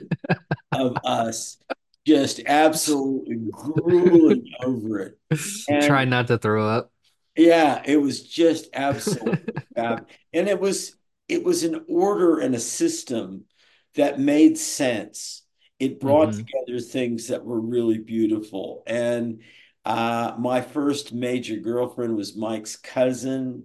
of 0.73 0.97
us 1.05 1.59
just 2.07 2.41
absolutely 2.47 3.37
grueling 3.51 4.47
over 4.61 5.01
it. 5.01 5.19
Try 5.81 6.05
not 6.05 6.29
to 6.29 6.39
throw 6.39 6.69
up. 6.69 6.93
yeah, 7.37 7.83
it 7.85 7.97
was 7.99 8.23
just 8.27 8.69
absolutely 8.73 9.55
fab. 9.77 10.09
And 10.33 10.49
it 10.49 10.61
was 10.61 10.97
it 11.29 11.45
was 11.45 11.65
an 11.65 11.85
order 11.89 12.39
and 12.41 12.55
a 12.55 12.61
system 12.61 13.45
that 13.97 14.21
made 14.21 14.59
sense. 14.59 15.43
It 15.79 16.01
brought 16.01 16.33
hmm 16.33 16.49
together 16.57 16.81
things 16.81 17.29
that 17.29 17.45
were 17.45 17.61
really 17.61 17.99
beautiful. 17.99 18.83
And 18.87 19.43
uh, 19.85 20.35
my 20.39 20.61
first 20.63 21.13
major 21.13 21.57
girlfriend 21.57 22.17
was 22.17 22.37
Mike's 22.37 22.77
cousin. 22.77 23.65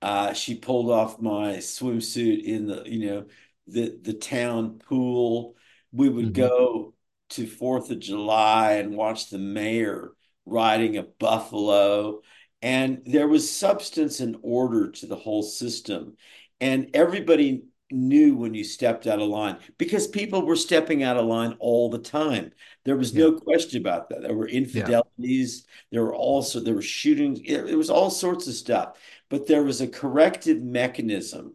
Uh, 0.00 0.32
she 0.32 0.54
pulled 0.54 0.90
off 0.90 1.20
my 1.20 1.54
swimsuit 1.56 2.42
in 2.44 2.66
the, 2.66 2.84
you 2.86 3.06
know, 3.06 3.26
the 3.66 3.98
the 4.02 4.14
town 4.14 4.78
pool. 4.78 5.56
We 5.92 6.08
would 6.08 6.32
hmm 6.32 6.32
go 6.32 6.94
to 7.30 7.46
Fourth 7.46 7.90
of 7.90 7.98
July 7.98 8.72
and 8.74 8.96
watch 8.96 9.28
the 9.30 9.38
mayor 9.38 10.12
riding 10.46 10.96
a 10.96 11.02
buffalo. 11.02 12.22
And 12.62 13.02
there 13.06 13.28
was 13.28 13.50
substance 13.50 14.20
and 14.20 14.36
order 14.42 14.90
to 14.90 15.06
the 15.06 15.16
whole 15.16 15.42
system. 15.42 16.16
And 16.60 16.90
everybody 16.94 17.64
knew 17.90 18.36
when 18.36 18.54
you 18.54 18.64
stepped 18.64 19.06
out 19.06 19.20
of 19.20 19.28
line 19.28 19.58
because 19.78 20.06
people 20.06 20.44
were 20.44 20.56
stepping 20.56 21.02
out 21.02 21.16
of 21.16 21.26
line 21.26 21.56
all 21.58 21.88
the 21.90 21.98
time. 21.98 22.52
There 22.84 22.96
was 22.96 23.14
Yeah. 23.14 23.24
no 23.24 23.32
question 23.32 23.80
about 23.80 24.10
that. 24.10 24.22
There 24.22 24.34
were 24.36 24.48
Yeah. 24.72 24.92
infidelities. 24.92 25.66
There 25.90 26.02
were 26.04 26.14
also 26.14 26.60
there 26.60 26.74
were 26.74 26.82
shootings. 26.82 27.40
It, 27.44 27.68
it 27.70 27.76
was 27.76 27.90
all 27.90 28.10
sorts 28.10 28.46
of 28.46 28.54
stuff 28.54 28.98
but 29.30 29.46
there 29.46 29.62
was 29.62 29.80
a 29.82 29.88
corrective 29.88 30.62
mechanism 30.62 31.54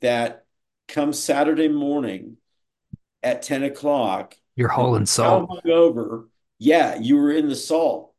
that 0.00 0.46
come 0.86 1.12
Saturday 1.12 1.68
morning 1.68 2.36
at 3.22 3.42
10 3.42 3.62
o'clock, 3.64 4.36
You're 4.56 4.68
no 4.76 4.84
hauling 4.84 5.06
matter 5.06 5.06
salt. 5.06 5.50
hungover, 5.50 6.28
yeah, 6.58 6.96
you 6.98 7.16
were 7.16 7.32
in 7.32 7.48
the 7.48 7.56
salt. 7.56 8.14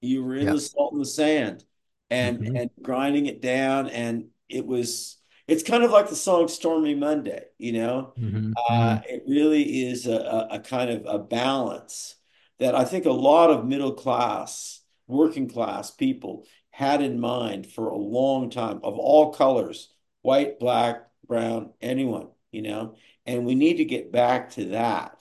You 0.00 0.24
were 0.24 0.36
in 0.36 0.48
Yeah. 0.48 0.52
the 0.52 0.60
salt 0.60 0.92
and 0.92 1.02
the 1.02 1.06
sand 1.06 1.64
and 2.10 2.44
hmm 2.44 2.56
and 2.56 2.70
grinding 2.82 3.26
it 3.26 3.40
down. 3.42 3.88
And 3.88 4.28
it 4.48 4.66
was 4.66 5.18
it's 5.52 5.62
kind 5.62 5.84
of 5.84 5.90
like 5.90 6.08
the 6.08 6.16
song 6.16 6.48
Stormy 6.48 6.94
Monday, 6.94 7.44
you 7.58 7.72
know. 7.72 8.14
hmm 8.16 8.52
Uh, 8.70 8.98
hmm 8.98 9.02
it 9.08 9.22
really 9.26 9.84
is 9.88 10.06
a, 10.06 10.48
a 10.50 10.60
kind 10.60 10.90
of 10.90 11.06
a 11.06 11.18
balance 11.18 12.16
that 12.58 12.74
I 12.74 12.84
think 12.84 13.06
a 13.06 13.10
lot 13.12 13.50
of 13.50 13.66
middle 13.66 13.92
class, 13.94 14.80
working 15.06 15.48
class 15.48 15.90
people 15.90 16.46
had 16.70 17.02
in 17.02 17.20
mind 17.20 17.66
for 17.66 17.88
a 17.88 17.96
long 17.96 18.50
time 18.50 18.80
of 18.84 18.98
all 18.98 19.32
colors, 19.32 19.88
white, 20.22 20.58
black, 20.60 21.08
brown, 21.26 21.72
anyone, 21.80 22.28
you 22.52 22.62
know, 22.62 22.96
and 23.26 23.46
we 23.46 23.54
need 23.54 23.78
to 23.78 23.84
get 23.84 24.12
back 24.12 24.50
to 24.52 24.66
that. 24.70 25.18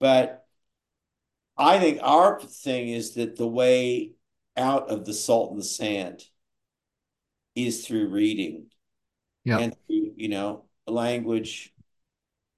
But 0.00 0.46
I 1.58 1.78
think 1.80 1.98
our 2.02 2.40
thing 2.40 2.88
is 2.90 3.14
that 3.14 3.34
the 3.36 3.46
way 3.48 4.12
out 4.56 4.88
of 4.90 5.04
the 5.04 5.12
salt 5.14 5.50
and 5.50 5.60
the 5.60 5.64
sand 5.64 6.24
is 7.54 7.86
through 7.86 8.08
reading 8.08 8.66
Yep. 9.44 9.60
and 9.60 9.76
you 9.88 10.28
know, 10.28 10.64
language, 10.86 11.72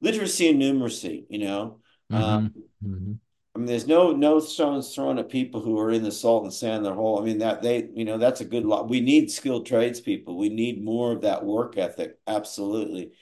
literacy 0.00 0.50
and 0.50 0.60
numeracy, 0.60 1.26
you 1.28 1.38
know. 1.38 1.80
Um, 2.12 2.50
hmm 2.82 2.88
hmm 2.88 3.12
I 3.54 3.58
mean, 3.58 3.66
there's 3.66 3.86
no 3.86 4.12
no 4.12 4.38
stones 4.38 4.94
thrown 4.94 5.18
at 5.18 5.30
people 5.30 5.62
who 5.62 5.78
are 5.78 5.90
in 5.90 6.02
the 6.02 6.12
salt 6.12 6.44
and 6.44 6.52
sand 6.52 6.84
their 6.84 6.92
whole. 6.94 7.20
I 7.20 7.24
mean, 7.24 7.38
that 7.38 7.62
they, 7.62 7.88
you 7.94 8.04
know, 8.04 8.18
that's 8.18 8.42
a 8.42 8.44
good 8.44 8.66
lot. 8.66 8.90
We 8.90 9.00
need 9.00 9.30
skilled 9.30 9.64
tradespeople. 9.66 10.36
We 10.36 10.50
need 10.50 10.84
more 10.84 11.12
of 11.12 11.22
that 11.22 11.44
work 11.44 11.78
ethic, 11.78 12.18
absolutely. 12.26 13.12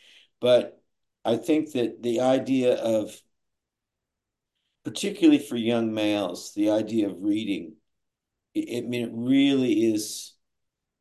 But 0.40 0.82
I 1.24 1.36
think 1.36 1.72
that 1.72 2.02
the 2.02 2.20
idea 2.20 2.74
of, 2.74 3.16
particularly 4.84 5.38
for 5.38 5.56
young 5.56 5.94
males, 5.94 6.52
the 6.54 6.70
idea 6.70 7.08
of 7.08 7.16
reading, 7.22 7.74
it, 8.54 8.84
I 8.84 8.88
mean, 8.88 9.04
it 9.04 9.12
really 9.14 9.92
is, 9.92 10.34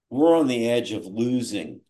we're 0.10 0.38
on 0.38 0.48
the 0.48 0.70
edge 0.70 0.92
of 0.92 1.06
losing 1.06 1.82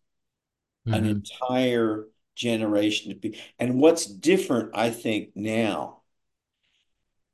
an 0.92 1.04
hmm 1.04 1.06
entire 1.06 2.06
generation 2.36 3.12
of 3.12 3.20
people. 3.20 3.40
And 3.58 3.80
what's 3.80 4.06
different, 4.06 4.70
I 4.74 4.90
think, 4.90 5.30
now, 5.34 6.02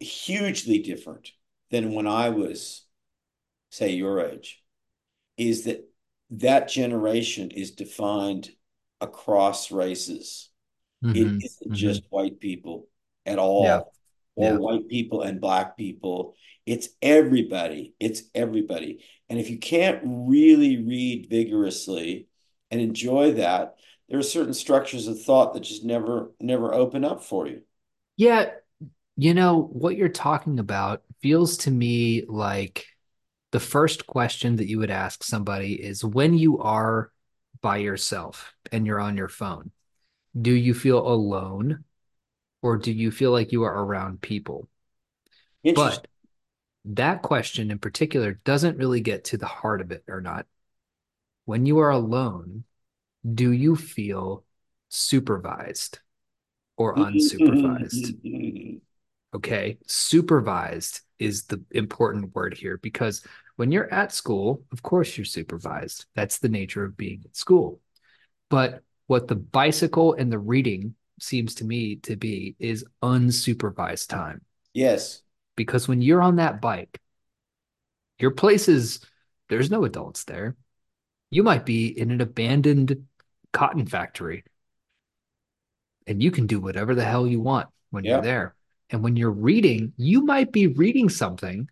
hugely 0.01 0.79
different 0.81 1.31
than 1.71 1.93
when 1.93 2.07
I 2.07 2.31
was 2.31 2.83
say 3.71 3.93
your 3.93 4.21
age, 4.21 4.63
is 5.39 5.65
that 5.65 5.89
that 6.31 6.69
generation 6.69 7.51
is 7.51 7.73
defined 7.73 8.51
across 9.01 9.73
races. 9.73 10.51
It 11.15 11.33
hmm 11.33 11.41
isn't 11.41 11.73
hmm 11.73 11.75
just 11.75 12.05
white 12.11 12.41
people 12.41 12.89
at 13.27 13.39
Yeah. 13.57 13.81
all, 13.81 13.95
or 14.37 14.55
Yeah. 14.55 14.59
white 14.59 14.89
people 14.89 15.23
and 15.23 15.41
black 15.41 15.77
people. 15.77 16.37
It's 16.67 16.91
everybody. 17.03 17.95
It's 18.01 18.25
everybody. 18.35 19.05
And 19.31 19.39
if 19.41 19.51
you 19.51 19.59
can't 19.59 20.01
really 20.05 20.79
read 20.85 21.29
vigorously 21.31 22.29
and 22.71 22.81
enjoy 22.81 23.33
that, 23.33 23.77
there 24.09 24.19
are 24.19 24.23
certain 24.23 24.55
structures 24.55 25.07
of 25.07 25.23
thought 25.23 25.55
that 25.55 25.61
just 25.61 25.85
never, 25.85 26.33
never 26.41 26.75
open 26.75 27.05
up 27.05 27.23
for 27.23 27.47
you. 27.47 27.63
Yeah. 28.17 28.51
You 29.17 29.35
know, 29.35 29.63
what 29.73 29.97
you're 29.97 30.09
talking 30.09 30.59
about 30.59 31.03
feels 31.21 31.59
to 31.59 31.71
me 31.71 32.25
like 32.27 32.87
the 33.53 33.61
first 33.61 34.07
question 34.07 34.57
that 34.57 34.69
you 34.69 34.79
would 34.79 34.91
ask 34.91 35.23
somebody 35.23 35.75
is 35.75 36.05
when 36.05 36.35
you 36.35 36.59
are 36.61 37.11
by 37.61 37.79
yourself 37.79 38.55
and 38.73 38.87
you're 38.87 39.01
on 39.01 39.17
your 39.17 39.29
phone, 39.29 39.71
do 40.41 40.53
you 40.53 40.73
feel 40.75 41.07
alone 41.07 41.85
or 42.63 42.77
do 42.77 42.93
you 42.93 43.11
feel 43.11 43.33
like 43.33 43.53
you 43.53 43.65
are 43.65 43.85
around 43.85 44.21
people? 44.21 44.69
But 45.75 46.07
that 46.87 47.23
question 47.23 47.71
in 47.71 47.79
particular 47.79 48.41
doesn't 48.45 48.79
really 48.79 49.01
get 49.01 49.25
to 49.25 49.37
the 49.37 49.47
heart 49.47 49.81
of 49.81 49.93
it 49.93 50.05
or 50.09 50.21
not. 50.21 50.47
When 51.51 51.67
you 51.67 51.81
are 51.81 51.91
alone, 51.91 52.63
do 53.27 53.51
you 53.51 53.75
feel 53.75 54.45
supervised 54.89 55.99
or 56.77 56.95
mm-hmm. 56.95 57.17
unsupervised? 57.17 58.81
Okay. 59.35 59.79
Supervised 59.85 61.01
is 61.19 61.47
the 61.47 61.61
important 61.73 62.37
word 62.37 62.57
here 62.57 62.77
because 62.77 63.25
when 63.57 63.73
you're 63.73 63.93
at 63.93 64.13
school, 64.13 64.63
of 64.71 64.85
course 64.85 65.19
you're 65.19 65.25
supervised. 65.25 66.07
That's 66.15 66.39
the 66.39 66.49
nature 66.49 66.85
of 66.85 66.97
being 66.97 67.23
at 67.25 67.35
school. 67.35 67.81
But 68.49 68.85
what 69.09 69.27
the 69.27 69.35
bicycle 69.35 70.15
and 70.15 70.31
the 70.31 70.39
reading 70.39 70.95
seems 71.19 71.57
to 71.57 71.65
me 71.65 71.97
to 71.97 72.15
be 72.15 72.55
is 72.61 72.85
unsupervised 73.03 74.07
time. 74.07 74.43
Yes. 74.73 75.23
Because 75.57 75.89
when 75.89 76.01
you're 76.01 76.23
on 76.23 76.37
that 76.37 76.61
bike, 76.61 77.01
your 78.21 78.31
place 78.31 78.69
is 78.69 79.01
there's 79.49 79.69
no 79.69 79.85
adults 79.85 80.23
there. 80.23 80.55
You 81.31 81.43
might 81.43 81.65
be 81.65 81.87
in 81.87 82.11
an 82.11 82.21
abandoned 82.21 83.07
cotton 83.53 83.87
factory 83.87 84.45
and 86.07 86.23
you 86.23 86.31
can 86.31 86.47
do 86.47 86.61
whatever 86.61 86.95
the 86.95 87.05
hell 87.05 87.27
you 87.27 87.41
want 87.41 87.69
when 87.91 88.05
you're 88.05 88.21
there. 88.23 88.55
And 88.91 89.03
when 89.05 89.17
you're 89.17 89.31
reading, 89.31 89.93
you 89.97 90.25
might 90.25 90.51
be 90.51 90.67
reading 90.67 91.09
something 91.09 91.69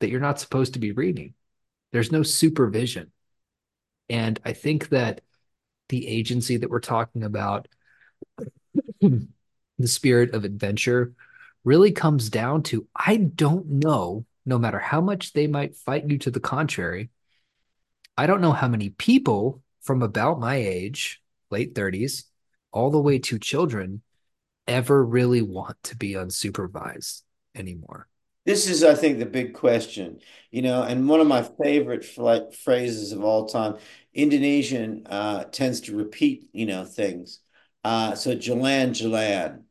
that 0.00 0.10
you're 0.10 0.20
not 0.20 0.40
supposed 0.40 0.74
to 0.74 0.80
be 0.80 0.92
reading. 0.92 1.34
There's 1.92 2.12
no 2.12 2.22
supervision. 2.22 3.12
And 4.08 4.40
I 4.44 4.52
think 4.52 4.88
that 4.88 5.20
the 5.88 6.08
agency 6.08 6.56
that 6.56 6.70
we're 6.70 6.80
talking 6.80 7.22
about, 7.22 7.68
the 9.00 9.28
spirit 9.84 10.34
of 10.34 10.44
adventure, 10.44 11.12
really 11.64 11.92
comes 11.92 12.30
down 12.30 12.62
to 12.64 12.86
I 12.96 13.16
don't 13.16 13.66
know, 13.66 14.24
no 14.44 14.58
matter 14.58 14.78
how 14.78 15.00
much 15.00 15.32
they 15.32 15.46
might 15.46 15.76
fight 15.76 16.08
you 16.08 16.18
to 16.18 16.30
the 16.30 16.40
contrary, 16.40 17.10
I 18.18 18.26
don't 18.26 18.40
know 18.40 18.52
how 18.52 18.66
many 18.68 18.90
people 18.90 19.62
from 19.80 20.02
about 20.02 20.40
my 20.40 20.56
age, 20.56 21.22
late 21.50 21.74
30s, 21.74 22.24
all 22.72 22.90
the 22.90 23.00
way 23.00 23.20
to 23.20 23.38
children, 23.38 24.02
ever 24.66 25.04
really 25.04 25.40
want 25.40 25.80
to 25.84 25.96
be 25.96 26.14
unsupervised 26.14 27.22
anymore. 27.54 28.08
This 28.44 28.68
is, 28.68 28.82
I 28.82 28.94
think, 28.94 29.18
the 29.18 29.26
big 29.26 29.54
question, 29.54 30.20
you 30.50 30.62
know, 30.62 30.82
and 30.82 31.08
one 31.08 31.20
of 31.20 31.26
my 31.28 31.42
favorite 31.62 32.04
flight 32.04 32.54
phrases 32.54 33.12
of 33.12 33.22
all 33.22 33.46
time, 33.46 33.76
Indonesian 34.14 35.06
uh, 35.06 35.44
tends 35.44 35.82
to 35.82 35.96
repeat, 35.96 36.48
you 36.52 36.66
know, 36.66 36.84
things. 36.84 37.40
Uh, 37.84 38.14
so 38.16 38.34
Jalan 38.34 38.90
Jalan 38.90 39.62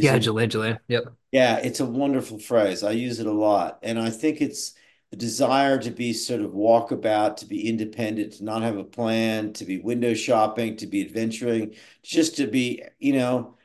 Yeah, 0.00 0.16
a 0.16 0.20
Jelangela. 0.20 0.78
Yep. 0.88 1.04
yeah, 1.32 1.58
it's 1.58 1.80
a 1.80 1.86
wonderful 1.86 2.38
phrase. 2.38 2.82
I 2.82 2.92
use 2.92 3.20
it 3.20 3.26
a 3.26 3.32
lot. 3.32 3.78
And 3.82 3.98
I 3.98 4.10
think 4.10 4.40
it's 4.40 4.74
the 5.10 5.16
desire 5.16 5.78
to 5.78 5.90
be 5.90 6.12
sort 6.12 6.40
of 6.40 6.52
walkabout, 6.52 7.36
to 7.38 7.46
be 7.46 7.68
independent, 7.68 8.34
to 8.34 8.44
not 8.44 8.62
have 8.62 8.76
a 8.76 8.84
plan, 8.84 9.52
to 9.54 9.64
be 9.64 9.78
window 9.78 10.14
shopping, 10.14 10.76
to 10.78 10.86
be 10.86 11.02
adventuring, 11.02 11.74
just 12.02 12.36
to 12.36 12.46
be, 12.46 12.82
you 12.98 13.12
know, 13.14 13.56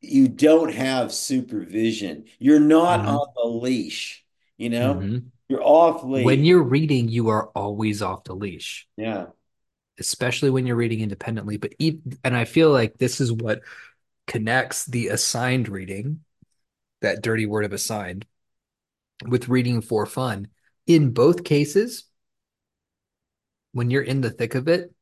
you 0.00 0.28
don't 0.28 0.72
have 0.72 1.12
supervision. 1.12 2.24
You're 2.38 2.60
not 2.60 3.00
hmm 3.00 3.04
on 3.06 3.28
the 3.36 3.46
leash, 3.48 4.24
you 4.56 4.70
know? 4.70 5.08
hmm 5.08 5.32
You're 5.48 5.62
off 5.62 6.04
leash. 6.04 6.22
When 6.24 6.44
you're 6.44 6.62
reading, 6.62 7.08
you 7.08 7.28
are 7.30 7.48
always 7.48 8.02
off 8.02 8.24
the 8.24 8.34
leash, 8.34 8.88
yeah. 8.96 9.26
especially 9.98 10.50
when 10.50 10.66
you're 10.66 10.76
reading 10.76 11.00
independently. 11.00 11.56
But 11.56 11.74
even, 11.78 12.18
and 12.24 12.36
I 12.36 12.44
feel 12.44 12.70
like 12.70 12.98
this 12.98 13.20
is 13.20 13.32
what 13.32 13.62
connects 14.26 14.86
the 14.86 15.08
assigned 15.08 15.68
reading, 15.68 16.20
that 17.02 17.22
dirty 17.22 17.46
word 17.46 17.64
of 17.64 17.72
assigned, 17.72 18.26
with 19.26 19.48
reading 19.48 19.80
for 19.80 20.06
fun. 20.06 20.48
In 20.86 21.12
both 21.12 21.44
cases, 21.44 22.04
when 23.72 23.90
you're 23.90 24.02
in 24.02 24.20
the 24.20 24.30
thick 24.30 24.54
of 24.54 24.68
it, 24.68 24.92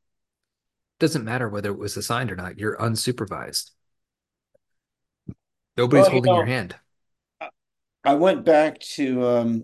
doesn't 0.99 1.25
matter 1.25 1.49
whether 1.49 1.71
it 1.71 1.77
was 1.77 1.97
assigned 1.97 2.31
or 2.31 2.35
not. 2.35 2.59
You're 2.59 2.77
unsupervised. 2.77 3.71
Nobody's 5.75 6.03
Well, 6.03 6.09
you 6.09 6.11
holding 6.11 6.35
your 6.35 6.45
hand. 6.45 6.75
I 8.03 8.15
went 8.15 8.45
back 8.45 8.79
to 8.79 9.25
um, 9.27 9.63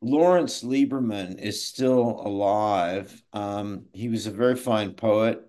Laurence 0.00 0.62
Lieberman 0.62 1.40
is 1.40 1.64
still 1.64 2.20
alive. 2.24 3.22
Um, 3.32 3.86
he 3.92 4.08
was 4.08 4.26
a 4.26 4.30
very 4.30 4.56
fine 4.56 4.92
poet 4.92 5.40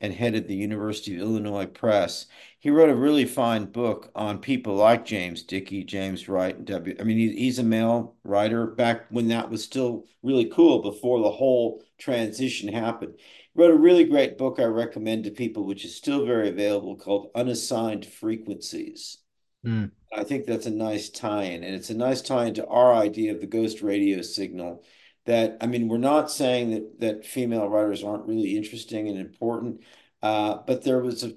and 0.00 0.12
headed 0.12 0.48
the 0.48 0.54
University 0.54 1.14
of 1.16 1.22
Illinois 1.22 1.66
Press. 1.66 2.26
He 2.64 2.70
wrote 2.70 2.88
a 2.88 2.94
really 2.94 3.26
fine 3.26 3.66
book 3.66 4.10
on 4.14 4.38
people 4.38 4.74
like 4.74 5.04
James 5.04 5.42
Dickey, 5.42 5.84
James 5.84 6.30
Wright, 6.30 6.56
and 6.56 6.66
W. 6.66 6.96
I 6.98 7.02
mean, 7.02 7.18
he, 7.18 7.30
he's 7.36 7.58
a 7.58 7.62
male 7.62 8.16
writer 8.24 8.68
back 8.68 9.04
when 9.10 9.28
that 9.28 9.50
was 9.50 9.62
still 9.62 10.06
really 10.22 10.46
cool 10.46 10.80
before 10.80 11.20
the 11.20 11.30
whole 11.30 11.84
transition 11.98 12.72
happened. 12.72 13.16
He 13.18 13.60
wrote 13.60 13.72
a 13.72 13.76
really 13.76 14.04
great 14.04 14.38
book 14.38 14.58
I 14.58 14.64
recommend 14.64 15.24
to 15.24 15.30
people, 15.30 15.66
which 15.66 15.84
is 15.84 15.94
still 15.94 16.24
very 16.24 16.48
available, 16.48 16.96
called 16.96 17.28
Unassigned 17.34 18.06
Frequencies. 18.06 19.18
Mm, 19.66 19.90
I 20.16 20.24
think 20.24 20.46
that's 20.46 20.64
a 20.64 20.70
nice 20.70 21.10
tie-in, 21.10 21.64
and 21.64 21.74
it's 21.74 21.90
a 21.90 21.94
nice 21.94 22.22
tie-in 22.22 22.54
to 22.54 22.66
our 22.66 22.94
idea 22.94 23.34
of 23.34 23.42
the 23.42 23.46
ghost 23.46 23.82
radio 23.82 24.22
signal. 24.22 24.82
That 25.26 25.58
I 25.60 25.66
mean, 25.66 25.86
we're 25.86 25.98
not 25.98 26.30
saying 26.30 26.70
that 26.70 27.00
that 27.00 27.26
female 27.26 27.68
writers 27.68 28.02
aren't 28.02 28.26
really 28.26 28.56
interesting 28.56 29.06
and 29.08 29.18
important, 29.18 29.82
uh, 30.22 30.60
but 30.66 30.82
there 30.82 31.00
was 31.00 31.24
a 31.24 31.34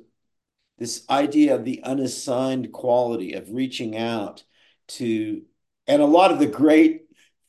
this 0.78 1.04
idea 1.10 1.56
of 1.56 1.66
the 1.66 1.82
unassigned 1.84 2.72
quality 2.72 3.34
of 3.34 3.52
reaching 3.52 3.98
out 3.98 4.44
to, 4.90 5.42
and 5.88 6.02
a 6.02 6.06
lot 6.06 6.32
of 6.32 6.40
the 6.40 6.46
great 6.48 7.04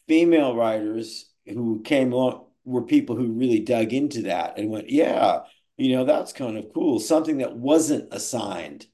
female 0.07 0.57
writers 0.57 1.31
who 1.47 1.83
came 1.83 2.12
along 2.12 2.47
were 2.64 2.83
people 2.83 3.16
who 3.16 3.33
really 3.33 3.61
dug 3.61 3.93
into 3.93 4.22
that 4.22 4.59
and 4.59 4.70
went, 4.70 4.91
yeah, 4.91 5.41
you 5.76 5.95
know, 5.97 6.05
that's 6.05 6.33
kind 6.33 6.57
of 6.59 6.72
cool, 6.74 6.99
something 7.01 7.39
that 7.39 7.57
wasn't 7.57 8.12
assigned. 8.12 8.87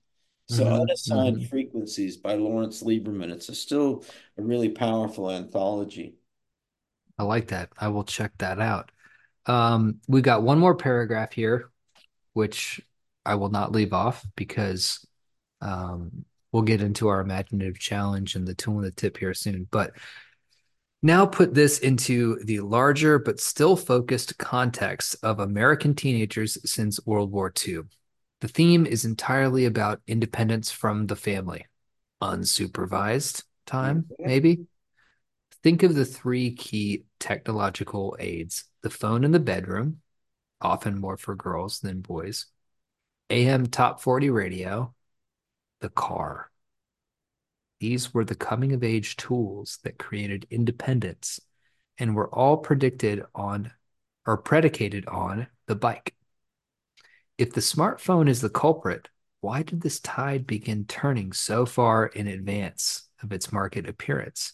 So 0.47 0.65
hmm 0.65 0.85
Unassigned 0.91 1.43
hmm 1.43 1.47
Frequencies 1.47 2.17
by 2.19 2.35
Laurence 2.37 2.83
Lieberman. 2.83 3.31
It's 3.33 3.49
a 3.49 3.55
still 3.55 4.05
a 4.39 4.43
really 4.43 4.69
powerful 4.71 5.31
anthology. 5.31 6.17
I 7.19 7.23
like 7.25 7.49
that. 7.49 7.71
I 7.79 7.89
will 7.89 8.05
check 8.05 8.33
that 8.39 8.61
out. 8.61 8.91
Um, 9.47 10.01
we 10.09 10.23
got 10.23 10.43
one 10.43 10.59
more 10.59 10.75
paragraph 10.77 11.33
here, 11.35 11.71
which 12.35 12.81
I 13.27 13.37
will 13.37 13.51
not 13.51 13.73
leave 13.73 13.93
off 13.93 14.25
because 14.37 15.07
um, 15.61 16.25
we'll 16.53 16.63
get 16.63 16.83
into 16.83 17.09
our 17.09 17.21
imaginative 17.21 17.79
challenge 17.79 18.35
and 18.35 18.47
the 18.47 18.55
tool 18.55 18.77
and 18.77 18.85
the 18.85 18.91
tip 18.91 19.17
here 19.17 19.35
soon. 19.35 19.67
But 19.71 19.93
now 21.03 21.27
put 21.27 21.53
this 21.53 21.79
into 21.81 22.39
the 22.45 22.61
larger 22.61 23.19
but 23.19 23.41
still 23.41 23.77
focused 23.77 24.39
context 24.39 25.17
of 25.23 25.39
American 25.39 25.95
teenagers 25.95 26.59
since 26.65 26.99
World 27.05 27.31
War 27.31 27.53
II. 27.67 27.83
The 28.41 28.49
theme 28.49 28.87
is 28.87 29.05
entirely 29.05 29.65
about 29.67 30.01
independence 30.07 30.71
from 30.71 31.07
the 31.07 31.17
family, 31.17 31.67
unsupervised 32.23 33.45
time, 33.67 34.07
Mhm. 34.11 34.27
maybe. 34.27 34.67
Think 35.63 35.83
of 35.83 35.95
the 35.95 36.05
three 36.05 36.55
key 36.55 37.05
technological 37.19 38.17
aids 38.19 38.65
the 38.83 38.91
phone 38.91 39.25
in 39.25 39.31
the 39.31 39.41
bedroom, 39.41 40.03
often 40.61 40.99
more 40.99 41.17
for 41.17 41.35
girls 41.35 41.81
than 41.81 42.01
boys, 42.01 42.47
AM 43.31 43.67
top 43.67 44.01
40 44.01 44.31
radio, 44.31 44.95
the 45.81 45.89
car. 45.89 46.51
These 47.81 48.13
were 48.13 48.25
the 48.25 48.35
coming 48.35 48.73
of 48.73 48.85
age 48.85 49.17
tools 49.17 49.79
that 49.85 49.99
created 49.99 50.47
independence 50.51 51.41
and 51.99 52.15
were 52.15 52.29
all 52.29 52.59
predicted 52.59 53.25
on 53.35 53.73
or 54.27 54.37
predicated 54.37 55.07
on 55.07 55.47
the 55.67 55.75
bike. 55.75 56.15
If 57.37 57.53
the 57.53 57.61
smartphone 57.61 58.29
is 58.29 58.41
the 58.41 58.51
culprit, 58.51 59.09
why 59.41 59.63
did 59.63 59.81
this 59.81 60.01
tide 60.01 60.47
begin 60.47 60.85
turning 60.87 61.33
so 61.33 61.67
far 61.67 62.07
in 62.07 62.27
advance 62.27 63.09
of 63.23 63.33
its 63.33 63.53
market 63.53 63.89
appearance? 63.89 64.53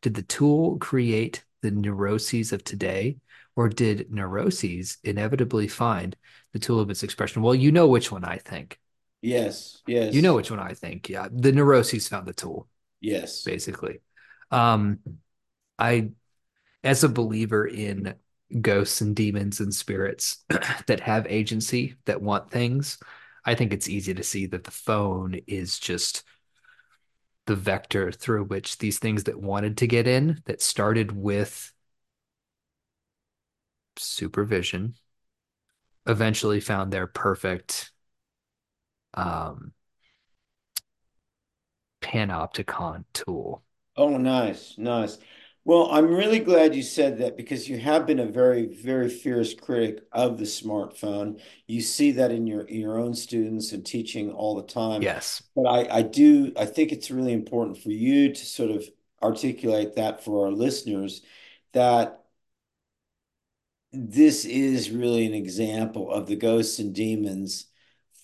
Did 0.00 0.14
the 0.14 0.22
tool 0.22 0.78
create 0.78 1.44
the 1.62 1.70
neuroses 1.70 2.52
of 2.52 2.64
today, 2.64 3.16
or 3.56 3.68
did 3.68 4.10
neuroses 4.12 4.98
inevitably 5.04 5.68
find 5.68 6.16
the 6.52 6.58
tool 6.58 6.80
of 6.80 6.90
its 6.90 7.02
expression? 7.02 7.42
Well, 7.42 7.54
you 7.54 7.72
know 7.72 7.86
which 7.88 8.12
one 8.12 8.24
I 8.24 8.38
think. 8.38 8.78
Yes, 9.20 9.82
yes. 9.86 10.14
You 10.14 10.22
know 10.22 10.34
which 10.34 10.50
one 10.50 10.60
I 10.60 10.74
think. 10.74 11.08
Yeah, 11.08 11.28
the 11.30 11.52
neuroses 11.52 12.08
found 12.08 12.26
the 12.26 12.32
tool, 12.32 12.68
yes. 13.00 13.42
basically. 13.44 14.00
Um, 14.50 14.98
I, 15.78 16.10
as 16.84 17.04
a 17.04 17.08
believer 17.08 17.66
in 17.66 18.14
ghosts 18.60 19.00
and 19.00 19.16
demons 19.16 19.60
and 19.60 19.74
spirits 19.74 20.44
that 20.86 21.00
have 21.00 21.26
agency, 21.28 21.94
that 22.04 22.20
want 22.20 22.50
things, 22.50 22.98
I 23.44 23.54
think 23.54 23.72
it's 23.72 23.88
easy 23.88 24.14
to 24.14 24.22
see 24.22 24.46
that 24.46 24.64
the 24.64 24.70
phone 24.70 25.40
is 25.46 25.78
just 25.78 26.24
the 27.46 27.56
vector 27.56 28.12
through 28.12 28.44
which 28.44 28.78
these 28.78 28.98
things 28.98 29.24
that 29.24 29.40
wanted 29.40 29.78
to 29.78 29.86
get 29.86 30.06
in, 30.06 30.40
that 30.44 30.62
started 30.62 31.12
with 31.12 31.72
supervision, 33.96 34.94
eventually 36.06 36.60
found 36.60 36.92
their 36.92 37.06
perfect 37.06 37.92
um, 39.14 39.72
panopticon 42.00 43.04
tool. 43.12 43.62
Oh, 43.96 44.16
nice, 44.16 44.76
nice. 44.78 45.18
Well, 45.64 45.88
I'm 45.92 46.08
really 46.08 46.40
glad 46.40 46.74
you 46.74 46.82
said 46.82 47.18
that 47.18 47.36
because 47.36 47.68
you 47.68 47.78
have 47.78 48.04
been 48.04 48.18
a 48.18 48.26
very, 48.26 48.66
very 48.66 49.08
fierce 49.08 49.54
critic 49.54 50.04
of 50.10 50.36
the 50.36 50.44
smartphone. 50.44 51.40
You 51.68 51.80
see 51.80 52.12
that 52.12 52.32
in 52.32 52.48
your 52.48 52.62
in 52.62 52.80
your 52.80 52.98
own 52.98 53.14
students 53.14 53.70
and 53.72 53.86
teaching 53.86 54.32
all 54.32 54.56
the 54.56 54.66
time. 54.66 55.02
Yes. 55.02 55.42
But 55.54 55.66
I, 55.66 55.98
I 55.98 56.02
do, 56.02 56.52
I 56.56 56.66
think 56.66 56.90
it's 56.90 57.12
really 57.12 57.32
important 57.32 57.78
for 57.78 57.90
you 57.90 58.32
to 58.32 58.44
sort 58.44 58.70
of 58.72 58.84
articulate 59.22 59.94
that 59.94 60.24
for 60.24 60.46
our 60.46 60.52
listeners 60.52 61.22
that 61.72 62.24
this 63.92 64.44
is 64.44 64.90
really 64.90 65.26
an 65.26 65.34
example 65.34 66.10
of 66.10 66.26
the 66.26 66.36
ghosts 66.36 66.78
and 66.78 66.94
demons 66.94 67.66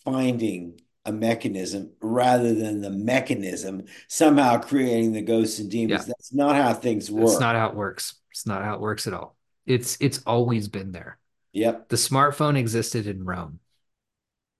finding 0.05 0.80
a 1.09 1.13
mechanism 1.13 1.91
rather 2.03 2.55
than 2.55 2.83
the 2.83 2.91
mechanism 2.91 3.85
somehow 4.09 4.59
creating 4.59 5.13
the 5.13 5.23
ghosts 5.23 5.59
and 5.59 5.71
demons. 5.71 6.03
Yeah. 6.03 6.15
That's 6.17 6.35
not 6.35 6.55
how 6.55 6.75
things 6.75 7.11
work. 7.11 7.25
It's 7.25 7.41
not 7.41 7.57
how 7.57 7.69
it 7.69 7.75
works. 7.75 8.15
It's 8.31 8.47
not 8.47 8.63
how 8.63 8.75
it 8.75 8.81
works 8.81 9.07
at 9.07 9.15
all. 9.15 9.37
It's 9.67 9.97
it's 10.01 10.21
always 10.27 10.69
been 10.69 10.93
there. 10.93 11.19
Yep. 11.53 11.89
The 11.89 11.97
smartphone 11.97 12.59
existed 12.59 13.07
in 13.07 13.25
Rome, 13.25 13.59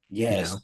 you 0.09 0.25
know. 0.25 0.31
Yes. 0.31 0.57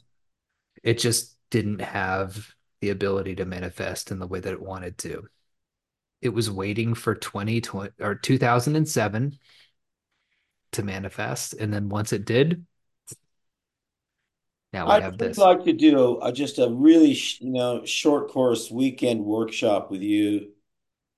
It 0.83 0.97
just 0.97 1.37
didn't 1.51 1.81
have 1.81 2.49
the 2.81 2.89
ability 2.89 3.35
to 3.35 3.45
manifest 3.45 4.09
in 4.09 4.19
the 4.19 4.27
way 4.27 4.39
that 4.39 4.53
it 4.53 4.61
wanted 4.61 4.97
to. 4.99 5.27
It 6.21 6.29
was 6.29 6.49
waiting 6.49 6.95
for 6.95 7.13
2020 7.13 7.91
or 7.99 8.15
2007 8.15 9.37
to 10.71 10.83
manifest. 10.83 11.53
And 11.53 11.71
then 11.71 11.89
once 11.89 12.11
it 12.11 12.25
did, 12.25 12.65
now 14.75 14.89
I'd 14.89 15.01
have 15.01 15.17
this. 15.19 15.47
like 15.47 15.63
to 15.65 15.73
do 15.73 16.19
a, 16.21 16.31
just 16.31 16.59
a 16.59 16.69
really, 16.69 17.13
sh- 17.15 17.41
you 17.41 17.51
know, 17.51 17.85
short 17.85 18.29
course 18.31 18.69
weekend 18.71 19.25
workshop 19.25 19.91
with 19.91 20.01
you 20.01 20.51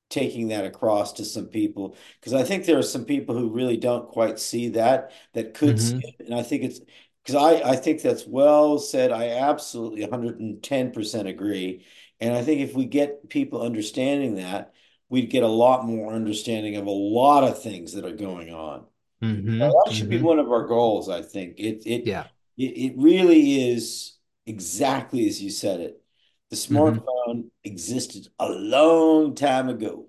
taking 0.10 0.49
that 0.49 0.66
across 0.66 1.14
to 1.14 1.26
some 1.26 1.47
people 1.47 1.95
because 2.20 2.34
I 2.34 2.43
think 2.43 2.66
there 2.66 2.78
are 2.80 2.84
some 2.84 3.05
people 3.05 3.36
who 3.38 3.49
really 3.51 3.78
don't 3.78 4.10
quite 4.10 4.39
see 4.39 4.70
that 4.70 5.12
that 5.34 5.53
could 5.53 5.82
see 5.82 5.95
hmm 5.95 6.18
it. 6.20 6.26
And 6.28 6.36
I 6.36 6.43
think 6.43 6.64
it's 6.64 6.80
because 7.24 7.36
I, 7.36 7.72
I 7.72 7.76
think 7.78 8.01
that's 8.01 8.26
well 8.28 8.80
said. 8.80 9.12
I 9.12 9.30
absolutely 9.30 10.01
110% 10.03 11.28
agree. 11.28 11.86
And 12.22 12.34
I 12.36 12.43
think 12.43 12.62
if 12.62 12.76
we 12.76 12.86
get 12.86 13.30
people 13.30 13.62
understanding 13.64 14.36
that, 14.36 14.74
we'd 15.10 15.30
get 15.30 15.43
a 15.43 15.47
lot 15.47 15.86
more 15.86 16.14
understanding 16.14 16.78
of 16.78 16.86
a 16.88 16.91
lot 16.91 17.43
of 17.43 17.62
things 17.62 17.93
that 17.93 18.05
are 18.05 18.14
going 18.16 18.53
on. 18.53 18.86
hmm 19.22 19.60
Well, 19.60 19.84
that 19.86 19.93
should 19.93 20.10
be 20.10 20.20
hmm 20.20 20.22
one 20.22 20.39
of 20.39 20.51
our 20.51 20.68
goals, 20.68 21.10
I 21.10 21.22
think. 21.24 21.60
It 21.60 21.84
it 21.86 22.03
Yeah. 22.03 22.28
It, 22.58 22.64
it 22.64 22.93
really 22.97 23.72
is 23.72 24.18
exactly 24.45 25.28
as 25.28 25.41
you 25.41 25.49
said 25.49 25.80
it. 25.82 26.01
The 26.49 26.55
hmm 26.72 27.08
smartphone 27.08 27.49
existed 27.64 28.30
a 28.39 28.49
long 28.49 29.36
time 29.36 29.70
ago. 29.70 30.08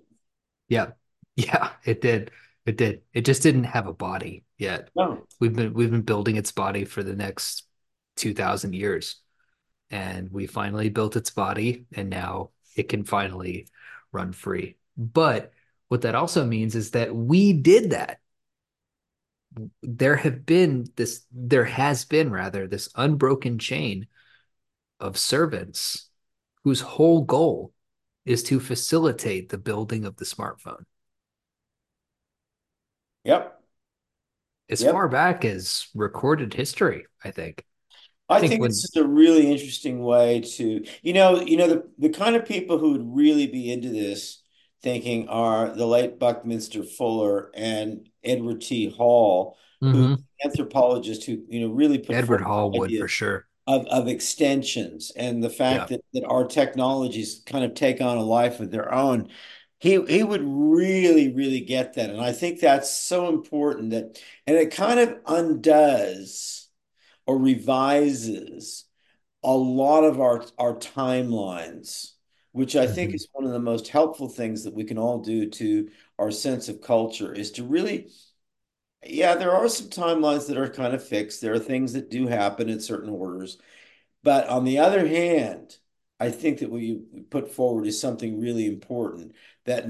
Yeah. 0.67 0.91
Yeah, 1.35 1.71
it 1.85 2.01
did. 2.01 2.31
It 2.65 2.77
did. 2.77 3.01
It 3.13 3.25
just 3.25 3.41
didn't 3.43 3.63
have 3.65 3.87
a 3.87 3.93
body 3.93 4.43
yet. 4.57 4.89
No. 4.95 5.27
We've 5.39 5.55
been 5.55 5.73
we've 5.73 5.91
been 5.91 6.01
building 6.01 6.35
its 6.35 6.51
body 6.51 6.83
for 6.85 7.01
the 7.03 7.15
next 7.15 7.63
2000 8.17 8.73
years. 8.75 9.15
And 9.91 10.31
we 10.31 10.47
finally 10.47 10.89
built 10.89 11.15
its 11.17 11.31
body 11.31 11.85
and 11.93 12.09
now 12.09 12.51
it 12.75 12.89
can 12.89 13.05
finally 13.05 13.67
run 14.11 14.33
free. 14.33 14.77
But 14.97 15.53
What 15.89 16.01
that 16.03 16.15
also 16.15 16.45
means 16.45 16.75
is 16.75 16.91
that 16.91 17.15
we 17.15 17.53
did 17.53 17.91
that. 17.91 18.19
There 19.81 20.15
have 20.15 20.45
been 20.45 20.85
this, 20.95 21.25
there 21.31 21.65
has 21.65 22.05
been 22.05 22.31
rather 22.31 22.67
this 22.67 22.89
unbroken 22.95 23.59
chain 23.59 24.07
of 24.99 25.17
servants 25.17 26.09
whose 26.63 26.81
whole 26.81 27.23
goal 27.23 27.73
is 28.25 28.43
to 28.43 28.59
facilitate 28.59 29.49
the 29.49 29.57
building 29.57 30.05
of 30.05 30.17
the 30.17 30.25
smartphone. 30.25 30.83
Yep. 33.23 33.59
As 34.69 34.83
Yep. 34.83 34.91
far 34.91 35.09
back 35.09 35.43
as 35.43 35.87
recorded 35.95 36.53
history, 36.53 37.05
I 37.23 37.31
think. 37.31 37.65
I 38.29 38.37
I 38.37 38.43
think 38.43 38.59
think 38.59 38.63
it's 38.63 38.67
when, 38.67 38.81
just 38.81 38.97
a 38.97 39.07
really 39.07 39.51
interesting 39.51 40.03
way 40.03 40.41
to, 40.41 40.85
you 41.01 41.13
know, 41.13 41.41
you 41.41 41.57
know, 41.57 41.67
the, 41.67 41.89
the 41.97 42.09
kind 42.09 42.35
of 42.35 42.45
people 42.45 42.77
who 42.77 42.91
would 42.91 43.15
really 43.15 43.47
be 43.47 43.71
into 43.71 43.89
this 43.89 44.38
thinking 44.81 45.27
are 45.29 45.69
the 45.75 45.85
late 45.85 46.19
Buckminster 46.19 46.83
Fuller 46.83 47.51
and 47.53 48.09
Edward 48.23 48.61
T. 48.61 48.89
Hall, 48.89 49.57
who 49.91 50.07
Mhm. 50.07 50.23
anthropologists 50.43 51.25
who, 51.25 51.43
you 51.49 51.61
know, 51.61 51.69
really 51.73 51.97
put 51.99 52.15
Edward 52.15 52.41
Hall 52.41 52.71
would 52.71 52.91
for 52.91 53.07
sure. 53.07 53.45
of, 53.67 53.85
of 53.87 54.07
extensions 54.07 55.11
and 55.15 55.43
the 55.43 55.49
fact 55.49 55.89
Yeah. 55.89 55.97
that, 55.97 56.05
that 56.13 56.25
our 56.27 56.45
technologies 56.45 57.41
kind 57.45 57.63
of 57.65 57.73
take 57.73 58.01
on 58.01 58.17
a 58.17 58.23
life 58.23 58.59
of 58.59 58.71
their 58.71 58.93
own. 58.93 59.29
He 59.79 59.91
he 60.07 60.23
would 60.23 60.41
really, 60.43 61.31
really 61.33 61.61
get 61.61 61.93
that. 61.93 62.09
And 62.09 62.19
I 62.21 62.31
think 62.33 62.59
that's 62.59 62.89
so 62.91 63.29
important 63.29 63.91
that, 63.91 64.19
and 64.47 64.57
it 64.57 64.71
kind 64.71 64.99
of 64.99 65.17
undoes 65.25 66.67
or 67.27 67.37
revises 67.37 68.85
a 69.43 69.51
lot 69.53 70.03
of 70.03 70.19
our 70.21 70.45
our 70.57 70.75
timelines, 70.75 72.11
which 72.51 72.75
I 72.75 72.87
think 72.87 73.11
Mhm. 73.11 73.15
is 73.15 73.27
one 73.33 73.45
of 73.45 73.51
the 73.51 73.59
most 73.59 73.87
helpful 73.89 74.29
things 74.29 74.63
that 74.63 74.73
we 74.73 74.83
can 74.83 74.97
all 74.97 75.19
do 75.19 75.49
to 75.49 75.89
our 76.17 76.31
sense 76.31 76.69
of 76.69 76.81
culture 76.81 77.33
is 77.33 77.51
to 77.53 77.63
really, 77.63 78.09
yeah, 79.05 79.35
there 79.35 79.51
are 79.51 79.69
some 79.69 79.87
timelines 79.89 80.47
that 80.47 80.57
are 80.57 80.69
kind 80.69 80.93
of 80.93 81.03
fixed. 81.07 81.41
There 81.41 81.53
are 81.53 81.59
things 81.59 81.93
that 81.93 82.09
do 82.09 82.27
happen 82.27 82.69
in 82.69 82.79
certain 82.81 83.09
orders. 83.09 83.57
But 84.23 84.47
on 84.49 84.65
the 84.65 84.79
other 84.79 85.07
hand, 85.07 85.77
I 86.19 86.31
think 86.31 86.59
that 86.59 86.71
what 86.71 86.81
you 86.81 87.25
put 87.31 87.51
forward 87.51 87.87
is 87.87 87.99
something 87.99 88.39
really 88.41 88.67
important 88.67 89.35
that 89.65 89.85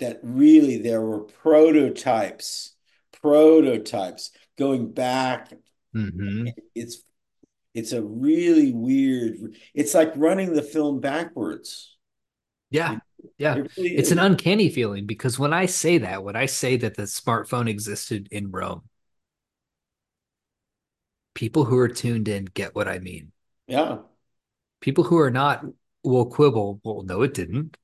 that 0.00 0.20
really 0.22 0.78
there 0.78 1.02
were 1.02 1.20
prototypes, 1.20 2.74
prototypes 3.12 4.32
going 4.56 4.92
back. 4.92 5.52
Mhm. 5.94 6.52
It's 6.74 7.02
it's 7.74 7.92
a 7.92 8.02
really 8.02 8.72
weird, 8.72 9.56
it's 9.74 9.94
like 9.94 10.12
running 10.16 10.54
the 10.54 10.62
film 10.62 11.00
backwards. 11.00 11.97
Yeah. 12.70 12.98
Yeah. 13.36 13.56
it 13.56 13.72
really 13.76 13.96
It's 13.96 14.10
an 14.10 14.18
uncanny 14.18 14.68
feeling 14.68 15.06
because 15.06 15.38
when 15.38 15.52
I 15.52 15.66
say 15.66 15.98
that, 15.98 16.22
when 16.22 16.36
I 16.36 16.46
say 16.46 16.76
that 16.78 16.96
the 16.96 17.02
smartphone 17.02 17.68
existed 17.68 18.28
in 18.30 18.50
Rome, 18.50 18.82
people 21.34 21.64
who 21.64 21.78
are 21.78 21.88
tuned 21.88 22.28
in 22.28 22.44
get 22.46 22.74
what 22.74 22.88
I 22.88 22.98
mean. 22.98 23.32
Yeah. 23.66 23.98
People 24.80 25.04
who 25.04 25.18
are 25.18 25.30
not 25.30 25.64
will 26.04 26.26
quibble, 26.26 26.80
well, 26.84 27.02
no, 27.02 27.22
it 27.22 27.34
didn't. 27.34 27.76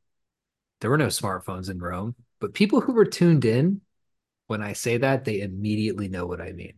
There 0.81 0.91
were 0.91 0.99
no 0.99 1.07
smartphones 1.07 1.71
in 1.71 1.79
Rome. 1.79 2.15
But 2.41 2.55
people 2.55 2.81
who 2.81 2.93
were 2.93 3.05
tuned 3.05 3.45
in, 3.45 3.81
when 4.47 4.63
I 4.63 4.75
say 4.75 4.99
that, 4.99 5.25
they 5.25 5.41
immediately 5.41 6.09
know 6.09 6.27
what 6.27 6.41
I 6.41 6.53
mean. 6.53 6.75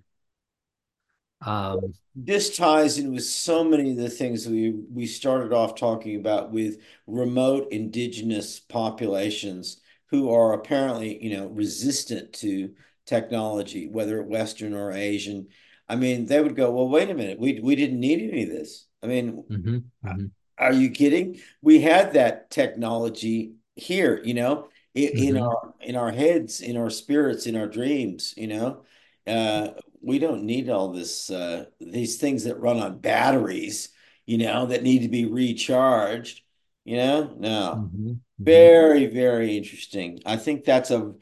Um, 1.41 1.95
This 2.15 2.57
ties 2.57 2.99
in 2.99 3.13
with 3.13 3.25
so 3.25 3.63
many 3.63 3.91
of 3.91 3.97
the 3.99 4.09
things 4.11 4.47
we 4.49 4.71
we 4.71 5.07
started 5.07 5.53
off 5.53 5.75
talking 5.75 6.17
about 6.17 6.51
with 6.51 6.79
remote 7.07 7.71
indigenous 7.73 8.59
populations 8.59 9.81
who 10.11 10.31
are 10.31 10.55
apparently, 10.55 11.23
you 11.23 11.37
know, 11.37 11.47
resistant 11.49 12.33
to 12.35 12.75
technology, 13.05 13.89
whether 13.89 14.23
Western 14.23 14.73
or 14.75 14.93
Asian. 14.93 15.49
I 15.89 15.97
mean, 15.97 16.27
they 16.27 16.41
would 16.41 16.57
go, 16.57 16.71
well, 16.73 16.89
wait 16.89 17.11
a 17.11 17.15
minute, 17.15 17.39
we 17.39 17.61
we 17.61 17.77
didn't 17.77 18.01
need 18.01 18.21
any 18.31 18.45
of 18.45 18.49
this. 18.51 18.87
I 19.03 19.07
mean, 19.09 19.45
mhm, 19.49 19.91
mhm, 20.03 20.31
Are 20.59 20.73
you 20.73 20.91
kidding? 20.91 21.41
We 21.63 21.81
had 21.81 22.15
that 22.15 22.51
technology 22.51 23.55
here, 23.75 24.23
you 24.25 24.35
know, 24.35 24.69
in, 24.95 25.09
in 25.11 25.37
mhm, 25.37 25.43
our 25.43 25.75
in 25.81 25.97
our 25.97 26.11
heads, 26.11 26.61
in 26.61 26.77
our 26.77 26.89
spirits, 26.91 27.47
in 27.47 27.57
our 27.57 27.67
dreams, 27.69 28.33
you 28.37 28.47
know. 28.49 28.85
Uh, 29.27 29.73
we 30.03 30.19
don't 30.19 30.45
need 30.45 30.69
all 30.71 30.93
this 30.93 31.31
uh, 31.31 31.67
these 31.81 32.19
things 32.19 32.45
that 32.45 32.61
run 32.61 32.79
on 32.81 32.99
batteries, 33.01 33.91
you 34.27 34.39
know, 34.39 34.67
that 34.67 34.83
need 34.83 35.01
to 35.01 35.09
be 35.09 35.25
recharged, 35.27 36.43
you 36.85 36.97
know. 36.97 37.35
No. 37.39 37.87
mhm, 37.95 38.21
mhm, 38.41 38.45
Very, 38.45 39.07
very 39.07 39.57
interesting. 39.57 40.21
I 40.27 40.37
think 40.37 40.65
that's 40.65 40.91
a 40.91 41.15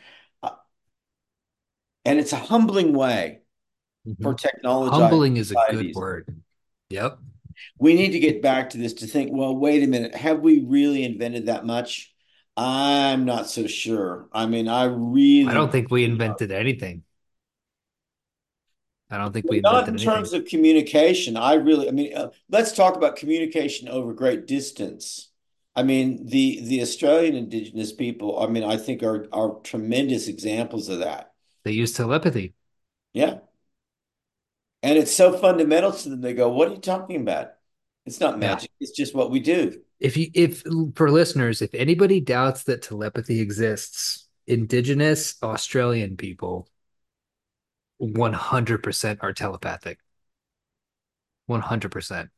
uh, 0.43 0.51
and 2.05 2.18
it's 2.18 2.33
a 2.33 2.37
humbling 2.37 2.93
way 2.93 3.41
for 4.22 4.35
mhm. 4.35 4.39
technologized 4.39 4.93
Humbling 4.95 5.37
is 5.37 5.51
a 5.51 5.57
good 5.70 5.95
word. 5.95 6.43
Yep. 6.91 7.18
we 7.79 7.95
need 7.95 8.11
to 8.12 8.18
get 8.20 8.43
back 8.43 8.70
to 8.70 8.79
this 8.79 8.95
to 8.95 9.07
think, 9.07 9.31
well, 9.33 9.57
wait 9.57 9.83
a 9.83 9.87
minute, 9.87 10.14
have 10.14 10.41
we 10.41 10.61
really 10.61 11.05
invented 11.05 11.47
that 11.47 11.64
much? 11.64 12.12
I'm 12.57 13.25
not 13.25 13.49
so 13.51 13.66
sure. 13.66 14.29
I 14.33 14.47
mean, 14.47 14.68
I 14.68 14.85
really 14.85 15.51
I 15.51 15.55
don't 15.55 15.72
think 15.72 15.91
we 15.91 16.05
invented 16.05 16.51
anything. 16.53 17.03
I 19.11 19.18
don't 19.18 19.32
think 19.32 19.46
we 19.48 19.61
not 19.61 19.88
in 19.88 19.94
anything. 19.94 19.98
terms 19.98 20.32
of 20.32 20.46
communication. 20.46 21.36
I 21.36 21.55
really, 21.55 21.88
I 21.88 21.92
mean, 21.92 22.16
uh, 22.16 22.30
let's 22.48 22.72
talk 22.72 22.96
about 22.96 23.16
communication 23.16 23.88
over 23.88 24.12
great 24.12 24.46
distance. 24.46 25.30
I 25.76 25.82
mean, 25.82 26.26
the 26.26 26.61
the 26.64 26.82
Australian 26.82 27.34
Indigenous 27.36 27.92
people, 27.92 28.40
I 28.40 28.46
mean, 28.48 28.64
I 28.64 28.76
think 28.76 29.02
are 29.02 29.26
are 29.32 29.57
tremendous 29.62 30.28
examples 30.28 30.88
of 30.88 31.00
that. 31.00 31.32
They 31.64 31.72
use 31.72 31.92
telepathy. 31.92 32.55
Yeah. 33.12 33.38
And 34.82 34.98
it's 34.98 35.12
so 35.12 35.32
fundamental 35.36 35.92
to 35.92 36.09
them. 36.11 36.20
They 36.20 36.34
go, 36.34 36.48
what 36.50 36.68
are 36.68 36.72
you 36.74 36.80
talking 36.80 37.20
about? 37.20 37.52
It's 38.07 38.20
not 38.20 38.34
Yeah. 38.34 38.48
magic. 38.48 38.70
It's 38.80 38.90
just 38.92 39.14
what 39.14 39.30
we 39.30 39.40
do. 39.40 39.80
If 40.00 40.16
you 40.16 40.30
if 40.34 40.62
for 40.94 41.11
listeners, 41.11 41.62
if 41.62 41.74
anybody 41.74 42.20
doubts 42.20 42.64
that 42.64 42.82
telepathy 42.82 43.40
exists, 43.40 44.28
indigenous 44.46 45.36
Australian 45.42 46.16
people 46.16 46.68
100% 47.99 49.18
are 49.22 49.32
telepathic. 49.32 49.99
100%. 51.47 52.30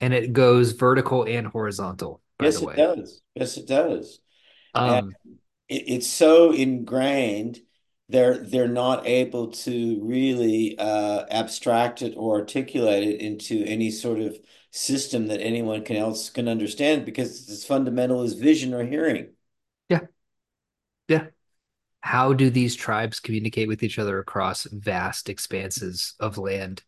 And 0.00 0.14
it 0.14 0.32
goes 0.32 0.72
vertical 0.72 1.24
and 1.24 1.46
horizontal, 1.46 2.20
by 2.38 2.50
the 2.50 2.60
Yes, 2.60 2.62
it 2.62 2.74
does. 2.74 3.22
Yes, 3.34 3.56
it 3.56 3.66
does. 3.66 4.20
Um, 4.74 5.16
it, 5.68 5.84
it's 5.88 6.06
so 6.06 6.52
ingrained, 6.52 7.60
they're 8.08 8.38
they're 8.38 8.68
not 8.68 9.06
able 9.06 9.52
to 9.52 10.00
really 10.04 10.76
uh, 10.78 11.26
abstract 11.30 12.02
it 12.02 12.14
or 12.16 12.40
articulate 12.40 13.04
it 13.04 13.20
into 13.20 13.64
any 13.64 13.90
sort 13.90 14.20
of 14.20 14.38
system 14.72 15.28
that 15.28 15.40
anyone 15.40 15.84
can 15.84 15.96
else 15.96 16.30
can 16.30 16.48
understand 16.48 17.04
because 17.04 17.40
it's 17.42 17.50
as 17.50 17.64
fundamental 17.64 18.22
as 18.22 18.34
vision 18.34 18.74
or 18.74 18.84
hearing. 18.84 19.30
yeah, 19.88 20.00
yeah. 21.08 21.30
How 22.02 22.32
do 22.32 22.50
these 22.50 22.74
tribes 22.76 23.20
communicate 23.20 23.68
with 23.68 23.82
each 23.82 23.98
other 23.98 24.18
across 24.18 24.64
vast 24.64 25.28
expanses 25.28 26.14
of 26.18 26.38
land? 26.38 26.82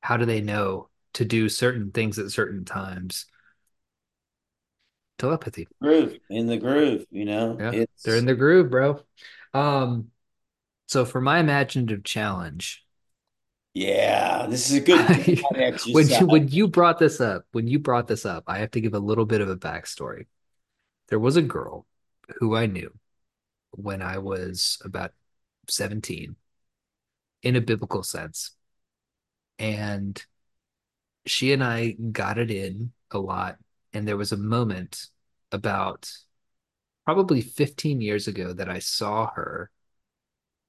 How 0.00 0.16
do 0.16 0.24
they 0.24 0.40
know 0.40 0.88
to 1.14 1.24
do 1.24 1.48
certain 1.48 1.90
things 1.90 2.18
at 2.18 2.30
certain 2.30 2.64
times? 2.64 3.26
Telepathy. 5.18 5.68
Groove 5.80 6.18
in 6.28 6.46
the 6.46 6.56
groove, 6.56 7.06
you 7.10 7.24
know. 7.24 7.56
Yeah, 7.60 7.84
they're 8.04 8.16
in 8.16 8.26
the 8.26 8.34
groove, 8.34 8.70
bro. 8.70 9.00
Um, 9.52 10.10
so 10.88 11.04
for 11.04 11.20
my 11.20 11.38
imaginative 11.38 12.04
challenge, 12.04 12.84
yeah, 13.74 14.46
this 14.48 14.70
is 14.70 14.76
a 14.76 14.80
good 14.80 15.42
when 15.92 16.08
you 16.08 16.26
when 16.26 16.48
you 16.48 16.68
brought 16.68 16.98
this 16.98 17.20
up, 17.20 17.44
when 17.52 17.66
you 17.66 17.78
brought 17.78 18.06
this 18.06 18.24
up, 18.26 18.44
I 18.46 18.58
have 18.58 18.70
to 18.72 18.80
give 18.80 18.94
a 18.94 18.98
little 18.98 19.24
bit 19.24 19.40
of 19.40 19.48
a 19.48 19.56
backstory. 19.56 20.26
There 21.08 21.18
was 21.18 21.36
a 21.36 21.42
girl 21.42 21.86
who 22.38 22.56
I 22.56 22.66
knew 22.66 22.92
when 23.76 24.02
I 24.02 24.18
was 24.18 24.78
about 24.84 25.12
17 25.68 26.36
in 27.42 27.56
a 27.56 27.60
biblical 27.60 28.02
sense. 28.02 28.52
And 29.58 30.22
she 31.26 31.52
and 31.52 31.62
I 31.62 31.92
got 31.92 32.38
it 32.38 32.50
in 32.50 32.92
a 33.10 33.18
lot. 33.18 33.56
And 33.92 34.06
there 34.06 34.16
was 34.16 34.32
a 34.32 34.36
moment 34.36 35.06
about 35.52 36.10
probably 37.04 37.40
15 37.40 38.00
years 38.00 38.26
ago 38.28 38.52
that 38.52 38.68
I 38.68 38.78
saw 38.78 39.30
her 39.34 39.70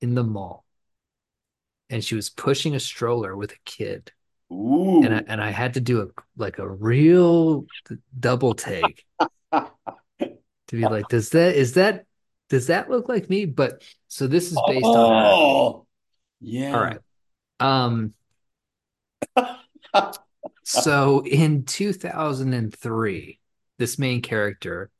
in 0.01 0.16
the 0.16 0.24
mall 0.24 0.66
and 1.89 2.03
she 2.03 2.16
was 2.16 2.30
pushing 2.30 2.76
a 2.76 2.80
stroller 2.80 3.36
with 3.36 3.51
a 3.51 3.60
kid. 3.66 4.12
And 5.03 5.14
I 5.16 5.24
and 5.28 5.41
I 5.41 5.49
had 5.51 5.74
to 5.76 5.82
do 5.82 6.01
a 6.01 6.08
like 6.38 6.60
a 6.60 6.70
real 6.70 7.66
double 8.18 8.53
take 8.53 9.06
to 9.51 9.70
be 10.72 10.84
like, 10.84 11.08
does 11.10 11.30
that 11.32 11.56
is 11.56 11.74
that 11.74 12.06
does 12.49 12.67
that 12.67 12.89
look 12.89 13.09
like 13.09 13.29
me? 13.29 13.45
But 13.45 13.83
so 14.07 14.27
this 14.27 14.51
is 14.51 14.59
based 14.67 14.85
on. 14.85 15.25
Oh, 15.25 15.85
yeah. 16.41 16.73
All 16.73 16.83
right. 16.83 16.99
Um, 17.59 18.13
so 20.63 21.25
in 21.25 21.65
2003, 21.65 23.39
this 23.77 23.99
main 23.99 24.21
character 24.21 24.91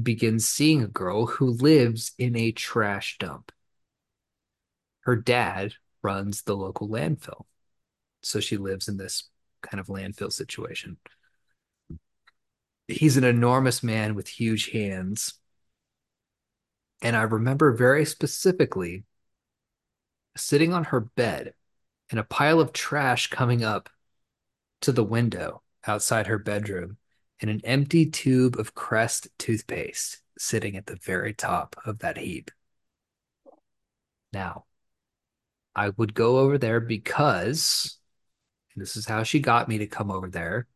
begins 0.00 0.46
seeing 0.46 0.82
a 0.82 0.88
girl 0.88 1.26
who 1.26 1.50
lives 1.50 2.12
in 2.18 2.36
a 2.36 2.52
trash 2.52 3.16
dump. 3.18 3.52
Her 5.00 5.16
dad 5.16 5.74
runs 6.02 6.42
the 6.42 6.56
local 6.56 6.88
landfill. 6.88 7.44
So 8.22 8.40
she 8.40 8.56
lives 8.56 8.88
in 8.88 8.96
this 8.96 9.28
kind 9.62 9.80
of 9.80 9.86
landfill 9.86 10.32
situation. 10.32 10.96
He's 12.88 13.16
an 13.16 13.24
enormous 13.24 13.82
man 13.82 14.14
with 14.14 14.28
huge 14.28 14.70
hands. 14.70 15.34
And 17.04 17.14
I 17.14 17.22
remember 17.22 17.70
very 17.72 18.06
specifically 18.06 19.04
sitting 20.36 20.72
on 20.72 20.84
her 20.84 21.00
bed 21.00 21.52
and 22.10 22.18
a 22.18 22.24
pile 22.24 22.60
of 22.60 22.72
trash 22.72 23.28
coming 23.28 23.62
up 23.62 23.90
to 24.80 24.90
the 24.90 25.04
window 25.04 25.62
outside 25.86 26.26
her 26.26 26.38
bedroom 26.38 26.96
and 27.40 27.50
an 27.50 27.60
empty 27.64 28.10
tube 28.10 28.58
of 28.58 28.74
Crest 28.74 29.28
toothpaste 29.38 30.22
sitting 30.38 30.76
at 30.76 30.86
the 30.86 30.96
very 30.96 31.34
top 31.34 31.76
of 31.84 31.98
that 31.98 32.16
heap. 32.16 32.50
Now, 34.32 34.64
I 35.76 35.90
would 35.90 36.14
go 36.14 36.38
over 36.38 36.56
there 36.56 36.80
because 36.80 37.98
this 38.76 38.96
is 38.96 39.06
how 39.06 39.24
she 39.24 39.40
got 39.40 39.68
me 39.68 39.78
to 39.78 39.86
come 39.86 40.10
over 40.10 40.30
there. 40.30 40.66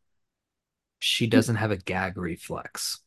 She 0.98 1.24
hmm. 1.24 1.30
doesn't 1.30 1.56
have 1.56 1.70
a 1.70 1.78
gag 1.78 2.18
reflex. 2.18 3.00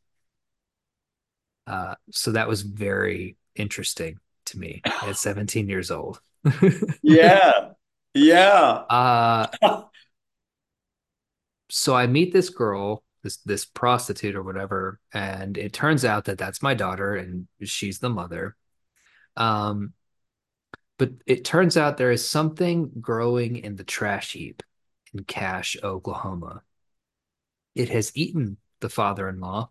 Uh, 1.68 1.96
so 2.12 2.32
that 2.32 2.48
was 2.48 2.62
very 2.62 3.38
interesting 3.56 4.20
to 4.46 4.60
me 4.60 4.82
at 4.86 5.16
17 5.18 5.70
years 5.70 5.92
old. 5.92 6.22
Yeah. 7.04 7.72
Yeah. 8.14 8.84
uh, 8.90 9.48
so 11.70 11.96
I 11.96 12.08
meet 12.08 12.34
this 12.34 12.50
girl, 12.50 13.04
this 13.24 13.38
this 13.38 13.66
prostitute 13.66 14.36
or 14.36 14.44
whatever, 14.44 15.00
and 15.14 15.58
it 15.58 15.74
turns 15.74 16.04
out 16.06 16.26
that 16.26 16.38
that's 16.38 16.62
my 16.62 16.74
daughter 16.74 17.16
and 17.16 17.48
she's 17.64 18.00
the 18.00 18.10
mother. 18.10 18.56
Um, 19.38 19.94
but 20.98 21.12
it 21.26 21.44
turns 21.46 21.78
out 21.78 21.98
there 21.98 22.12
is 22.12 22.28
something 22.28 22.92
growing 23.02 23.58
in 23.58 23.76
the 23.76 23.84
trash 23.84 24.34
heap 24.34 24.62
in 25.14 25.24
Cache, 25.24 25.78
Oklahoma. 25.84 26.64
It 27.76 27.90
has 27.90 28.16
eaten 28.16 28.58
the 28.80 28.90
father-in-law, 28.90 29.70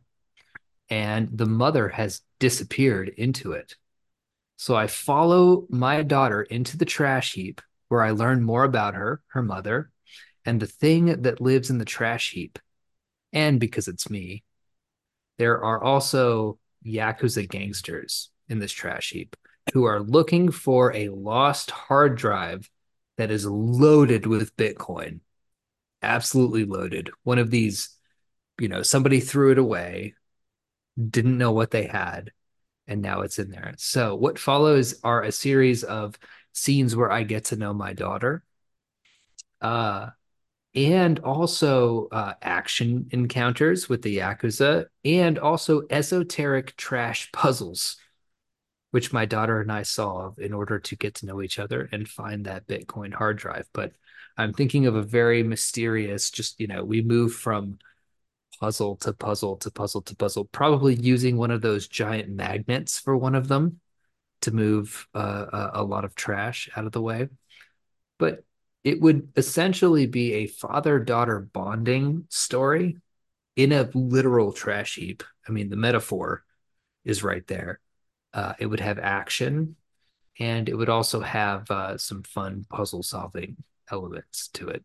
and 0.91 1.29
the 1.33 1.47
mother 1.47 1.89
has 1.89 2.21
disappeared 2.41 3.09
into 3.09 3.53
it. 3.53 3.77
So 4.57 4.75
I 4.77 4.89
follow 4.89 5.67
my 5.71 6.03
daughter 6.03 6.43
into 6.43 6.77
the 6.77 6.85
trash 6.85 7.33
heap 7.33 7.63
where 7.89 8.03
I 8.03 8.11
learn 8.11 8.43
more 8.43 8.65
about 8.65 8.95
her, 8.95 9.23
her 9.29 9.43
mother, 9.43 9.91
and 10.45 10.61
the 10.61 10.67
thing 10.67 11.23
that 11.23 11.41
lives 11.41 11.71
in 11.71 11.79
the 11.79 11.85
trash 11.85 12.33
heap. 12.33 12.59
And 13.33 13.59
because 13.61 13.89
it's 13.89 14.11
me, 14.11 14.45
there 15.39 15.63
are 15.65 15.83
also 15.83 16.59
Yakuza 16.85 17.49
gangsters 17.49 18.31
in 18.49 18.59
this 18.59 18.73
trash 18.73 19.11
heap 19.11 19.37
who 19.73 19.85
are 19.85 20.01
looking 20.01 20.51
for 20.51 20.95
a 20.95 21.09
lost 21.09 21.71
hard 21.71 22.17
drive 22.17 22.69
that 23.17 23.31
is 23.31 23.47
loaded 23.47 24.27
with 24.27 24.57
Bitcoin. 24.57 25.21
Absolutely 26.03 26.65
loaded. 26.65 27.11
One 27.23 27.39
of 27.39 27.51
these, 27.51 27.97
you 28.59 28.69
know, 28.69 28.83
somebody 28.83 29.21
threw 29.21 29.53
it 29.53 29.59
away, 29.59 30.15
didn't 30.99 31.39
know 31.39 31.53
what 31.53 31.71
they 31.71 31.85
had, 31.87 32.33
and 32.87 33.03
now 33.03 33.23
it's 33.23 33.39
in 33.39 33.51
there. 33.51 33.75
So, 33.79 34.15
what 34.15 34.39
follows 34.39 35.01
are 35.05 35.23
a 35.23 35.33
series 35.33 35.85
of 35.85 36.19
scenes 36.53 36.97
where 36.97 37.11
I 37.11 37.23
get 37.23 37.47
to 37.47 37.57
know 37.57 37.73
my 37.73 37.93
daughter. 37.93 38.43
Uh, 39.61 40.11
and 40.75 41.19
also 41.21 42.07
uh, 42.13 42.35
action 42.43 43.09
encounters 43.11 43.89
with 43.89 44.03
the 44.03 44.19
Yakuza, 44.19 44.87
and 45.05 45.39
also 45.39 45.83
esoteric 45.91 46.77
trash 46.77 47.31
puzzles, 47.33 47.97
which 48.93 49.13
my 49.13 49.27
daughter 49.27 49.61
and 49.61 49.73
I 49.73 49.83
solve 49.83 50.39
in 50.39 50.53
order 50.53 50.79
to 50.79 50.97
get 50.97 51.15
to 51.17 51.27
know 51.27 51.43
each 51.43 51.59
other 51.59 51.89
and 51.91 52.09
find 52.09 52.47
that 52.47 52.69
Bitcoin 52.69 53.13
hard 53.13 53.37
drive. 53.37 53.69
But 53.73 53.93
I'm 54.37 54.53
thinking 54.53 54.87
of 54.87 54.95
a 54.95 55.03
very 55.03 55.43
mysterious, 55.43 56.31
just, 56.31 56.61
you 56.61 56.69
know, 56.69 56.85
we 56.85 57.03
move 57.03 57.35
from 57.35 57.79
puzzle 58.61 58.97
to 58.97 59.13
puzzle 59.13 59.57
to 59.57 59.71
puzzle 59.71 60.03
to 60.03 60.17
puzzle, 60.17 60.45
probably 60.45 60.95
using 60.95 61.37
one 61.37 61.51
of 61.51 61.63
those 61.63 61.89
giant 61.89 62.29
magnets 62.29 62.99
for 62.99 63.17
one 63.17 63.35
of 63.35 63.49
them 63.49 63.81
to 64.43 64.53
move 64.53 65.07
uh, 65.15 65.47
a, 65.53 65.71
a 65.81 65.85
lot 65.85 66.05
of 66.05 66.15
trash 66.15 66.69
out 66.77 66.87
of 66.87 66.93
the 66.93 67.03
way. 67.03 67.29
But 68.19 68.45
it 68.85 69.01
would 69.01 69.29
essentially 69.37 70.07
be 70.07 70.35
a 70.35 70.47
father 70.47 70.99
daughter 70.99 71.41
bonding 71.41 72.25
story 72.29 72.97
in 73.57 73.73
a 73.73 73.91
literal 73.95 74.53
trash 74.53 74.95
heap. 74.95 75.23
I 75.47 75.53
mean, 75.53 75.69
the 75.69 75.77
metaphor 75.77 76.45
is 77.05 77.23
right 77.23 77.47
there. 77.47 77.81
Uh, 78.33 78.55
it 78.59 78.67
would 78.67 78.81
have 78.81 78.99
action 78.99 79.77
and 80.39 80.69
it 80.69 80.75
would 80.75 80.89
also 80.89 81.21
have 81.21 81.71
uh, 81.71 81.99
some 81.99 82.23
fun 82.23 82.65
puzzle 82.69 83.03
solving 83.03 83.57
elements 83.91 84.49
to 84.55 84.69
it. 84.69 84.85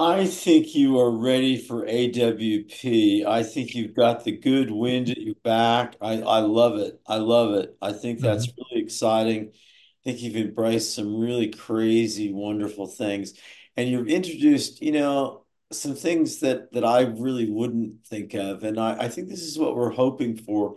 I 0.00 0.26
think 0.28 0.76
you 0.76 1.00
are 1.00 1.10
ready 1.10 1.56
for 1.60 1.84
AWP. 1.84 3.26
I 3.26 3.42
think 3.42 3.74
you've 3.74 3.96
got 3.96 4.22
the 4.22 4.30
good 4.32 4.70
wind 4.70 5.10
at 5.10 5.18
your 5.20 5.34
back. 5.42 5.96
I, 6.00 6.22
I 6.22 6.38
love 6.40 6.78
it. 6.78 7.00
I 7.06 7.16
love 7.16 7.54
it. 7.54 7.76
I 7.82 7.92
think 7.92 8.20
that's 8.20 8.46
Mhm. 8.46 8.54
really 8.58 8.82
exciting. 8.82 9.48
I 9.52 9.56
think 10.04 10.22
you've 10.22 10.36
embraced 10.36 10.94
some 10.94 11.18
really 11.18 11.48
crazy, 11.50 12.32
wonderful 12.32 12.86
things. 12.86 13.34
And 13.76 13.90
you've 13.90 14.06
introduced, 14.08 14.80
you 14.82 14.92
know, 14.92 15.44
some 15.72 15.96
things 15.96 16.40
that 16.40 16.72
that 16.72 16.84
I 16.84 17.02
really 17.02 17.50
wouldn't 17.50 18.06
think 18.06 18.34
of. 18.34 18.62
And 18.64 18.78
I, 18.78 19.04
I 19.06 19.08
think 19.08 19.28
this 19.28 19.42
is 19.42 19.58
what 19.58 19.74
we're 19.76 19.90
hoping 19.90 20.36
for. 20.36 20.76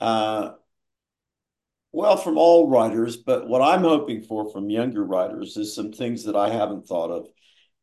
Uh, 0.00 0.52
well, 1.92 2.16
from 2.16 2.36
all 2.38 2.68
writers, 2.68 3.16
but 3.16 3.48
what 3.48 3.62
I'm 3.62 3.80
hoping 3.82 4.22
for 4.22 4.50
from 4.52 4.70
younger 4.70 5.04
writers 5.04 5.56
is 5.56 5.74
some 5.74 5.92
things 5.92 6.24
that 6.24 6.36
I 6.36 6.50
haven't 6.50 6.86
thought 6.86 7.10
of 7.10 7.28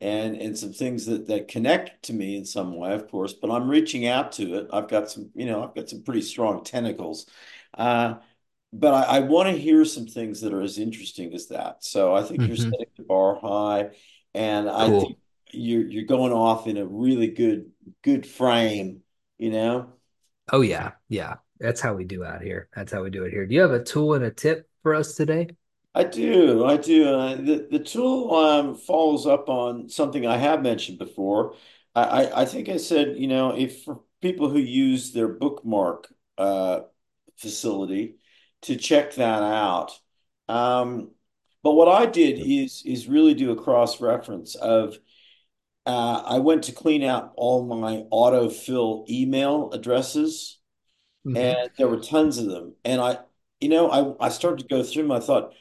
and 0.02 0.36
and 0.38 0.58
some 0.58 0.74
things 0.74 1.06
that 1.06 1.28
that 1.28 1.48
connect 1.48 2.04
to 2.06 2.14
me 2.14 2.38
in 2.38 2.46
some 2.46 2.76
way, 2.78 2.94
of 2.94 3.08
course, 3.10 3.34
but 3.34 3.52
I'm 3.52 3.70
reaching 3.70 4.08
out 4.08 4.32
to 4.34 4.56
it. 4.56 4.68
I've 4.74 4.88
got 4.90 5.10
some, 5.10 5.30
you 5.36 5.46
know, 5.46 5.64
I've 5.64 5.76
got 5.76 5.90
some 5.90 6.04
pretty 6.04 6.22
strong 6.22 6.64
tentacles. 6.64 7.28
Uh, 7.74 8.16
but 8.74 8.94
I, 8.94 9.18
I 9.18 9.20
want 9.22 9.50
to 9.50 9.58
hear 9.62 9.86
some 9.86 10.08
things 10.08 10.42
that 10.42 10.54
are 10.54 10.62
as 10.62 10.78
interesting 10.80 11.34
as 11.34 11.48
that. 11.48 11.84
So 11.84 12.14
I 12.16 12.24
think 12.24 12.46
you're 12.48 12.56
Mhm. 12.56 12.58
setting 12.58 12.88
the 12.98 13.04
bar 13.04 13.36
high, 13.40 13.92
and 14.34 14.70
I 14.70 14.90
think 14.92 15.18
you're 15.54 15.88
you're 15.88 16.06
going 16.06 16.34
off 16.34 16.68
in 16.68 16.78
a 16.78 16.86
really 16.86 17.28
good 17.28 17.72
good 18.04 18.26
frame, 18.28 19.02
you 19.38 19.52
know. 19.52 19.94
Oh, 20.52 20.62
yeah. 20.62 20.94
Yeah. 21.10 21.36
That's 21.60 21.82
how 21.82 21.94
we 21.96 22.04
do 22.04 22.24
out 22.24 22.42
here. 22.42 22.70
That's 22.76 22.92
how 22.92 23.04
we 23.04 23.10
do 23.10 23.24
it 23.24 23.32
here. 23.32 23.46
Do 23.46 23.56
you 23.56 23.62
have 23.62 23.72
a 23.72 23.84
tool 23.84 24.14
and 24.14 24.24
a 24.26 24.32
tip 24.32 24.70
for 24.84 24.94
us 24.96 25.16
today? 25.16 25.50
I 25.96 26.04
do, 26.04 26.66
I 26.66 26.78
do. 26.78 27.04
The 27.38 27.68
the 27.72 27.80
tool 27.80 28.34
um, 28.36 28.76
follows 28.76 29.26
up 29.26 29.48
on 29.50 29.90
something 29.90 30.28
I 30.28 30.38
have 30.38 30.62
mentioned 30.62 31.00
before. 31.00 31.56
I, 31.96 32.04
I, 32.26 32.42
I 32.42 32.46
think 32.46 32.68
I 32.70 32.78
said, 32.78 33.18
you 33.18 33.28
know, 33.28 33.56
if 33.58 33.84
for 33.84 34.02
people 34.22 34.50
who 34.50 34.60
use 34.60 35.14
their 35.14 35.30
bookmark 35.30 36.14
uh, 36.38 36.82
facility 37.38 38.18
to 38.64 38.76
check 38.78 39.16
that 39.16 39.44
out. 39.44 39.94
Um, 40.50 41.12
but 41.64 41.74
what 41.74 41.88
I 41.88 42.06
did 42.08 42.40
is 42.40 42.84
is 42.86 43.08
really 43.08 43.34
do 43.34 43.52
a 43.52 43.64
cross 43.64 44.02
reference 44.02 44.56
of 44.56 44.98
uh, 45.86 46.24
I 46.26 46.40
went 46.40 46.64
to 46.66 46.72
clean 46.72 47.04
out 47.04 47.34
all 47.38 47.66
my 47.66 48.04
autofill 48.12 49.08
email 49.10 49.72
addresses, 49.72 50.60
and 51.36 51.56
hmm 51.56 51.66
there 51.78 51.88
were 51.90 52.00
tons 52.00 52.38
of 52.38 52.48
them. 52.48 52.76
And 52.86 53.02
I, 53.02 53.20
you 53.62 53.70
know, 53.70 54.18
I 54.20 54.28
I 54.28 54.30
started 54.30 54.60
to 54.70 54.76
go 54.76 54.84
through 54.84 55.04
them. 55.04 55.12
I 55.14 55.20
thought 55.20 55.54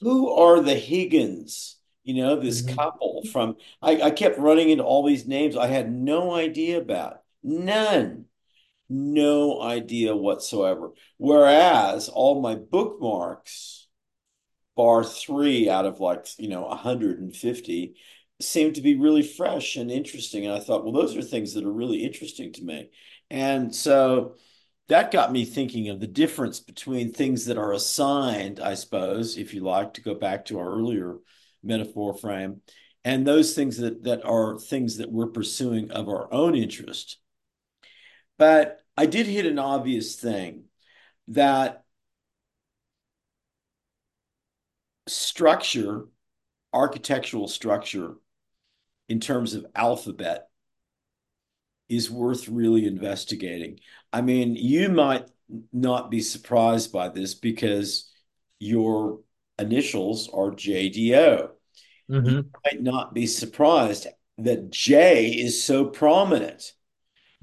who 0.00 0.30
are 0.30 0.60
the 0.60 0.74
Higgins? 0.74 1.76
You 2.04 2.14
know, 2.14 2.36
this 2.40 2.62
hmm 2.62 2.62
couple 2.62 3.22
from, 3.30 3.56
I, 3.80 4.02
I 4.02 4.10
kept 4.10 4.38
running 4.38 4.70
into 4.70 4.84
all 4.84 5.06
these 5.06 5.26
names 5.26 5.56
I 5.56 5.68
had 5.68 5.92
no 5.92 6.32
idea 6.34 6.78
about. 6.78 7.22
None. 7.42 8.26
No 8.88 9.62
idea 9.62 10.16
whatsoever. 10.16 10.92
Whereas 11.18 12.08
all 12.08 12.40
my 12.42 12.56
bookmarks, 12.56 13.88
bar 14.76 15.04
three 15.04 15.68
out 15.68 15.86
of 15.86 16.00
like, 16.00 16.26
you 16.38 16.48
know, 16.48 16.62
150, 16.62 17.94
seemed 18.40 18.74
to 18.76 18.80
be 18.82 18.96
really 18.96 19.22
fresh 19.22 19.76
and 19.76 19.90
interesting. 19.90 20.46
And 20.46 20.54
I 20.54 20.60
thought, 20.60 20.84
well, 20.84 20.92
those 20.92 21.16
are 21.16 21.22
things 21.22 21.54
that 21.54 21.64
are 21.64 21.72
really 21.72 22.04
interesting 22.04 22.52
to 22.54 22.64
me. 22.64 22.90
And 23.30 23.74
so, 23.74 24.36
that 24.88 25.12
got 25.12 25.32
me 25.32 25.44
thinking 25.44 25.88
of 25.88 26.00
the 26.00 26.06
difference 26.06 26.60
between 26.60 27.12
things 27.12 27.46
that 27.46 27.56
are 27.56 27.72
assigned, 27.72 28.60
I 28.60 28.74
suppose, 28.74 29.38
if 29.38 29.54
you 29.54 29.62
like, 29.62 29.94
to 29.94 30.02
go 30.02 30.14
back 30.14 30.46
to 30.46 30.58
our 30.58 30.70
earlier 30.70 31.16
metaphor 31.62 32.14
frame, 32.14 32.60
and 33.04 33.26
those 33.26 33.54
things 33.54 33.78
that 33.78 34.04
that 34.04 34.24
are 34.24 34.58
things 34.58 34.98
that 34.98 35.10
we're 35.10 35.28
pursuing 35.28 35.90
of 35.90 36.08
our 36.08 36.32
own 36.32 36.54
interest. 36.54 37.18
But 38.38 38.80
I 38.96 39.06
did 39.06 39.26
hit 39.26 39.46
an 39.46 39.58
obvious 39.58 40.16
thing 40.16 40.64
that 41.28 41.84
structure, 45.08 46.06
architectural 46.72 47.48
structure 47.48 48.14
in 49.08 49.20
terms 49.20 49.54
of 49.54 49.66
alphabet 49.74 50.48
is 51.96 52.10
worth 52.10 52.48
really 52.48 52.86
investigating. 52.86 53.80
I 54.12 54.20
mean, 54.22 54.56
you 54.56 54.88
might 54.88 55.28
not 55.72 56.10
be 56.10 56.20
surprised 56.20 56.92
by 56.92 57.08
this 57.08 57.34
because 57.34 58.10
your 58.58 59.20
initials 59.58 60.28
are 60.32 60.50
JDO. 60.52 61.50
You 62.22 62.32
hmm 62.32 62.52
might 62.64 62.82
not 62.82 63.14
be 63.14 63.26
surprised 63.26 64.06
that 64.38 64.70
J 64.70 65.26
is 65.28 65.62
so 65.64 65.86
prominent 65.86 66.72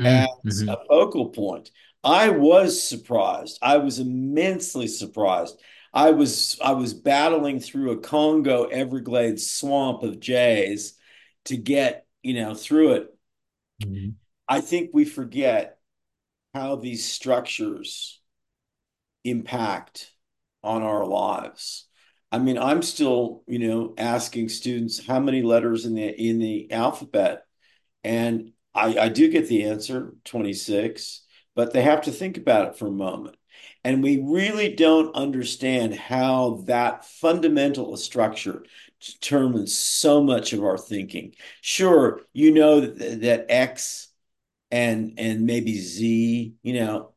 as 0.04 0.28
hmm 0.44 0.70
a 0.70 0.78
focal 0.88 1.30
point. 1.30 1.72
I 2.04 2.30
was 2.30 2.82
surprised. 2.82 3.60
I 3.62 3.78
was 3.78 4.00
immensely 4.00 4.88
surprised. 4.88 5.60
I 5.94 6.12
was 6.12 6.58
I 6.64 6.74
was 6.74 6.94
battling 6.94 7.60
through 7.60 7.92
a 7.92 7.98
Congo 8.00 8.66
Everglades 8.66 9.50
swamp 9.50 10.04
of 10.04 10.20
J's 10.20 10.94
to 11.46 11.58
get, 11.58 12.06
you 12.24 12.36
know, 12.36 12.54
through 12.56 12.94
it. 12.94 13.16
I 14.50 14.62
think 14.62 14.90
we 14.92 15.06
forget 15.06 15.78
how 16.54 16.76
these 16.76 17.06
structures 17.06 18.20
impact 19.24 20.12
on 20.64 20.82
our 20.82 21.06
lives. 21.06 21.86
I 22.32 22.40
mean, 22.40 22.58
I'm 22.58 22.82
still, 22.82 23.44
you 23.48 23.60
know, 23.60 23.94
asking 23.98 24.50
students 24.50 25.06
how 25.06 25.20
many 25.20 25.42
letters 25.42 25.86
in 25.86 25.96
the 25.96 26.08
in 26.08 26.40
the 26.40 26.72
alphabet, 26.72 27.46
and 28.04 28.52
I, 28.74 28.98
I 28.98 29.10
do 29.10 29.30
get 29.30 29.48
the 29.48 29.66
answer 29.66 30.14
26, 30.26 31.24
but 31.56 31.74
they 31.74 31.82
have 31.82 32.02
to 32.04 32.12
think 32.12 32.38
about 32.38 32.70
it 32.70 32.76
for 32.78 32.88
a 32.88 32.92
moment. 32.92 33.36
And 33.84 34.04
we 34.04 34.22
really 34.22 34.76
don't 34.76 35.16
understand 35.16 35.96
how 35.96 36.64
that 36.68 37.06
fundamental 37.06 37.96
structure 37.98 38.64
determines 39.00 39.76
so 39.76 40.22
much 40.22 40.54
of 40.54 40.64
our 40.64 40.78
thinking. 40.78 41.34
Sure, 41.62 42.22
you 42.34 42.52
know 42.54 42.82
that, 42.82 43.22
that 43.22 43.46
X 43.50 44.09
and 44.72 45.14
and 45.18 45.46
maybe 45.46 45.80
Z, 45.80 46.56
you 46.64 46.74
know, 46.74 47.14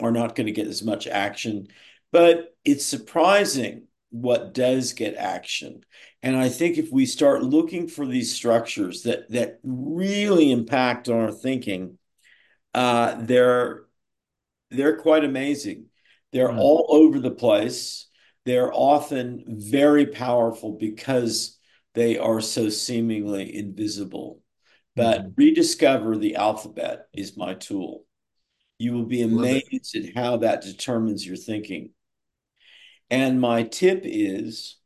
are 0.00 0.10
not 0.12 0.34
going 0.34 0.46
to 0.46 0.52
get 0.52 0.66
as 0.66 0.82
much 0.82 1.06
action. 1.06 1.68
But 2.12 2.56
it's 2.64 2.84
surprising 2.84 3.86
what 4.10 4.54
does 4.54 4.92
get 4.94 5.14
action. 5.16 5.82
And 6.22 6.36
I 6.36 6.48
think 6.48 6.78
if 6.78 6.90
we 6.90 7.06
start 7.06 7.42
looking 7.42 7.88
for 7.88 8.06
these 8.06 8.34
structures 8.34 9.02
that 9.02 9.30
that 9.30 9.60
really 9.62 10.50
impact 10.50 11.08
on 11.08 11.20
our 11.20 11.32
thinking, 11.32 11.98
uh, 12.74 13.16
they're 13.22 13.84
they're 14.70 14.96
quite 14.98 15.24
amazing. 15.24 15.86
They're 16.32 16.52
hmm 16.52 16.56
all 16.56 16.86
over 16.90 17.20
the 17.20 17.30
place. 17.30 18.06
They're 18.44 18.72
often 18.72 19.44
very 19.48 20.06
powerful 20.06 20.72
because 20.72 21.58
they 21.94 22.18
are 22.18 22.40
so 22.40 22.68
seemingly 22.68 23.54
invisible. 23.56 24.42
But 24.98 25.22
hmm 25.22 25.28
rediscover 25.36 26.18
the 26.18 26.36
alphabet 26.36 27.08
is 27.14 27.36
my 27.36 27.54
tool. 27.54 28.04
You 28.78 28.92
will 28.92 29.06
be 29.06 29.22
amazed 29.22 29.96
at 29.96 30.14
how 30.14 30.38
that 30.38 30.62
determines 30.62 31.26
your 31.26 31.36
thinking. 31.36 31.90
And 33.10 33.40
my 33.40 33.62
tip 33.62 34.02
is 34.04 34.76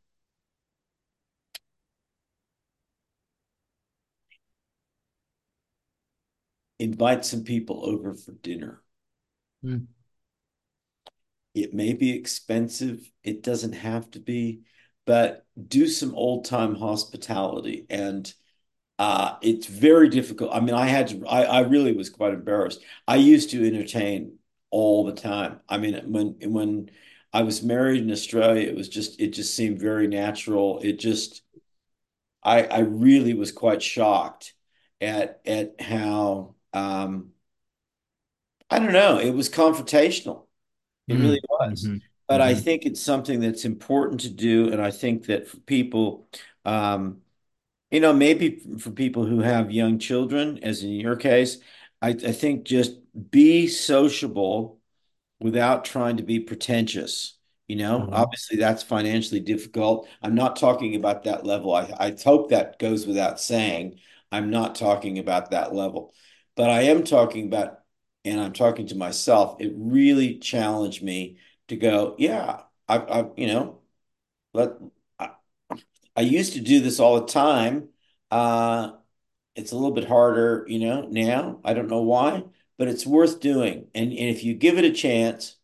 invite 6.79 7.25
some 7.25 7.43
people 7.43 7.85
over 7.85 8.13
for 8.13 8.33
dinner. 8.33 8.81
Mm. 9.63 9.87
It 11.53 11.73
may 11.73 11.93
be 11.93 12.11
expensive, 12.11 13.09
it 13.23 13.43
doesn't 13.43 13.73
have 13.73 14.09
to 14.11 14.19
be, 14.19 14.61
but 15.05 15.45
do 15.67 15.87
some 15.87 16.15
old 16.15 16.45
time 16.45 16.75
hospitality. 16.75 17.85
And 17.89 18.31
uh, 18.99 19.37
it's 19.41 19.67
very 19.67 20.09
difficult. 20.09 20.51
I 20.53 20.59
mean, 20.59 20.75
I 20.75 20.85
had 20.87 21.07
to, 21.09 21.25
I, 21.27 21.43
I 21.43 21.59
really 21.61 21.93
was 21.93 22.09
quite 22.09 22.33
embarrassed. 22.33 22.81
I 23.07 23.15
used 23.17 23.49
to 23.51 23.65
entertain 23.65 24.37
all 24.69 25.05
the 25.05 25.13
time. 25.13 25.59
I 25.69 25.77
mean, 25.77 25.95
when, 26.11 26.35
when 26.51 26.91
I 27.33 27.43
was 27.43 27.63
married 27.63 28.03
in 28.03 28.11
Australia, 28.11 28.67
it 28.69 28.75
was 28.75 28.89
just, 28.89 29.19
it 29.19 29.29
just 29.33 29.55
seemed 29.55 29.79
very 29.79 30.07
natural. 30.07 30.79
It 30.81 30.99
just, 30.99 31.41
I, 32.43 32.63
I 32.63 32.79
really 32.79 33.33
was 33.33 33.51
quite 33.51 33.81
shocked 33.81 34.53
at, 35.01 35.41
at 35.45 35.79
how, 35.81 36.55
um, 36.73 37.31
I 38.69 38.79
don't 38.79 38.93
know, 38.93 39.19
it 39.19 39.31
was 39.31 39.49
confrontational. 39.49 40.47
It 41.09 41.19
really 41.19 41.41
Mm. 41.41 41.47
was. 41.49 41.91
hmm 41.91 41.97
But 42.29 42.41
I 42.41 42.53
hmm 42.53 42.55
think 42.55 42.85
it's 42.85 43.01
something 43.01 43.41
that's 43.41 43.65
important 43.65 44.21
to 44.23 44.31
do. 44.31 44.71
And 44.71 44.81
I 44.81 44.91
think 44.91 45.27
that 45.27 45.49
for 45.49 45.57
people, 45.59 46.29
um, 46.65 47.22
you 47.93 48.01
know, 48.01 48.13
maybe 48.13 48.61
for 48.79 48.91
people 48.91 49.25
who 49.25 49.41
have 49.41 49.71
young 49.71 49.99
children, 49.99 50.59
as 50.63 50.83
in 50.83 50.91
your 50.93 51.17
case, 51.17 51.59
I, 52.01 52.09
I 52.11 52.33
think 52.33 52.65
just 52.65 52.97
be 53.31 53.67
sociable 53.69 54.81
without 55.39 55.85
trying 55.85 56.17
to 56.17 56.23
be 56.23 56.39
pretentious. 56.39 57.37
You 57.67 57.77
know, 57.77 58.07
hmm 58.07 58.13
obviously 58.13 58.57
that's 58.57 58.83
financially 58.83 59.39
difficult. 59.39 60.07
I'm 60.21 60.35
not 60.35 60.57
talking 60.57 60.95
about 60.95 61.23
that 61.23 61.45
level. 61.45 61.73
I, 61.73 61.93
I 61.99 62.15
hope 62.23 62.49
that 62.49 62.79
goes 62.79 63.07
without 63.07 63.39
saying. 63.39 63.99
I'm 64.31 64.49
not 64.51 64.75
talking 64.75 65.19
about 65.19 65.51
that 65.51 65.73
level, 65.73 66.13
but 66.55 66.69
I 66.69 66.83
am 66.83 67.03
talking 67.03 67.47
about, 67.47 67.79
and 68.25 68.39
I'm 68.41 68.53
talking 68.53 68.87
to 68.87 68.95
myself. 68.95 69.57
It 69.61 69.73
really 69.77 70.39
challenged 70.39 71.03
me 71.03 71.37
to 71.69 71.75
go, 71.77 72.15
yeah, 72.19 72.61
I, 72.87 72.97
I, 72.97 73.25
you 73.37 73.47
know, 73.47 73.79
let, 74.53 74.71
I, 76.15 76.21
used 76.21 76.53
to 76.53 76.61
do 76.61 76.79
this 76.81 76.99
all 76.99 77.19
the 77.19 77.27
time. 77.27 77.89
Uh, 78.31 78.91
it's 79.55 79.71
a 79.71 79.75
little 79.75 79.91
bit 79.91 80.07
harder, 80.07 80.65
you 80.67 80.79
know, 80.79 81.07
now. 81.09 81.59
I 81.63 81.73
don't 81.73 81.89
know 81.89 82.01
why, 82.01 82.43
but 82.77 82.87
it's 82.87 83.05
worth 83.05 83.39
doing. 83.39 83.87
And, 83.93 84.11
and 84.11 84.29
if 84.29 84.43
you 84.43 84.53
give 84.53 84.77
it 84.77 84.85
a 84.85 84.91
chance, 84.91 85.55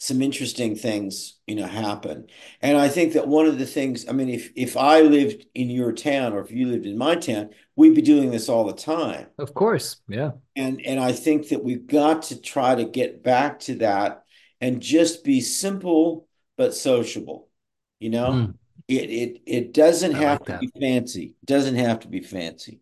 some 0.00 0.22
interesting 0.22 0.74
things, 0.76 1.38
you 1.46 1.54
know, 1.54 1.66
happen. 1.66 2.26
And 2.62 2.78
I 2.78 2.88
think 2.88 3.12
that 3.12 3.28
one 3.28 3.44
of 3.44 3.58
the 3.58 3.66
things, 3.66 4.08
I 4.08 4.12
mean, 4.12 4.30
if 4.30 4.50
if 4.56 4.78
I 4.78 5.02
lived 5.02 5.44
in 5.54 5.68
your 5.68 5.92
town 5.92 6.32
or 6.32 6.40
if 6.40 6.50
you 6.50 6.68
lived 6.68 6.86
in 6.86 6.96
my 6.96 7.16
town, 7.16 7.50
we'd 7.76 7.94
be 7.94 8.00
doing 8.00 8.30
this 8.30 8.48
all 8.48 8.64
the 8.64 8.72
time. 8.72 9.26
Of 9.38 9.52
course. 9.52 9.96
Yeah. 10.08 10.32
And 10.56 10.80
and 10.86 10.98
I 10.98 11.12
think 11.12 11.48
that 11.48 11.62
we've 11.62 11.86
got 11.86 12.22
to 12.24 12.40
try 12.40 12.74
to 12.74 12.84
get 12.86 13.22
back 13.22 13.60
to 13.60 13.74
that 13.76 14.24
and 14.58 14.80
just 14.80 15.22
be 15.22 15.42
simple 15.42 16.26
but 16.56 16.74
sociable. 16.74 17.50
You 17.98 18.08
know, 18.08 18.32
Mm. 18.32 18.54
It 18.90 19.10
it 19.10 19.42
it 19.46 19.72
doesn't 19.72 20.12
I 20.12 20.20
have 20.20 20.38
like 20.38 20.44
to 20.46 20.46
that. 20.46 20.66
be 20.66 20.70
fancy. 20.80 21.36
It 21.42 21.46
doesn't 21.46 21.76
have 21.76 22.00
to 22.00 22.08
be 22.08 22.20
fancy. 22.22 22.80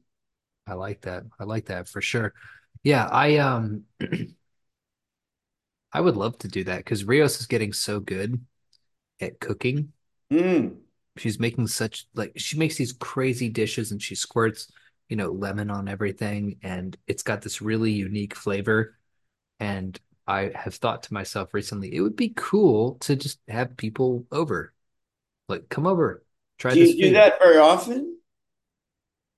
I 0.67 0.75
like 0.75 1.01
that. 1.03 1.25
I 1.39 1.45
like 1.45 1.67
that 1.67 1.89
for 1.89 2.01
sure. 2.01 2.35
Yeah, 2.83 3.07
I 3.11 3.37
um 3.39 3.85
I 5.93 6.01
would 6.01 6.17
love 6.17 6.39
to 6.39 6.49
do 6.49 6.65
that 6.65 6.79
because 6.79 7.05
Rios 7.05 7.41
is 7.41 7.47
getting 7.47 7.73
so 7.73 8.01
good 8.01 8.45
at 9.21 9.41
cooking. 9.41 9.93
Mm. 10.31 10.79
She's 11.17 11.41
making 11.41 11.67
such 11.67 12.07
like 12.15 12.33
she 12.37 12.59
makes 12.59 12.77
these 12.77 12.93
crazy 12.93 13.49
dishes 13.49 13.91
and 13.91 14.01
she 14.01 14.15
squirts, 14.15 14.71
you 15.09 15.17
know, 15.17 15.31
lemon 15.33 15.71
on 15.71 15.89
everything 15.89 16.59
and 16.63 16.97
it's 17.07 17.23
got 17.25 17.43
this 17.43 17.61
really 17.61 17.91
unique 17.93 18.35
flavor. 18.37 18.97
And 19.61 19.99
I 20.27 20.53
have 20.55 20.77
thought 20.77 21.05
to 21.05 21.15
myself 21.15 21.55
recently, 21.55 21.95
it 21.95 22.03
would 22.03 22.17
be 22.17 22.35
cool 22.37 22.97
to 23.03 23.17
just 23.17 23.41
have 23.49 23.77
people 23.77 24.27
over. 24.33 24.75
Like, 25.49 25.69
come 25.69 25.87
over, 25.87 26.25
try 26.59 26.75
Do 26.75 26.81
you 26.81 26.97
do 26.97 27.11
food. 27.11 27.13
that 27.13 27.39
very 27.41 27.59
often? 27.59 28.19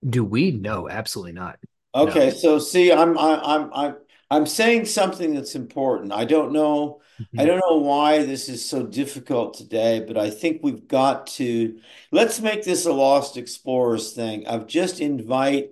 Do 0.08 0.24
we? 0.24 0.50
No, 0.50 0.88
absolutely 0.90 1.32
not. 1.32 1.58
No. 1.98 2.14
Okay, 2.14 2.30
so 2.30 2.58
see, 2.60 2.92
I'm 2.92 3.18
I, 3.18 3.40
I'm 3.42 3.72
I'm 3.74 3.96
I'm 4.30 4.46
saying 4.46 4.84
something 4.86 5.34
that's 5.34 5.54
important. 5.56 6.12
I 6.12 6.24
don't 6.24 6.52
know 6.52 7.02
I 7.36 7.44
Mhm. 7.44 7.46
don't 7.46 7.60
know 7.68 7.78
why 7.78 8.24
this 8.24 8.48
is 8.48 8.64
so 8.68 8.86
difficult 8.86 9.54
today, 9.54 10.00
but 10.06 10.16
I 10.18 10.30
think 10.30 10.60
we've 10.62 10.86
got 10.86 11.26
to 11.38 11.80
let's 12.12 12.38
make 12.40 12.64
this 12.64 12.86
a 12.86 12.92
Lost 12.92 13.36
Explorers 13.36 14.12
thing 14.12 14.46
of 14.46 14.66
just 14.68 15.00
invite 15.00 15.70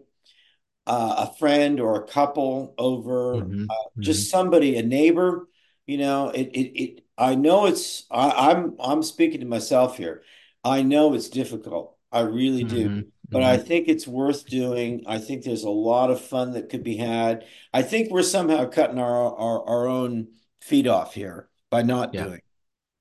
uh, 0.87 1.29
a 1.31 1.37
friend 1.39 1.81
or 1.81 1.97
a 2.03 2.07
couple 2.09 2.75
over, 2.79 3.45
hmm 3.45 3.67
uh, 3.71 3.75
hmm 3.97 4.01
just 4.01 4.31
somebody, 4.31 4.77
a 4.79 4.83
neighbor. 4.83 5.49
You 5.87 5.99
know, 5.99 6.31
it 6.31 6.49
it 6.55 6.83
it. 6.83 7.05
I 7.19 7.35
know 7.35 7.67
it's. 7.67 8.05
I, 8.11 8.51
I'm 8.53 8.77
I'm 8.81 9.03
speaking 9.03 9.41
to 9.41 9.47
myself 9.47 9.97
here. 9.99 10.23
I 10.65 10.83
know 10.83 11.15
it's 11.15 11.29
difficult. 11.31 11.97
I 12.13 12.21
really 12.21 12.65
do, 12.65 12.89
hmm 12.89 13.03
but 13.33 13.43
I 13.43 13.57
hmm 13.57 13.59
think 13.59 13.89
it's 13.89 14.07
worth 14.09 14.49
doing. 14.49 15.05
I 15.07 15.19
think 15.19 15.45
there's 15.45 15.65
a 15.65 15.71
lot 15.71 16.11
of 16.11 16.21
fun 16.21 16.53
that 16.53 16.71
could 16.71 16.85
be 16.85 16.97
had. 16.97 17.47
I 17.75 17.83
think 17.83 18.11
we're 18.11 18.23
somehow 18.23 18.67
cutting 18.71 18.99
our 18.99 19.37
our, 19.37 19.65
our 19.69 19.89
own 19.89 20.29
feet 20.61 20.87
off 20.87 21.15
here 21.15 21.49
by 21.71 21.83
not 21.83 22.13
Yeah, 22.13 22.29
doing. 22.29 22.41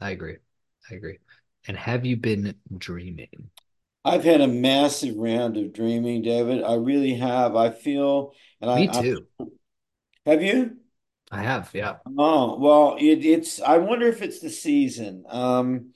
I 0.01 0.11
agree. 0.11 0.37
I 0.91 0.95
agree. 0.95 1.19
And 1.67 1.77
have 1.77 2.05
you 2.05 2.17
been 2.17 2.55
dreaming? 2.77 3.51
I've 4.05 4.23
had 4.23 4.41
a 4.41 4.47
massive 4.47 5.17
round 5.17 5.57
of 5.57 5.73
dreaming, 5.73 6.21
David. 6.21 6.63
I 6.63 6.75
really 6.75 7.15
have. 7.15 7.55
I 7.55 7.71
feel, 7.71 8.33
and 8.61 8.71
I, 8.71 8.75
Me 8.75 8.87
too. 8.87 9.27
Have 10.27 10.43
you? 10.43 10.77
I 11.31 11.43
have. 11.43 11.71
Yeah. 11.73 11.97
Oh, 12.17 12.57
well, 12.57 12.95
it, 12.99 13.25
it's, 13.25 13.61
I 13.61 13.77
wonder 13.77 14.07
if 14.07 14.21
it's 14.21 14.39
the 14.39 14.49
season. 14.49 15.25
Um, 15.27 15.93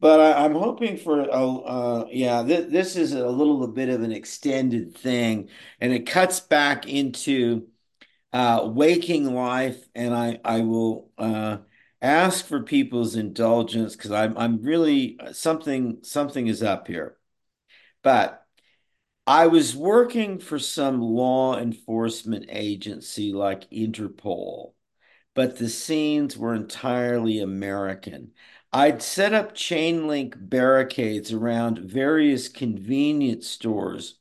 But 0.00 0.20
I, 0.20 0.44
I'm 0.46 0.54
hoping 0.54 0.98
for 0.98 1.20
a 1.22 1.26
uh, 1.28 2.06
yeah. 2.12 2.42
Th 2.44 2.68
this 2.70 2.96
is 2.96 3.12
a 3.14 3.28
little 3.28 3.66
bit 3.68 3.88
of 3.90 4.02
an 4.02 4.12
extended 4.12 4.96
thing, 4.98 5.50
and 5.80 5.92
it 5.92 6.06
cuts 6.06 6.40
back 6.40 6.88
into 6.88 7.68
uh, 8.32 8.62
waking 8.74 9.34
life, 9.34 9.88
and 9.94 10.14
I 10.14 10.40
I 10.44 10.60
will 10.62 11.12
uh, 11.18 11.58
ask 12.02 12.46
for 12.46 12.62
people's 12.64 13.16
indulgence 13.16 13.96
because 13.96 14.12
I'm 14.12 14.36
I'm 14.38 14.62
really 14.62 15.18
something 15.32 16.00
something 16.04 16.46
is 16.48 16.62
up 16.62 16.88
here. 16.88 17.16
But 18.02 18.39
I 19.26 19.46
was 19.46 19.76
working 19.76 20.38
for 20.38 20.58
some 20.58 21.00
law 21.00 21.56
enforcement 21.58 22.46
agency 22.48 23.32
like 23.32 23.70
Interpol, 23.70 24.72
but 25.34 25.58
the 25.58 25.68
scenes 25.68 26.36
were 26.36 26.54
entirely 26.54 27.38
American. 27.40 28.32
I'd 28.72 29.02
set 29.02 29.32
up 29.34 29.54
chain 29.54 30.06
link 30.06 30.34
barricades 30.38 31.32
around 31.32 31.78
various 31.78 32.48
convenience 32.48 33.48
stores, 33.48 34.18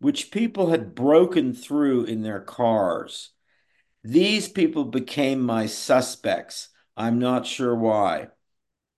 which 0.00 0.30
people 0.30 0.70
had 0.70 0.94
broken 0.94 1.54
through 1.54 2.04
in 2.04 2.22
their 2.22 2.40
cars. 2.40 3.30
These 4.04 4.48
people 4.48 4.84
became 4.84 5.40
my 5.40 5.66
suspects. 5.66 6.68
I'm 6.96 7.18
not 7.18 7.46
sure 7.46 7.74
why. 7.74 8.28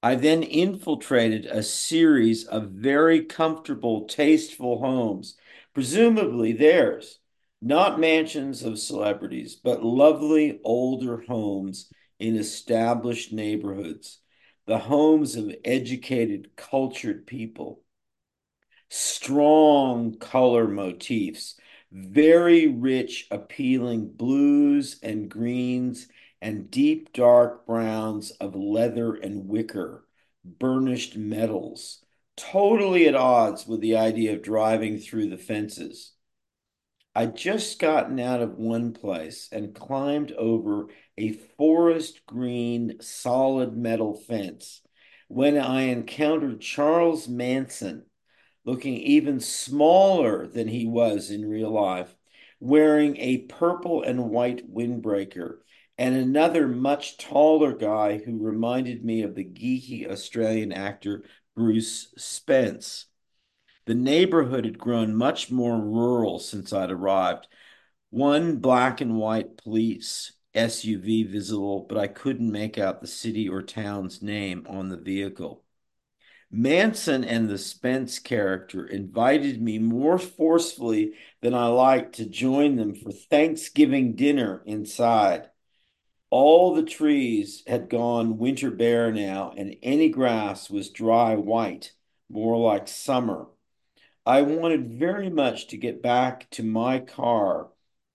I 0.03 0.17
then 0.17 0.43
infiltrated 0.43 1.47
a 1.47 1.63
series 1.63 2.45
of 2.45 2.71
very 2.71 3.25
comfortable, 3.25 4.07
tasteful 4.07 4.79
homes, 4.81 5.37
presumably 5.75 6.53
theirs, 6.53 7.19
not 7.61 7.99
mansions 7.99 8.63
of 8.63 8.79
celebrities, 8.79 9.57
but 9.57 9.85
lovely 9.85 10.61
older 10.65 11.23
homes 11.23 11.91
in 12.19 12.37
established 12.37 13.33
neighborhoods, 13.33 14.21
the 14.67 14.79
homes 14.79 15.35
of 15.37 15.55
educated, 15.65 16.51
cultured 16.57 17.27
people. 17.27 17.83
Strong 18.89 20.19
color 20.19 20.69
motifs, 20.69 21.59
very 21.91 22.67
rich, 22.67 23.27
appealing 23.31 24.13
blues 24.13 25.01
and 25.03 25.29
greens, 25.29 26.07
and 26.41 26.71
deep 26.71 27.13
dark 27.13 27.67
browns 27.67 28.31
of 28.33 28.55
leather 28.55 29.15
and 29.15 29.49
wicker, 29.49 30.07
burnished 30.45 31.17
metals, 31.17 32.04
totally 32.37 33.07
at 33.07 33.15
odds 33.15 33.67
with 33.67 33.81
the 33.81 33.97
idea 33.97 34.35
of 34.35 34.43
driving 34.43 34.99
through 34.99 35.29
the 35.29 35.39
fences. 35.39 36.13
I'd 37.15 37.37
just 37.37 37.79
gotten 37.79 38.19
out 38.19 38.43
of 38.43 38.59
one 38.59 38.93
place 38.93 39.49
and 39.53 39.75
climbed 39.75 40.33
over 40.33 40.89
a 41.17 41.33
forest 41.33 42.27
green 42.27 43.01
solid 43.01 43.77
metal 43.77 44.15
fence 44.15 44.81
when 45.29 45.57
I 45.57 45.83
encountered 45.83 46.61
Charles 46.61 47.29
Manson 47.29 48.07
looking 48.65 48.95
even 48.95 49.41
smaller 49.41 50.47
than 50.47 50.69
he 50.69 50.87
was 50.87 51.31
in 51.31 51.49
real 51.49 51.71
life, 51.71 52.15
wearing 52.61 53.17
a 53.19 53.39
purple 53.39 54.03
and 54.03 54.31
white 54.31 54.73
windbreaker, 54.73 55.59
and 55.99 56.15
another 56.17 56.67
much 56.67 57.19
taller 57.19 57.75
guy 57.75 58.19
who 58.19 58.43
reminded 58.43 59.05
me 59.05 59.23
of 59.23 59.35
the 59.35 59.45
geeky 59.45 60.11
Australian 60.11 60.73
actor 60.73 61.25
Bruce 61.55 62.13
Spence. 62.17 63.07
The 63.87 63.95
neighborhood 63.95 64.65
had 64.65 64.79
grown 64.79 65.15
much 65.15 65.51
more 65.51 65.79
rural 65.79 66.39
since 66.39 66.73
I'd 66.73 66.91
arrived. 66.91 67.49
One 68.11 68.57
black 68.57 69.01
and 69.01 69.17
white 69.17 69.57
police 69.57 70.33
SUV 70.55 71.29
visible, 71.29 71.87
but 71.89 71.99
I 71.99 72.07
couldn't 72.07 72.51
make 72.51 72.79
out 72.79 73.01
the 73.01 73.07
city 73.07 73.49
or 73.49 73.63
town's 73.63 74.23
name 74.23 74.67
on 74.69 74.89
the 74.89 74.97
vehicle. 74.97 75.65
Manson 76.51 77.25
and 77.25 77.49
the 77.49 77.59
Spence 77.59 78.21
character 78.21 78.87
invited 78.87 79.61
me 79.61 79.79
more 79.79 80.19
forcefully 80.19 81.15
than 81.43 81.53
I 81.53 81.67
liked 81.67 82.15
to 82.17 82.27
join 82.27 82.77
them 82.77 82.95
for 82.95 83.11
Thanksgiving 83.11 84.15
dinner 84.15 84.63
inside. 84.65 85.51
All 86.37 86.75
the 86.75 86.83
trees 86.83 87.63
had 87.65 87.89
gone 87.89 88.39
winter 88.39 88.73
bare 88.73 89.13
now, 89.13 89.55
and 89.57 89.77
any 89.85 90.09
grass 90.09 90.69
was 90.69 90.91
dry 90.91 91.37
white, 91.37 91.93
more 92.29 92.59
like 92.59 92.89
summer. 92.89 93.47
I 94.27 94.43
wanted 94.43 94.99
very 94.99 95.31
much 95.31 95.69
to 95.69 95.77
get 95.77 96.03
back 96.03 96.51
to 96.51 96.65
my 96.65 96.99
car, 96.99 97.69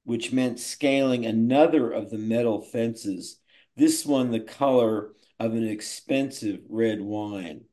which 0.04 0.34
meant 0.34 0.60
scaling 0.60 1.26
another 1.26 1.90
of 1.90 2.10
the 2.10 2.18
metal 2.18 2.62
fences, 2.62 3.40
this 3.78 4.06
one 4.06 4.32
the 4.32 4.42
color 4.42 5.14
of 5.40 5.54
an 5.54 5.66
expensive 5.66 6.60
red 6.68 7.00
wine. 7.00 7.68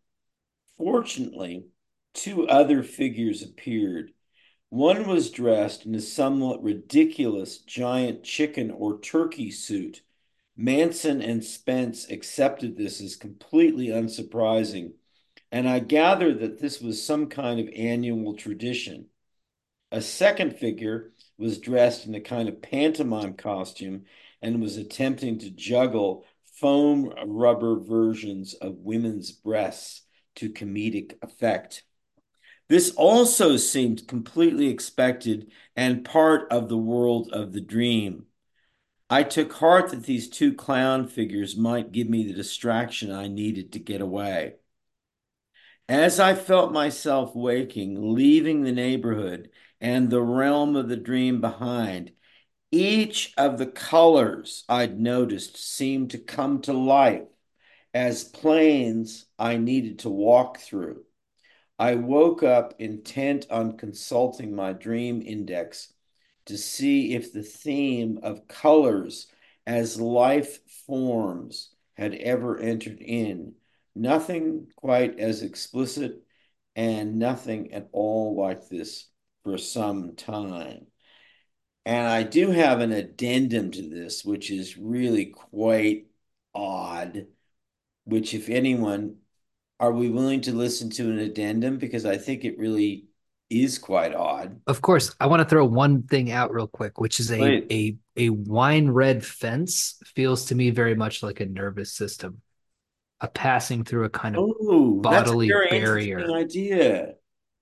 Fortunately, 0.79 1.67
two 2.15 2.47
other 2.47 2.85
figures 2.85 3.43
appeared. 3.43 4.13
One 4.69 5.09
was 5.09 5.33
dressed 5.33 5.87
in 5.87 5.95
a 5.97 6.01
somewhat 6.01 6.63
ridiculous 6.63 7.59
giant 7.59 8.23
chicken 8.23 8.71
or 8.71 9.01
turkey 9.01 9.51
suit. 9.51 10.03
Manson 10.57 11.21
and 11.21 11.45
Spence 11.45 12.11
accepted 12.11 12.77
this 12.77 13.01
as 13.01 13.15
completely 13.17 13.89
unsurprising, 13.89 14.93
and 15.53 15.69
I 15.69 15.81
gathered 15.81 16.41
that 16.41 16.61
this 16.61 16.81
was 16.81 17.05
some 17.05 17.29
kind 17.29 17.61
of 17.61 17.69
annual 17.75 18.35
tradition. 18.35 19.07
A 19.93 20.01
second 20.01 20.57
figure 20.57 21.13
was 21.39 21.59
dressed 21.59 22.07
in 22.07 22.15
a 22.15 22.21
kind 22.21 22.49
of 22.49 22.63
pantomime 22.63 23.35
costume 23.35 24.05
and 24.41 24.61
was 24.61 24.77
attempting 24.77 25.39
to 25.41 25.51
juggle 25.51 26.25
foam 26.61 27.13
rubber 27.27 27.79
versions 27.79 28.55
of 28.55 28.79
women's 28.79 29.33
breasts 29.33 30.03
to 30.37 30.51
comedic 30.51 31.15
effect. 31.23 31.83
This 32.69 32.91
also 32.93 33.57
seemed 33.57 34.09
completely 34.09 34.69
expected 34.69 35.53
and 35.77 36.05
part 36.05 36.51
of 36.51 36.69
the 36.69 36.79
world 36.79 37.31
of 37.33 37.53
the 37.53 37.61
dream. 37.61 38.26
I 39.09 39.23
took 39.23 39.53
heart 39.53 39.91
that 39.91 40.03
these 40.03 40.29
two 40.29 40.53
clown 40.55 41.07
figures 41.07 41.57
might 41.57 41.93
give 41.93 42.09
me 42.09 42.25
the 42.25 42.33
distraction 42.33 43.13
I 43.13 43.29
needed 43.29 43.73
to 43.73 43.79
get 43.79 44.01
away. 44.01 44.55
As 45.89 46.19
I 46.19 46.35
felt 46.35 46.73
myself 46.73 47.35
waking, 47.37 48.15
leaving 48.15 48.63
the 48.63 48.73
neighborhood 48.73 49.51
and 49.81 50.11
the 50.11 50.23
realm 50.23 50.75
of 50.75 50.89
the 50.89 50.97
dream 50.97 51.41
behind, 51.41 52.11
each 52.73 53.33
of 53.37 53.59
the 53.59 53.67
colors 53.67 54.65
I'd 54.69 54.99
noticed 54.99 55.57
seemed 55.57 56.11
to 56.11 56.19
come 56.19 56.63
to 56.63 56.73
life 56.73 57.29
as 57.95 58.25
planes 58.25 59.27
I 59.39 59.57
needed 59.57 60.01
to 60.01 60.11
walk 60.11 60.59
through. 60.59 61.05
I 61.79 61.95
woke 61.95 62.43
up 62.43 62.75
intent 62.81 63.47
on 63.51 63.77
consulting 63.77 64.57
my 64.57 64.73
dream 64.73 65.23
index 65.25 65.93
to 66.47 66.59
see 66.59 67.15
if 67.15 67.33
the 67.33 67.43
theme 67.43 68.19
of 68.23 68.49
colors 68.49 69.29
as 69.67 70.01
life 70.01 70.61
forms 70.87 71.71
had 71.97 72.15
ever 72.15 72.59
entered 72.59 73.01
in. 73.01 73.55
Nothing 73.95 74.69
quite 74.77 75.19
as 75.19 75.43
explicit 75.43 76.23
and 76.75 77.19
nothing 77.19 77.73
at 77.73 77.89
all 77.93 78.37
like 78.37 78.69
this 78.69 79.09
for 79.45 79.59
some 79.59 80.15
time. 80.17 80.87
And 81.85 82.07
I 82.07 82.23
do 82.25 82.51
have 82.51 82.81
an 82.81 82.93
addendum 82.93 83.71
to 83.73 83.89
this, 83.89 84.25
which 84.25 84.51
is 84.51 84.77
really 84.77 85.27
quite 85.27 86.09
odd 86.55 87.27
which, 88.07 88.35
if 88.35 88.49
anyone, 88.49 89.17
are 89.81 89.93
we 89.93 90.09
willing 90.09 90.41
to 90.43 90.53
listen 90.53 90.91
to 90.91 91.11
an 91.11 91.19
addendum? 91.19 91.79
Because 91.79 92.07
I 92.07 92.17
think 92.17 92.45
it 92.45 92.59
really 92.59 93.09
is 93.51 93.79
quite 93.79 94.15
odd. 94.15 94.61
Of 94.67 94.83
course, 94.83 95.15
I 95.21 95.27
want 95.27 95.41
to 95.43 95.49
throw 95.49 95.65
one 95.65 96.03
thing 96.03 96.33
out 96.33 96.53
real 96.53 96.67
quick, 96.67 96.99
which 97.01 97.21
is 97.21 97.31
a 97.31 97.41
Right. 97.43 97.71
a 97.71 97.97
a 98.17 98.31
wine 98.31 98.89
red 98.91 99.25
fence 99.25 100.01
feels 100.15 100.47
to 100.47 100.55
me 100.57 100.71
very 100.71 100.95
much 100.97 101.23
like 101.23 101.39
a 101.41 101.47
nervous 101.47 101.93
system, 101.93 102.41
a 103.21 103.29
passing 103.29 103.85
through 103.85 104.05
a 104.05 104.11
kind 104.11 104.37
of 104.37 104.47
Oh, 104.49 105.09
that's 105.09 105.33
a 105.33 105.37
bodily 105.37 105.49
barrier, 105.69 106.37
idea. 106.37 107.17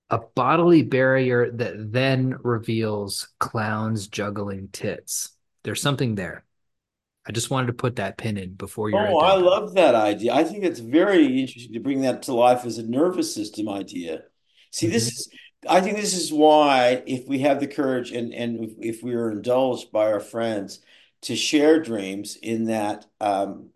a 0.09 0.19
bodily 0.35 0.83
barrier 0.83 1.51
that 1.51 1.91
then 1.91 2.35
reveals 2.43 3.27
clowns 3.39 4.07
juggling 4.07 4.69
tits. 4.71 5.31
There's 5.63 5.81
something 5.81 6.15
there. 6.15 6.45
I 7.27 7.33
just 7.33 7.51
wanted 7.51 7.67
to 7.67 7.73
put 7.73 7.97
that 7.97 8.17
pin 8.17 8.37
in 8.37 8.53
before 8.55 8.89
you. 8.89 8.97
Oh, 9.01 9.17
I 9.19 9.35
love 9.35 9.73
that 9.73 9.95
idea. 9.95 10.33
I 10.33 10.43
think 10.43 10.63
it's 10.63 10.79
very 10.79 11.25
interesting 11.41 11.73
to 11.73 11.79
bring 11.79 12.01
that 12.01 12.21
to 12.23 12.33
life 12.33 12.65
as 12.65 12.77
a 12.77 12.83
nervous 12.87 13.33
system 13.33 13.67
idea. 13.67 14.23
See, 14.71 14.87
this 14.87 15.07
Mhm. 15.07 15.11
is, 15.11 15.29
I 15.67 15.81
think 15.81 15.97
this 15.97 16.13
is 16.15 16.31
why 16.33 17.03
if 17.05 17.27
we 17.27 17.39
have 17.39 17.59
the 17.59 17.67
courage 17.67 18.11
and 18.11 18.33
and 18.33 18.75
if, 18.79 19.03
we 19.03 19.13
are 19.15 19.31
indulged 19.31 19.91
by 19.91 20.11
our 20.11 20.19
friends 20.19 20.79
to 21.23 21.35
share 21.35 21.81
dreams 21.81 22.35
in 22.35 22.65
that 22.65 23.05
um, 23.19 23.69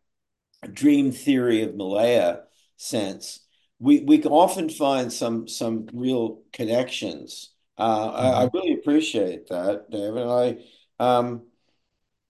dream 0.74 1.12
theory 1.12 1.64
of 1.64 1.76
Malaya 1.76 2.42
sense, 2.78 3.42
we 3.80 4.02
we 4.02 4.20
can 4.20 4.32
often 4.32 4.70
find 4.70 5.12
some 5.14 5.48
some 5.48 5.88
real 5.94 6.42
connections. 6.54 7.52
Uh, 7.78 8.12
I, 8.14 8.44
I 8.44 8.48
Mhm. 8.48 8.54
really 8.54 8.74
appreciate 8.74 9.48
that, 9.50 9.90
David. 9.92 10.24
And 10.24 10.32
I 10.32 10.58
um, 11.00 11.44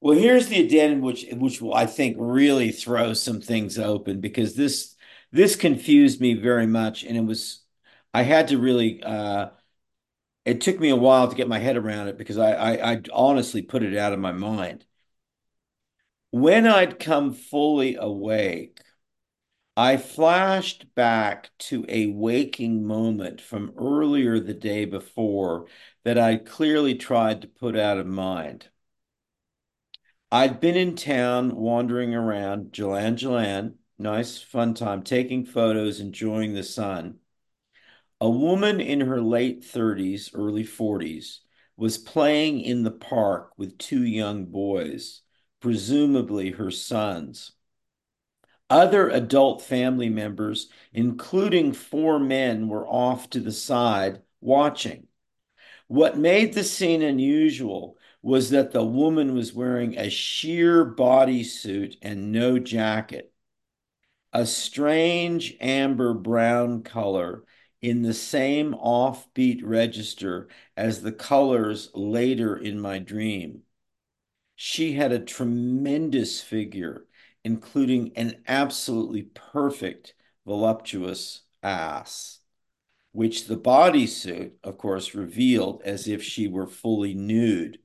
well, 0.01 0.17
here's 0.17 0.47
the 0.47 0.65
addendum, 0.65 1.01
which 1.01 1.25
which 1.33 1.61
will 1.61 1.73
I 1.73 1.85
think 1.85 2.17
really 2.19 2.71
throw 2.71 3.13
some 3.13 3.41
things 3.41 3.77
open 3.77 4.21
because 4.21 4.55
this 4.55 4.95
this 5.31 5.55
confused 5.55 6.21
me 6.21 6.33
very 6.35 6.67
much, 6.67 7.03
and 7.03 7.17
it 7.17 7.21
was 7.25 7.61
I 8.13 8.23
had 8.23 8.47
to 8.49 8.57
really 8.57 9.01
uh 9.03 9.49
it 10.45 10.61
took 10.61 10.79
me 10.79 10.89
a 10.89 10.95
while 10.95 11.29
to 11.29 11.35
get 11.35 11.47
my 11.47 11.59
head 11.59 11.77
around 11.77 12.07
it 12.09 12.17
because 12.17 12.37
I 12.37 12.53
I, 12.53 12.93
I 12.93 13.01
honestly 13.13 13.61
put 13.63 13.83
it 13.83 13.97
out 13.97 14.13
of 14.13 14.19
my 14.19 14.31
mind. 14.33 14.85
When 16.31 16.65
I'd 16.65 16.97
come 16.97 17.33
fully 17.33 17.93
awake, 17.95 18.79
I 19.77 19.97
flashed 19.97 20.93
back 20.95 21.51
to 21.59 21.85
a 21.89 22.07
waking 22.07 22.85
moment 22.85 23.41
from 23.41 23.73
earlier 23.77 24.39
the 24.39 24.53
day 24.53 24.85
before 24.85 25.67
that 26.03 26.17
I'd 26.19 26.45
clearly 26.45 26.95
tried 26.95 27.41
to 27.41 27.47
put 27.47 27.75
out 27.77 27.97
of 27.97 28.07
mind. 28.07 28.69
I'd 30.31 30.59
been 30.59 30.75
in 30.75 30.95
town 30.95 31.55
wandering 31.55 32.15
around, 32.15 32.71
Jalan 32.71 33.15
Jalan, 33.15 33.75
nice 33.99 34.41
fun 34.41 34.73
time, 34.73 35.03
taking 35.03 35.45
photos, 35.45 35.99
enjoying 35.99 36.55
the 36.55 36.63
sun. 36.63 37.19
A 38.21 38.29
woman 38.29 38.81
in 38.81 39.01
her 39.01 39.21
late 39.21 39.61
30s, 39.61 40.31
early 40.33 40.65
40s, 40.65 41.39
was 41.77 41.97
playing 41.97 42.59
in 42.59 42.83
the 42.83 42.91
park 42.91 43.53
with 43.57 43.77
two 43.77 44.03
young 44.03 44.45
boys, 44.45 45.21
presumably 45.61 46.51
her 46.51 46.71
sons. 46.71 47.53
Other 48.69 49.09
adult 49.09 49.61
family 49.61 50.09
members, 50.09 50.69
including 50.93 51.71
four 51.71 52.19
men, 52.19 52.67
were 52.67 52.85
off 52.85 53.29
to 53.31 53.39
the 53.39 53.53
side 53.53 54.21
watching. 54.41 55.07
What 55.87 56.17
made 56.17 56.53
the 56.53 56.63
scene 56.63 57.01
unusual 57.01 57.97
was 58.21 58.49
that 58.49 58.71
the 58.71 58.83
woman 58.83 59.33
was 59.33 59.53
wearing 59.53 59.97
a 59.97 60.09
sheer 60.09 60.85
bodysuit 60.85 61.95
and 62.01 62.31
no 62.31 62.59
jacket, 62.59 63.33
a 64.33 64.45
strange 64.45 65.55
amber 65.61 66.13
brown 66.13 66.83
color 66.83 67.45
in 67.81 68.01
the 68.01 68.13
same 68.13 68.73
offbeat 68.73 69.61
register 69.63 70.47
as 70.75 71.01
the 71.01 71.11
colors 71.11 71.89
later 71.93 72.55
in 72.57 72.79
my 72.79 72.99
dream. 72.99 73.63
She 74.55 74.93
had 74.93 75.11
a 75.11 75.19
tremendous 75.19 76.41
figure, 76.41 77.05
including 77.43 78.11
an 78.17 78.43
absolutely 78.47 79.23
perfect, 79.23 80.13
voluptuous 80.45 81.41
ass, 81.63 82.39
which 83.11 83.45
the 83.45 83.57
bodysuit, 83.57 84.53
of 84.63 84.77
course, 84.77 85.15
revealed 85.15 85.81
as 85.83 86.07
if 86.07 86.21
she 86.23 86.47
were 86.47 86.67
fully 86.67 87.13
nude. 87.13 87.79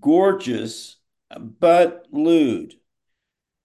Gorgeous, 0.00 0.96
but 1.38 2.06
lewd. 2.10 2.74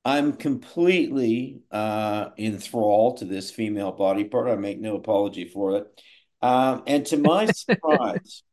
I'm 0.07 0.31
completely 0.31 1.63
uh, 1.69 2.29
enthralled 2.37 3.17
to 3.17 3.25
this 3.25 3.51
female 3.51 3.91
body 3.91 4.23
part. 4.23 4.47
I 4.47 4.55
make 4.55 4.79
no 4.79 4.95
apology 4.95 5.49
for 5.49 5.75
it. 5.75 6.01
Um, 6.41 6.83
and 6.87 7.05
to 7.07 7.17
my 7.17 7.45
surprise, 7.51 8.43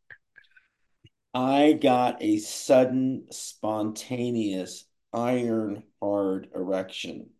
I 1.32 1.74
got 1.74 2.20
a 2.20 2.38
sudden, 2.38 3.26
spontaneous, 3.30 4.84
iron 5.12 5.84
hard 6.02 6.48
erection, 6.52 7.30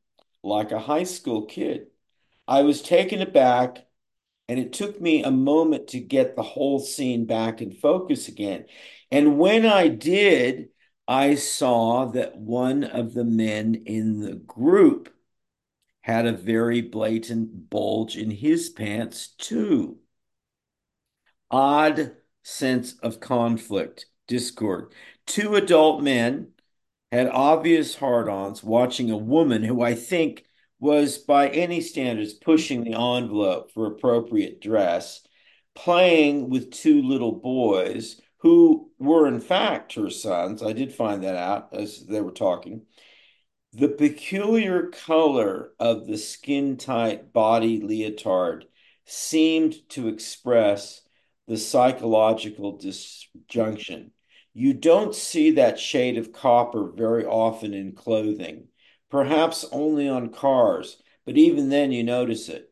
like 0.45 0.71
a 0.71 0.79
high 0.79 1.03
school 1.03 1.47
kid. 1.47 1.89
I 2.47 2.63
was 2.63 2.83
taken 2.83 3.21
aback, 3.21 3.85
and 4.49 4.61
it 4.61 4.73
took 4.73 5.01
me 5.01 5.25
a 5.25 5.33
moment 5.33 5.89
to 5.89 5.99
get 5.99 6.37
the 6.37 6.43
whole 6.45 6.79
scene 6.79 7.27
back 7.27 7.61
in 7.61 7.73
focus 7.73 8.29
again. 8.29 8.67
And 9.11 9.41
when 9.41 9.67
I 9.67 9.89
did, 9.89 10.69
I 11.07 11.35
saw 11.35 12.07
that 12.07 12.37
one 12.37 12.85
of 12.85 13.15
the 13.15 13.25
men 13.25 13.75
in 13.87 14.21
the 14.21 14.35
group 14.35 15.15
had 16.03 16.27
a 16.27 16.33
very 16.33 16.81
blatant 16.81 17.71
bulge 17.71 18.17
in 18.17 18.31
his 18.31 18.71
pants, 18.71 19.29
too. 19.39 19.99
Odd 21.51 22.17
sense 22.43 22.95
of 22.99 23.21
conflict, 23.21 24.07
discord. 24.27 24.93
Two 25.27 25.55
adult 25.57 26.03
men 26.03 26.53
had 27.13 27.29
obvious 27.29 27.95
hard 27.95 28.29
ons 28.29 28.63
watching 28.63 29.11
a 29.11 29.17
woman 29.17 29.63
who 29.63 29.83
I 29.83 29.95
think 29.95 30.45
was, 30.81 31.19
by 31.19 31.49
any 31.49 31.81
standards, 31.81 32.35
pushing 32.35 32.85
the 32.85 32.95
envelope 32.95 33.73
for 33.73 33.87
appropriate 33.87 34.61
dress, 34.61 35.27
playing 35.75 36.51
with 36.51 36.71
two 36.71 37.03
little 37.03 37.33
boys 37.33 38.21
who 38.45 38.91
were, 38.99 39.27
in 39.27 39.41
fact, 39.41 39.95
her 39.95 40.11
sons. 40.11 40.63
I 40.63 40.75
did 40.75 40.93
find 40.93 41.25
that 41.25 41.35
out 41.35 41.71
as 41.73 42.05
they 42.05 42.21
were 42.21 42.31
talking. 42.31 42.83
The 43.73 43.89
peculiar 43.89 44.89
color 44.89 45.71
of 45.81 46.07
the 46.07 46.19
skin 46.19 46.77
tight 46.77 47.33
body 47.33 47.81
leotard 47.81 48.67
seemed 49.07 49.89
to 49.89 50.09
express 50.09 51.01
the 51.49 51.57
psychological 51.57 52.77
disjunction. 52.77 54.11
You 54.53 54.75
don't 54.75 55.15
see 55.15 55.53
that 55.53 55.81
shade 55.81 56.19
of 56.19 56.31
copper 56.31 56.93
very 56.95 57.25
often 57.25 57.73
in 57.73 57.93
clothing, 57.93 58.69
perhaps 59.11 59.65
only 59.73 60.07
on 60.07 60.29
cars, 60.29 61.03
but 61.25 61.39
even 61.39 61.71
then 61.71 61.93
you 61.93 62.05
notice 62.05 62.51
it. 62.51 62.71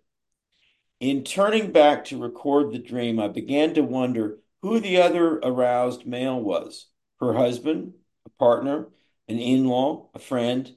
In 1.01 1.25
turning 1.25 1.73
back 1.73 2.05
to 2.07 2.21
record 2.21 2.73
the 2.73 2.79
dream, 2.79 3.19
I 3.19 3.29
began 3.29 3.73
to 3.73 3.83
wonder 3.83 4.37
who 4.63 4.81
the 4.81 4.99
other 4.99 5.39
aroused 5.41 6.07
male 6.07 6.41
was 6.41 6.89
her 7.21 7.35
husband, 7.35 7.95
a 8.27 8.31
partner, 8.31 8.89
an 9.29 9.39
in 9.39 9.67
law, 9.67 10.11
a 10.15 10.19
friend. 10.19 10.77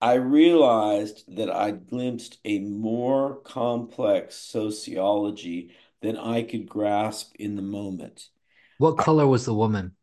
I 0.00 0.14
realized 0.14 1.24
that 1.36 1.50
I'd 1.50 1.88
glimpsed 1.88 2.38
a 2.44 2.58
more 2.60 3.36
complex 3.42 4.36
sociology 4.36 5.74
than 6.02 6.16
I 6.18 6.42
could 6.42 6.68
grasp 6.68 7.34
in 7.38 7.56
the 7.56 7.62
moment. 7.62 8.28
What 8.76 8.98
color 8.98 9.26
was 9.26 9.46
the 9.46 9.54
woman? 9.54 9.96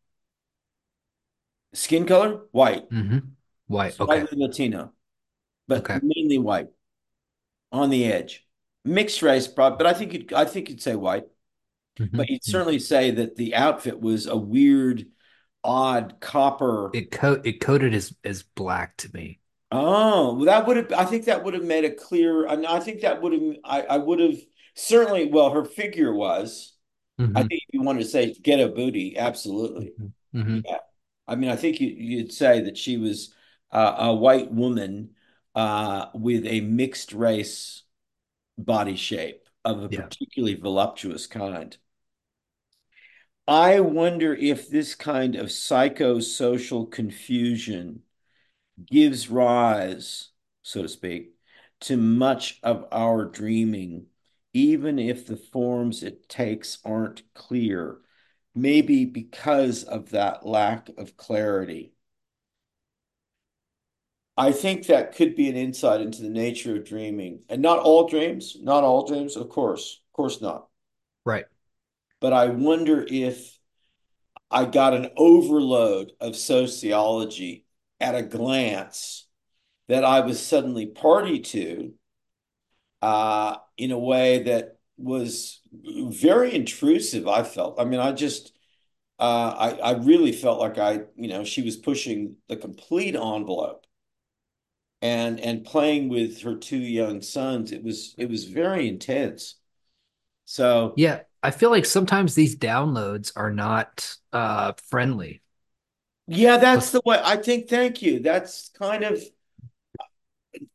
Skin 1.72 2.06
color, 2.06 2.46
white, 2.52 2.88
hmm 2.90 3.18
White. 3.66 3.96
Okay. 4.00 4.26
slightly 4.30 4.38
Latino, 4.38 4.92
but 5.68 5.86
Okay. 5.86 6.00
mainly 6.02 6.38
white 6.38 6.68
on 7.72 7.90
the 7.90 8.04
edge. 8.04 8.46
Mixed 8.84 9.22
race, 9.22 9.46
but 9.46 9.86
I 9.86 9.92
think 9.92 10.12
you'd, 10.12 10.32
I 10.32 10.44
think 10.44 10.68
you'd 10.70 10.80
say 10.82 10.94
white. 10.96 11.26
But 12.16 12.28
you'd 12.30 12.44
hmm 12.46 12.60
certainly 12.60 12.78
say 12.78 13.10
that 13.12 13.36
the 13.36 13.54
outfit 13.54 14.00
was 14.00 14.26
a 14.26 14.36
weird, 14.36 15.06
odd 15.64 16.20
copper. 16.20 16.92
It 16.92 17.10
co 17.10 17.32
it 17.44 17.60
coded 17.60 17.94
as 17.94 18.14
as 18.22 18.44
black 18.44 18.96
to 18.98 19.10
me. 19.12 19.40
Oh, 19.72 20.34
well, 20.34 20.44
that 20.46 20.66
would 20.66 20.76
have, 20.76 20.92
I 20.92 21.04
think 21.04 21.26
that 21.26 21.44
would 21.44 21.54
have 21.54 21.62
made 21.64 21.84
a 21.84 21.94
clear, 21.94 22.46
I, 22.48 22.54
I 22.76 22.80
think 22.80 23.02
that 23.02 23.22
would 23.22 23.32
have, 23.32 23.42
I, 23.64 23.82
I 23.82 23.96
would 23.98 24.18
have 24.18 24.36
certainly, 24.74 25.26
well, 25.26 25.50
her 25.50 25.64
figure 25.64 26.12
was, 26.12 26.74
I 27.34 27.42
hmm 27.42 27.50
think 27.50 27.62
you 27.72 27.82
wanted 27.82 28.00
to 28.00 28.06
say 28.08 28.34
get 28.34 28.60
a 28.60 28.68
booty, 28.68 29.18
absolutely. 29.18 29.94
hmm 29.96 30.12
hmm 30.32 30.60
Yeah. 30.66 30.78
I 31.28 31.36
mean, 31.36 31.50
I 31.50 31.56
think 31.56 31.80
you, 31.80 31.88
you'd 31.88 32.32
say 32.32 32.62
that 32.62 32.78
she 32.78 32.96
was 32.98 33.34
uh, 33.72 33.96
a 34.00 34.14
white 34.14 34.52
woman 34.52 35.16
uh, 35.54 36.06
with 36.14 36.46
a 36.46 36.60
mixed 36.62 37.12
race 37.14 37.82
body 38.58 38.96
shape 38.96 39.48
of 39.64 39.82
a 39.84 39.88
Yeah. 39.88 40.08
particularly 40.10 40.54
voluptuous 40.56 41.26
kind. 41.28 41.76
I 43.50 43.80
wonder 43.80 44.32
if 44.32 44.68
this 44.68 44.94
kind 44.94 45.34
of 45.34 45.48
psychosocial 45.48 46.88
confusion 46.88 48.02
gives 48.86 49.28
rise, 49.28 50.28
so 50.62 50.82
to 50.82 50.88
speak, 50.88 51.34
to 51.80 51.96
much 51.96 52.60
of 52.62 52.86
our 52.92 53.24
dreaming, 53.24 54.06
even 54.52 55.00
if 55.00 55.26
the 55.26 55.36
forms 55.36 56.04
it 56.04 56.28
takes 56.28 56.78
aren't 56.84 57.24
clear, 57.34 57.98
maybe 58.54 59.04
because 59.04 59.82
of 59.82 60.10
that 60.10 60.46
lack 60.46 60.88
of 60.96 61.16
clarity. 61.16 61.92
I 64.36 64.52
think 64.52 64.86
that 64.86 65.16
could 65.16 65.34
be 65.34 65.48
an 65.48 65.56
insight 65.56 66.00
into 66.00 66.22
the 66.22 66.30
nature 66.30 66.76
of 66.76 66.84
dreaming. 66.84 67.40
And 67.48 67.60
not 67.60 67.80
all 67.80 68.06
dreams, 68.08 68.56
not 68.62 68.84
all 68.84 69.08
dreams, 69.08 69.34
of 69.34 69.48
course, 69.48 70.02
of 70.08 70.16
course 70.16 70.40
not. 70.40 70.68
Right. 71.24 71.46
But 72.20 72.32
I 72.32 72.48
wonder 72.48 73.06
if 73.08 73.58
I 74.50 74.64
got 74.66 74.94
an 74.94 75.10
overload 75.16 76.12
of 76.20 76.36
sociology 76.36 77.66
at 78.00 78.14
a 78.14 78.22
glance 78.22 79.26
that 79.88 80.04
I 80.04 80.20
was 80.20 80.44
suddenly 80.44 80.86
party 80.86 81.40
to 81.40 81.94
uh, 83.02 83.56
in 83.76 83.90
a 83.90 83.98
way 83.98 84.42
that 84.44 84.78
was 84.96 85.60
very 85.72 86.54
intrusive, 86.54 87.26
I 87.26 87.42
felt. 87.42 87.80
I 87.80 87.84
mean, 87.84 88.00
I 88.00 88.12
just, 88.12 88.52
uh, 89.18 89.54
I, 89.56 89.70
I 89.78 89.92
really 89.92 90.32
felt 90.32 90.60
like 90.60 90.78
I, 90.78 91.02
you 91.16 91.28
know, 91.28 91.44
she 91.44 91.62
was 91.62 91.76
pushing 91.76 92.36
the 92.48 92.56
complete 92.56 93.14
envelope 93.14 93.86
and 95.02 95.40
and 95.40 95.64
playing 95.64 96.08
with 96.08 96.42
her 96.42 96.56
two 96.56 96.78
young 96.78 97.22
sons. 97.22 97.72
It 97.72 97.82
was 97.82 98.14
it 98.18 98.28
was 98.28 98.44
very 98.44 98.88
intense. 98.88 99.56
So 100.44 100.94
Yeah. 100.96 101.20
I 101.42 101.50
feel 101.50 101.70
like 101.70 101.86
sometimes 101.86 102.34
these 102.34 102.56
downloads 102.56 103.32
are 103.36 103.50
not 103.52 104.16
uh 104.32 104.72
friendly. 104.88 105.42
yeah, 106.26 106.58
that's 106.58 106.90
the 106.92 107.00
way 107.04 107.20
I 107.22 107.36
think. 107.36 107.68
Thank 107.68 108.02
you. 108.02 108.20
That's 108.20 108.68
kind 108.70 109.04
of 109.04 109.20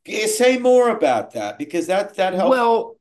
Say 0.07 0.57
more 0.57 0.89
about 0.89 1.31
that 1.33 1.57
because 1.57 1.87
that 1.87 2.15
that 2.15 2.33
helps. 2.33 2.61
Well, 2.61 2.97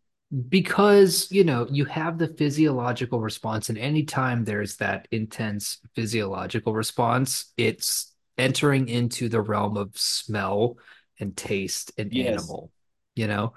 because, 0.49 1.31
you 1.31 1.45
know, 1.45 1.67
you 1.71 1.85
have 1.85 2.19
the 2.19 2.29
physiological 2.29 3.21
response, 3.21 3.69
and 3.69 3.79
anytime 3.79 4.45
there's 4.45 4.77
that 4.77 5.07
intense 5.11 5.79
physiological 5.95 6.75
response, 6.75 7.53
it's 7.57 8.13
entering 8.37 8.89
into 8.89 9.29
the 9.29 9.41
realm 9.41 9.77
of 9.77 9.97
smell 9.97 10.79
and 11.21 11.37
taste 11.37 11.93
and 11.99 12.11
Yes. 12.11 12.55
animal, 12.55 12.73
you 13.15 13.29
know? 13.29 13.55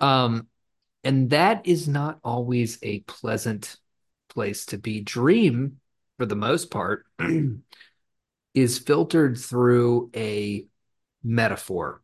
Um, 0.00 0.48
and 1.08 1.30
that 1.30 1.66
is 1.66 1.88
not 1.88 2.18
always 2.22 2.78
a 2.82 3.00
pleasant 3.00 3.78
place 4.28 4.66
to 4.66 4.76
be. 4.76 5.00
Dream, 5.00 5.80
for 6.18 6.26
the 6.26 6.36
most 6.36 6.70
part, 6.70 7.06
is 8.54 8.78
filtered 8.78 9.38
through 9.38 10.10
a 10.14 10.66
metaphor 11.24 12.02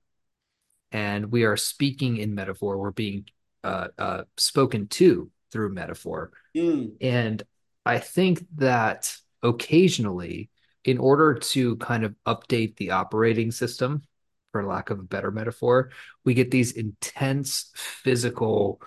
and 0.90 1.30
we 1.30 1.44
are 1.44 1.58
speaking 1.58 2.16
in 2.16 2.34
metaphor. 2.34 2.78
We're 2.78 2.92
being 2.92 3.26
uh, 3.62 3.88
uh, 3.98 4.22
spoken 4.38 4.88
to 4.88 5.30
through 5.52 5.74
metaphor. 5.74 6.30
Mm, 6.56 6.92
And 7.02 7.42
I 7.84 7.98
think 7.98 8.46
that 8.56 9.14
occasionally, 9.42 10.48
in 10.82 10.96
order 10.96 11.34
to 11.34 11.76
kind 11.76 12.04
of 12.04 12.14
update 12.24 12.76
the 12.76 12.92
operating 12.92 13.50
system, 13.50 14.04
for 14.50 14.64
lack 14.64 14.88
of 14.88 15.00
a 15.00 15.02
better 15.02 15.30
metaphor, 15.30 15.90
we 16.24 16.32
get 16.32 16.50
these 16.52 16.72
intense 16.72 17.70
physical 17.74 18.80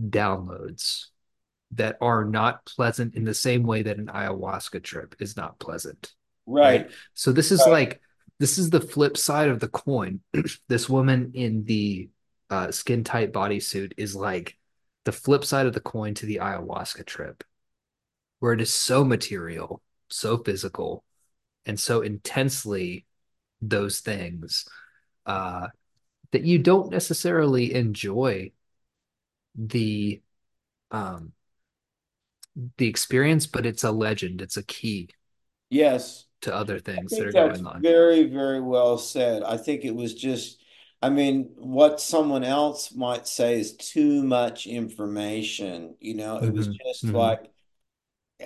downloads 0.00 1.06
that 1.72 1.96
are 2.00 2.24
not 2.24 2.64
pleasant 2.64 3.14
in 3.14 3.24
the 3.24 3.34
same 3.34 3.64
way 3.64 3.82
that 3.82 3.98
an 3.98 4.06
ayahuasca 4.06 4.82
trip 4.82 5.16
is 5.18 5.36
not 5.36 5.58
pleasant, 5.58 6.14
right? 6.46 6.82
right. 6.82 6.90
So 7.14 7.32
this 7.32 7.50
is 7.50 7.60
Right. 7.60 7.72
like 7.72 8.00
this 8.38 8.58
is 8.58 8.70
the 8.70 8.80
flip 8.80 9.16
side 9.16 9.48
of 9.48 9.60
the 9.60 9.68
coin. 9.68 10.20
this 10.68 10.88
woman 10.88 11.32
in 11.34 11.64
the 11.64 12.08
uh, 12.50 12.70
skin 12.70 13.02
tight 13.02 13.32
bodysuit 13.32 13.92
is 13.96 14.14
like 14.14 14.56
the 15.04 15.12
flip 15.12 15.44
side 15.44 15.66
of 15.66 15.72
the 15.72 15.80
coin 15.80 16.14
to 16.14 16.26
the 16.26 16.36
ayahuasca 16.42 17.04
trip, 17.06 17.42
where 18.38 18.52
it 18.52 18.60
is 18.60 18.72
so 18.72 19.04
material, 19.04 19.82
so 20.08 20.38
physical, 20.38 21.04
and 21.64 21.78
so 21.80 22.02
intensely 22.02 23.06
those 23.60 24.00
things 24.00 24.66
uh, 25.24 25.68
that 26.32 26.44
you 26.44 26.58
don't 26.58 26.90
necessarily 26.90 27.74
enjoy 27.74 28.52
the 29.56 30.22
um, 30.90 31.32
the 32.78 32.86
experience, 32.88 33.46
but 33.46 33.66
it's 33.66 33.84
a 33.84 33.90
legend. 33.90 34.40
It's 34.42 34.56
a 34.56 34.62
key 34.62 35.08
Yes. 35.70 36.26
to 36.42 36.54
other 36.54 36.78
things 36.78 37.16
that 37.16 37.26
are 37.26 37.34
going 37.34 37.66
on. 37.66 37.88
very, 37.90 38.24
very 38.24 38.60
well 38.60 38.98
said. 38.98 39.42
I 39.42 39.56
think 39.56 39.84
it 39.84 39.94
was 39.94 40.14
just, 40.14 40.62
I 41.02 41.10
mean, 41.10 41.50
what 41.56 42.00
someone 42.00 42.44
else 42.44 42.94
might 42.94 43.26
say 43.26 43.58
is 43.60 43.76
too 43.76 44.22
much 44.22 44.66
information. 44.66 45.96
You 46.00 46.14
know, 46.16 46.38
it 46.38 46.52
was 46.52 46.68
hmm 46.68 46.78
just 46.86 47.12
hmm 47.12 47.12
like, 47.14 47.50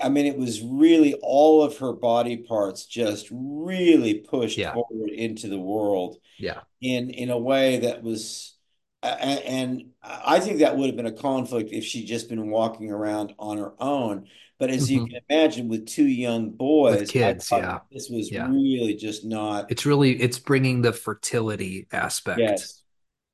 I 0.02 0.08
mean, 0.08 0.26
it 0.26 0.38
was 0.38 0.62
really 0.62 1.14
all 1.22 1.62
of 1.62 1.78
her 1.78 1.92
body 1.92 2.36
parts 2.38 2.86
just 2.86 3.28
really 3.32 4.14
pushed 4.14 4.64
Yeah. 4.64 4.72
forward 4.72 5.10
into 5.10 5.48
the 5.48 5.58
world 5.58 6.18
Yeah. 6.38 6.62
in 6.82 7.10
in 7.10 7.30
a 7.30 7.38
way 7.38 7.80
that 7.80 8.02
was 8.04 8.56
and 9.02 9.92
I 10.02 10.40
think 10.40 10.58
that 10.60 10.76
would 10.76 10.86
have 10.86 10.96
been 10.96 11.06
a 11.06 11.12
conflict 11.12 11.70
if 11.72 11.84
she'd 11.84 12.06
just 12.06 12.28
been 12.28 12.50
walking 12.50 12.90
around 12.90 13.34
on 13.38 13.58
her 13.58 13.72
own. 13.80 14.28
But 14.58 14.70
as 14.70 14.90
you 14.90 15.00
hmm 15.00 15.06
can 15.06 15.20
imagine, 15.30 15.68
with 15.68 15.86
two 15.86 16.06
young 16.06 16.50
boys, 16.50 17.12
I 17.22 17.34
kids. 17.36 17.52
Yeah. 17.52 17.80
this 17.90 18.08
was 18.10 18.32
Yeah. 18.32 18.52
really 18.52 18.94
just 18.96 19.24
not, 19.24 19.68
It's 19.68 19.86
really 19.86 20.20
it's 20.20 20.38
bringing 20.38 20.82
the 20.82 20.92
fertility 20.92 21.86
aspect 21.92 22.68
yes. 22.68 22.82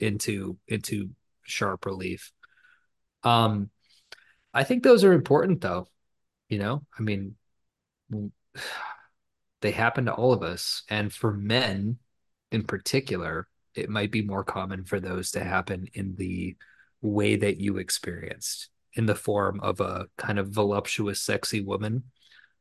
into 0.01 0.59
into 0.69 1.11
sharp 1.45 1.87
relief. 1.87 2.33
Um, 3.25 3.71
I 4.55 4.65
think 4.65 4.83
those 4.85 5.05
are 5.05 5.13
important 5.15 5.61
though, 5.63 5.89
you 6.49 6.59
know? 6.59 6.85
I 6.99 7.03
mean, 7.03 7.37
they 9.61 9.71
happen 9.71 10.07
to 10.07 10.15
all 10.15 10.33
of 10.33 10.43
us. 10.43 10.83
And 10.89 11.13
for 11.13 11.33
men 11.33 11.99
in 12.53 12.65
particular, 12.65 13.49
it 13.77 13.91
might 13.91 14.11
be 14.11 14.23
more 14.23 14.45
common 14.45 14.85
for 14.85 15.01
those 15.01 15.33
to 15.33 15.45
happen 15.45 15.87
in 15.95 16.15
the 16.17 16.57
way 17.01 17.37
that 17.37 17.59
you 17.59 17.79
experienced, 17.79 18.69
in 18.95 19.07
the 19.07 19.15
form 19.15 19.61
of 19.61 19.81
a 19.81 20.07
kind 20.17 20.39
of 20.39 20.49
voluptuous, 20.49 21.21
sexy 21.21 21.61
woman. 21.61 22.05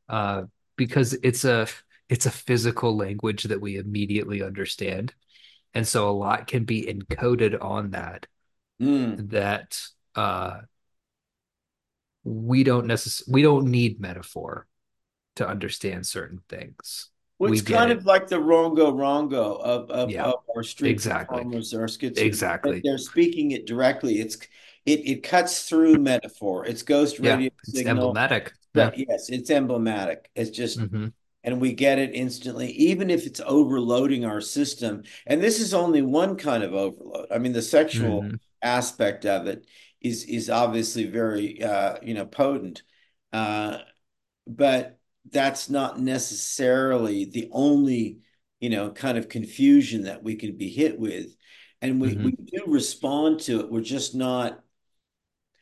Uh, 0.08 0.44
because 0.76 1.14
it's 1.22 1.44
a 1.44 1.66
it's 2.08 2.26
a 2.26 2.30
physical 2.30 2.96
language 2.96 3.44
that 3.44 3.60
we 3.60 3.76
immediately 3.76 4.42
understand. 4.42 5.14
And 5.74 5.86
so 5.86 6.08
a 6.08 6.12
lot 6.12 6.46
can 6.46 6.64
be 6.64 6.82
encoded 6.84 7.62
on 7.62 7.90
that 7.90 8.26
Mm. 8.80 9.30
that 9.30 9.80
uh 10.14 10.60
we 12.24 12.62
don't 12.64 12.86
necessarily 12.86 13.32
we 13.32 13.42
don't 13.42 13.70
need 13.70 14.00
metaphor 14.00 14.66
to 15.36 15.48
understand 15.48 16.06
certain 16.06 16.42
things. 16.48 17.10
Well, 17.38 17.50
We 17.50 17.52
it's 17.52 17.62
get 17.62 17.62
kind 17.62 17.90
it. 17.90 17.98
of 17.98 18.06
like 18.06 18.28
the 18.28 18.36
Rongo 18.36 18.92
Rongo 18.94 19.60
of, 19.60 19.90
of, 19.90 20.14
Yeah, 20.14 20.22
of 20.22 20.36
our 20.54 20.62
street 20.62 21.04
exactly. 21.04 21.12
performers 21.28 21.74
or 21.74 21.86
schizo. 21.86 22.24
Exactly. 22.24 22.82
They're 22.82 22.98
speaking 22.98 23.50
it 23.52 23.66
directly. 23.66 24.20
It's 24.20 24.36
it 24.86 25.00
it 25.06 25.22
cuts 25.22 25.68
through 25.68 25.98
metaphor. 25.98 26.64
It's 26.66 26.82
ghost 26.82 27.18
Yeah, 27.18 27.42
radio 27.42 27.50
it's 27.66 27.84
signal. 27.84 28.22
emblematic. 28.24 28.54
Yeah. 28.74 28.92
Yes, 28.94 29.30
it's 29.30 29.50
emblematic. 29.50 30.30
It's 30.34 30.50
just 30.50 30.86
hmm 30.90 31.08
and 31.44 31.60
we 31.60 31.72
get 31.74 31.98
it 31.98 32.14
instantly, 32.14 32.70
even 32.72 33.10
if 33.10 33.26
it's 33.26 33.40
overloading 33.40 34.24
our 34.24 34.40
system. 34.40 35.04
And 35.26 35.42
this 35.42 35.60
is 35.60 35.74
only 35.74 36.02
one 36.02 36.36
kind 36.36 36.62
of 36.64 36.74
overload. 36.74 37.28
I 37.32 37.38
mean, 37.38 37.52
the 37.52 37.62
sexual 37.62 38.26
hmm 38.26 38.38
aspect 38.62 39.26
of 39.26 39.46
it 39.48 39.66
is 40.00 40.24
is 40.24 40.50
obviously 40.50 41.06
very 41.06 41.62
uh, 41.62 41.98
you 42.02 42.14
know 42.14 42.26
potent. 42.26 42.82
Uh, 43.32 43.78
but 44.46 44.95
that's 45.30 45.68
not 45.70 45.98
necessarily 46.00 47.24
the 47.24 47.48
only, 47.52 48.18
you 48.60 48.70
know, 48.70 48.90
kind 48.90 49.18
of 49.18 49.28
confusion 49.28 50.04
that 50.04 50.22
we 50.22 50.36
can 50.36 50.56
be 50.56 50.68
hit 50.68 50.98
with. 50.98 51.36
And 51.82 52.00
we, 52.00 52.16
we 52.22 52.32
hmm 52.32 52.46
do 52.52 52.64
respond 52.66 53.40
to 53.40 53.60
it. 53.60 53.70
We're 53.70 53.82
just 53.82 54.14
not, 54.14 54.60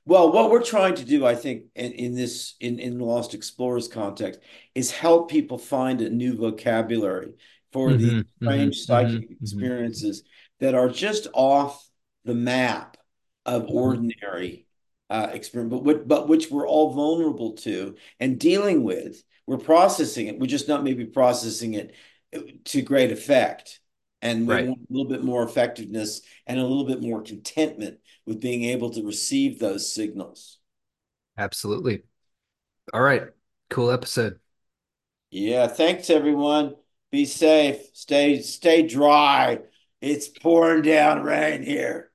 well, 0.07 0.33
what 0.33 0.51
we're 0.51 0.63
trying 0.63 0.95
to 0.97 1.05
do, 1.05 1.25
I 1.27 1.35
think, 1.35 1.65
in, 1.75 1.93
in 1.93 2.15
this 2.15 2.55
in, 2.61 2.79
in 2.79 2.99
Lost 2.99 3.33
Explorers 3.35 3.89
context, 3.89 4.41
is 4.75 4.91
help 4.91 5.31
people 5.31 5.57
find 5.59 6.01
a 6.03 6.11
new 6.11 6.37
vocabulary 6.37 7.33
for 7.73 7.95
these 7.95 8.13
hmm 8.13 8.21
hmm 8.41 8.69
strange 8.69 8.77
hmm 8.89 9.19
psychic 9.21 9.31
hmm 9.41 9.67
experiences 9.71 10.23
that 10.61 10.75
are 10.75 10.89
just 10.91 11.27
off 11.33 11.89
the 12.25 12.35
map 12.35 12.97
of 13.47 13.67
hmm 13.73 14.05
ordinary 14.15 14.67
uh, 15.11 15.31
experience, 15.33 15.75
but 15.85 16.07
but 16.07 16.29
which 16.29 16.51
we're 16.51 16.69
all 16.69 16.93
vulnerable 16.93 17.53
to 17.55 17.97
and 18.21 18.39
dealing 18.39 18.83
with. 18.85 19.23
We're 19.47 19.59
processing 19.59 20.29
it. 20.29 20.39
We're 20.39 20.47
just 20.47 20.69
not 20.69 20.85
maybe 20.85 21.05
processing 21.07 21.75
it 21.75 21.95
to 22.67 22.83
great 22.83 23.13
effect. 23.13 23.81
And 24.23 24.49
we 24.49 24.57
Right. 24.57 24.65
want 24.65 24.81
a 24.81 24.93
little 24.93 25.09
bit 25.11 25.23
more 25.23 25.43
effectiveness 25.43 26.23
and 26.47 26.59
a 26.59 26.63
little 26.67 26.87
bit 26.87 27.03
more 27.03 27.23
contentment 27.23 28.01
with 28.27 28.41
being 28.41 28.65
able 28.65 28.91
to 28.91 29.03
receive 29.05 29.59
those 29.59 29.93
signals. 29.93 30.59
Absolutely. 31.39 32.03
All 32.95 33.03
right. 33.03 33.25
Cool 33.71 33.91
episode. 33.93 34.41
Yeah, 35.31 35.67
thanks 35.67 36.11
everyone. 36.11 36.77
Be 37.11 37.25
safe. 37.27 37.91
Stay 37.95 38.41
stay 38.43 38.87
dry. 38.87 39.61
It's 40.01 40.29
pouring 40.29 40.83
down 40.83 41.23
rain 41.23 41.63
here. 41.63 42.11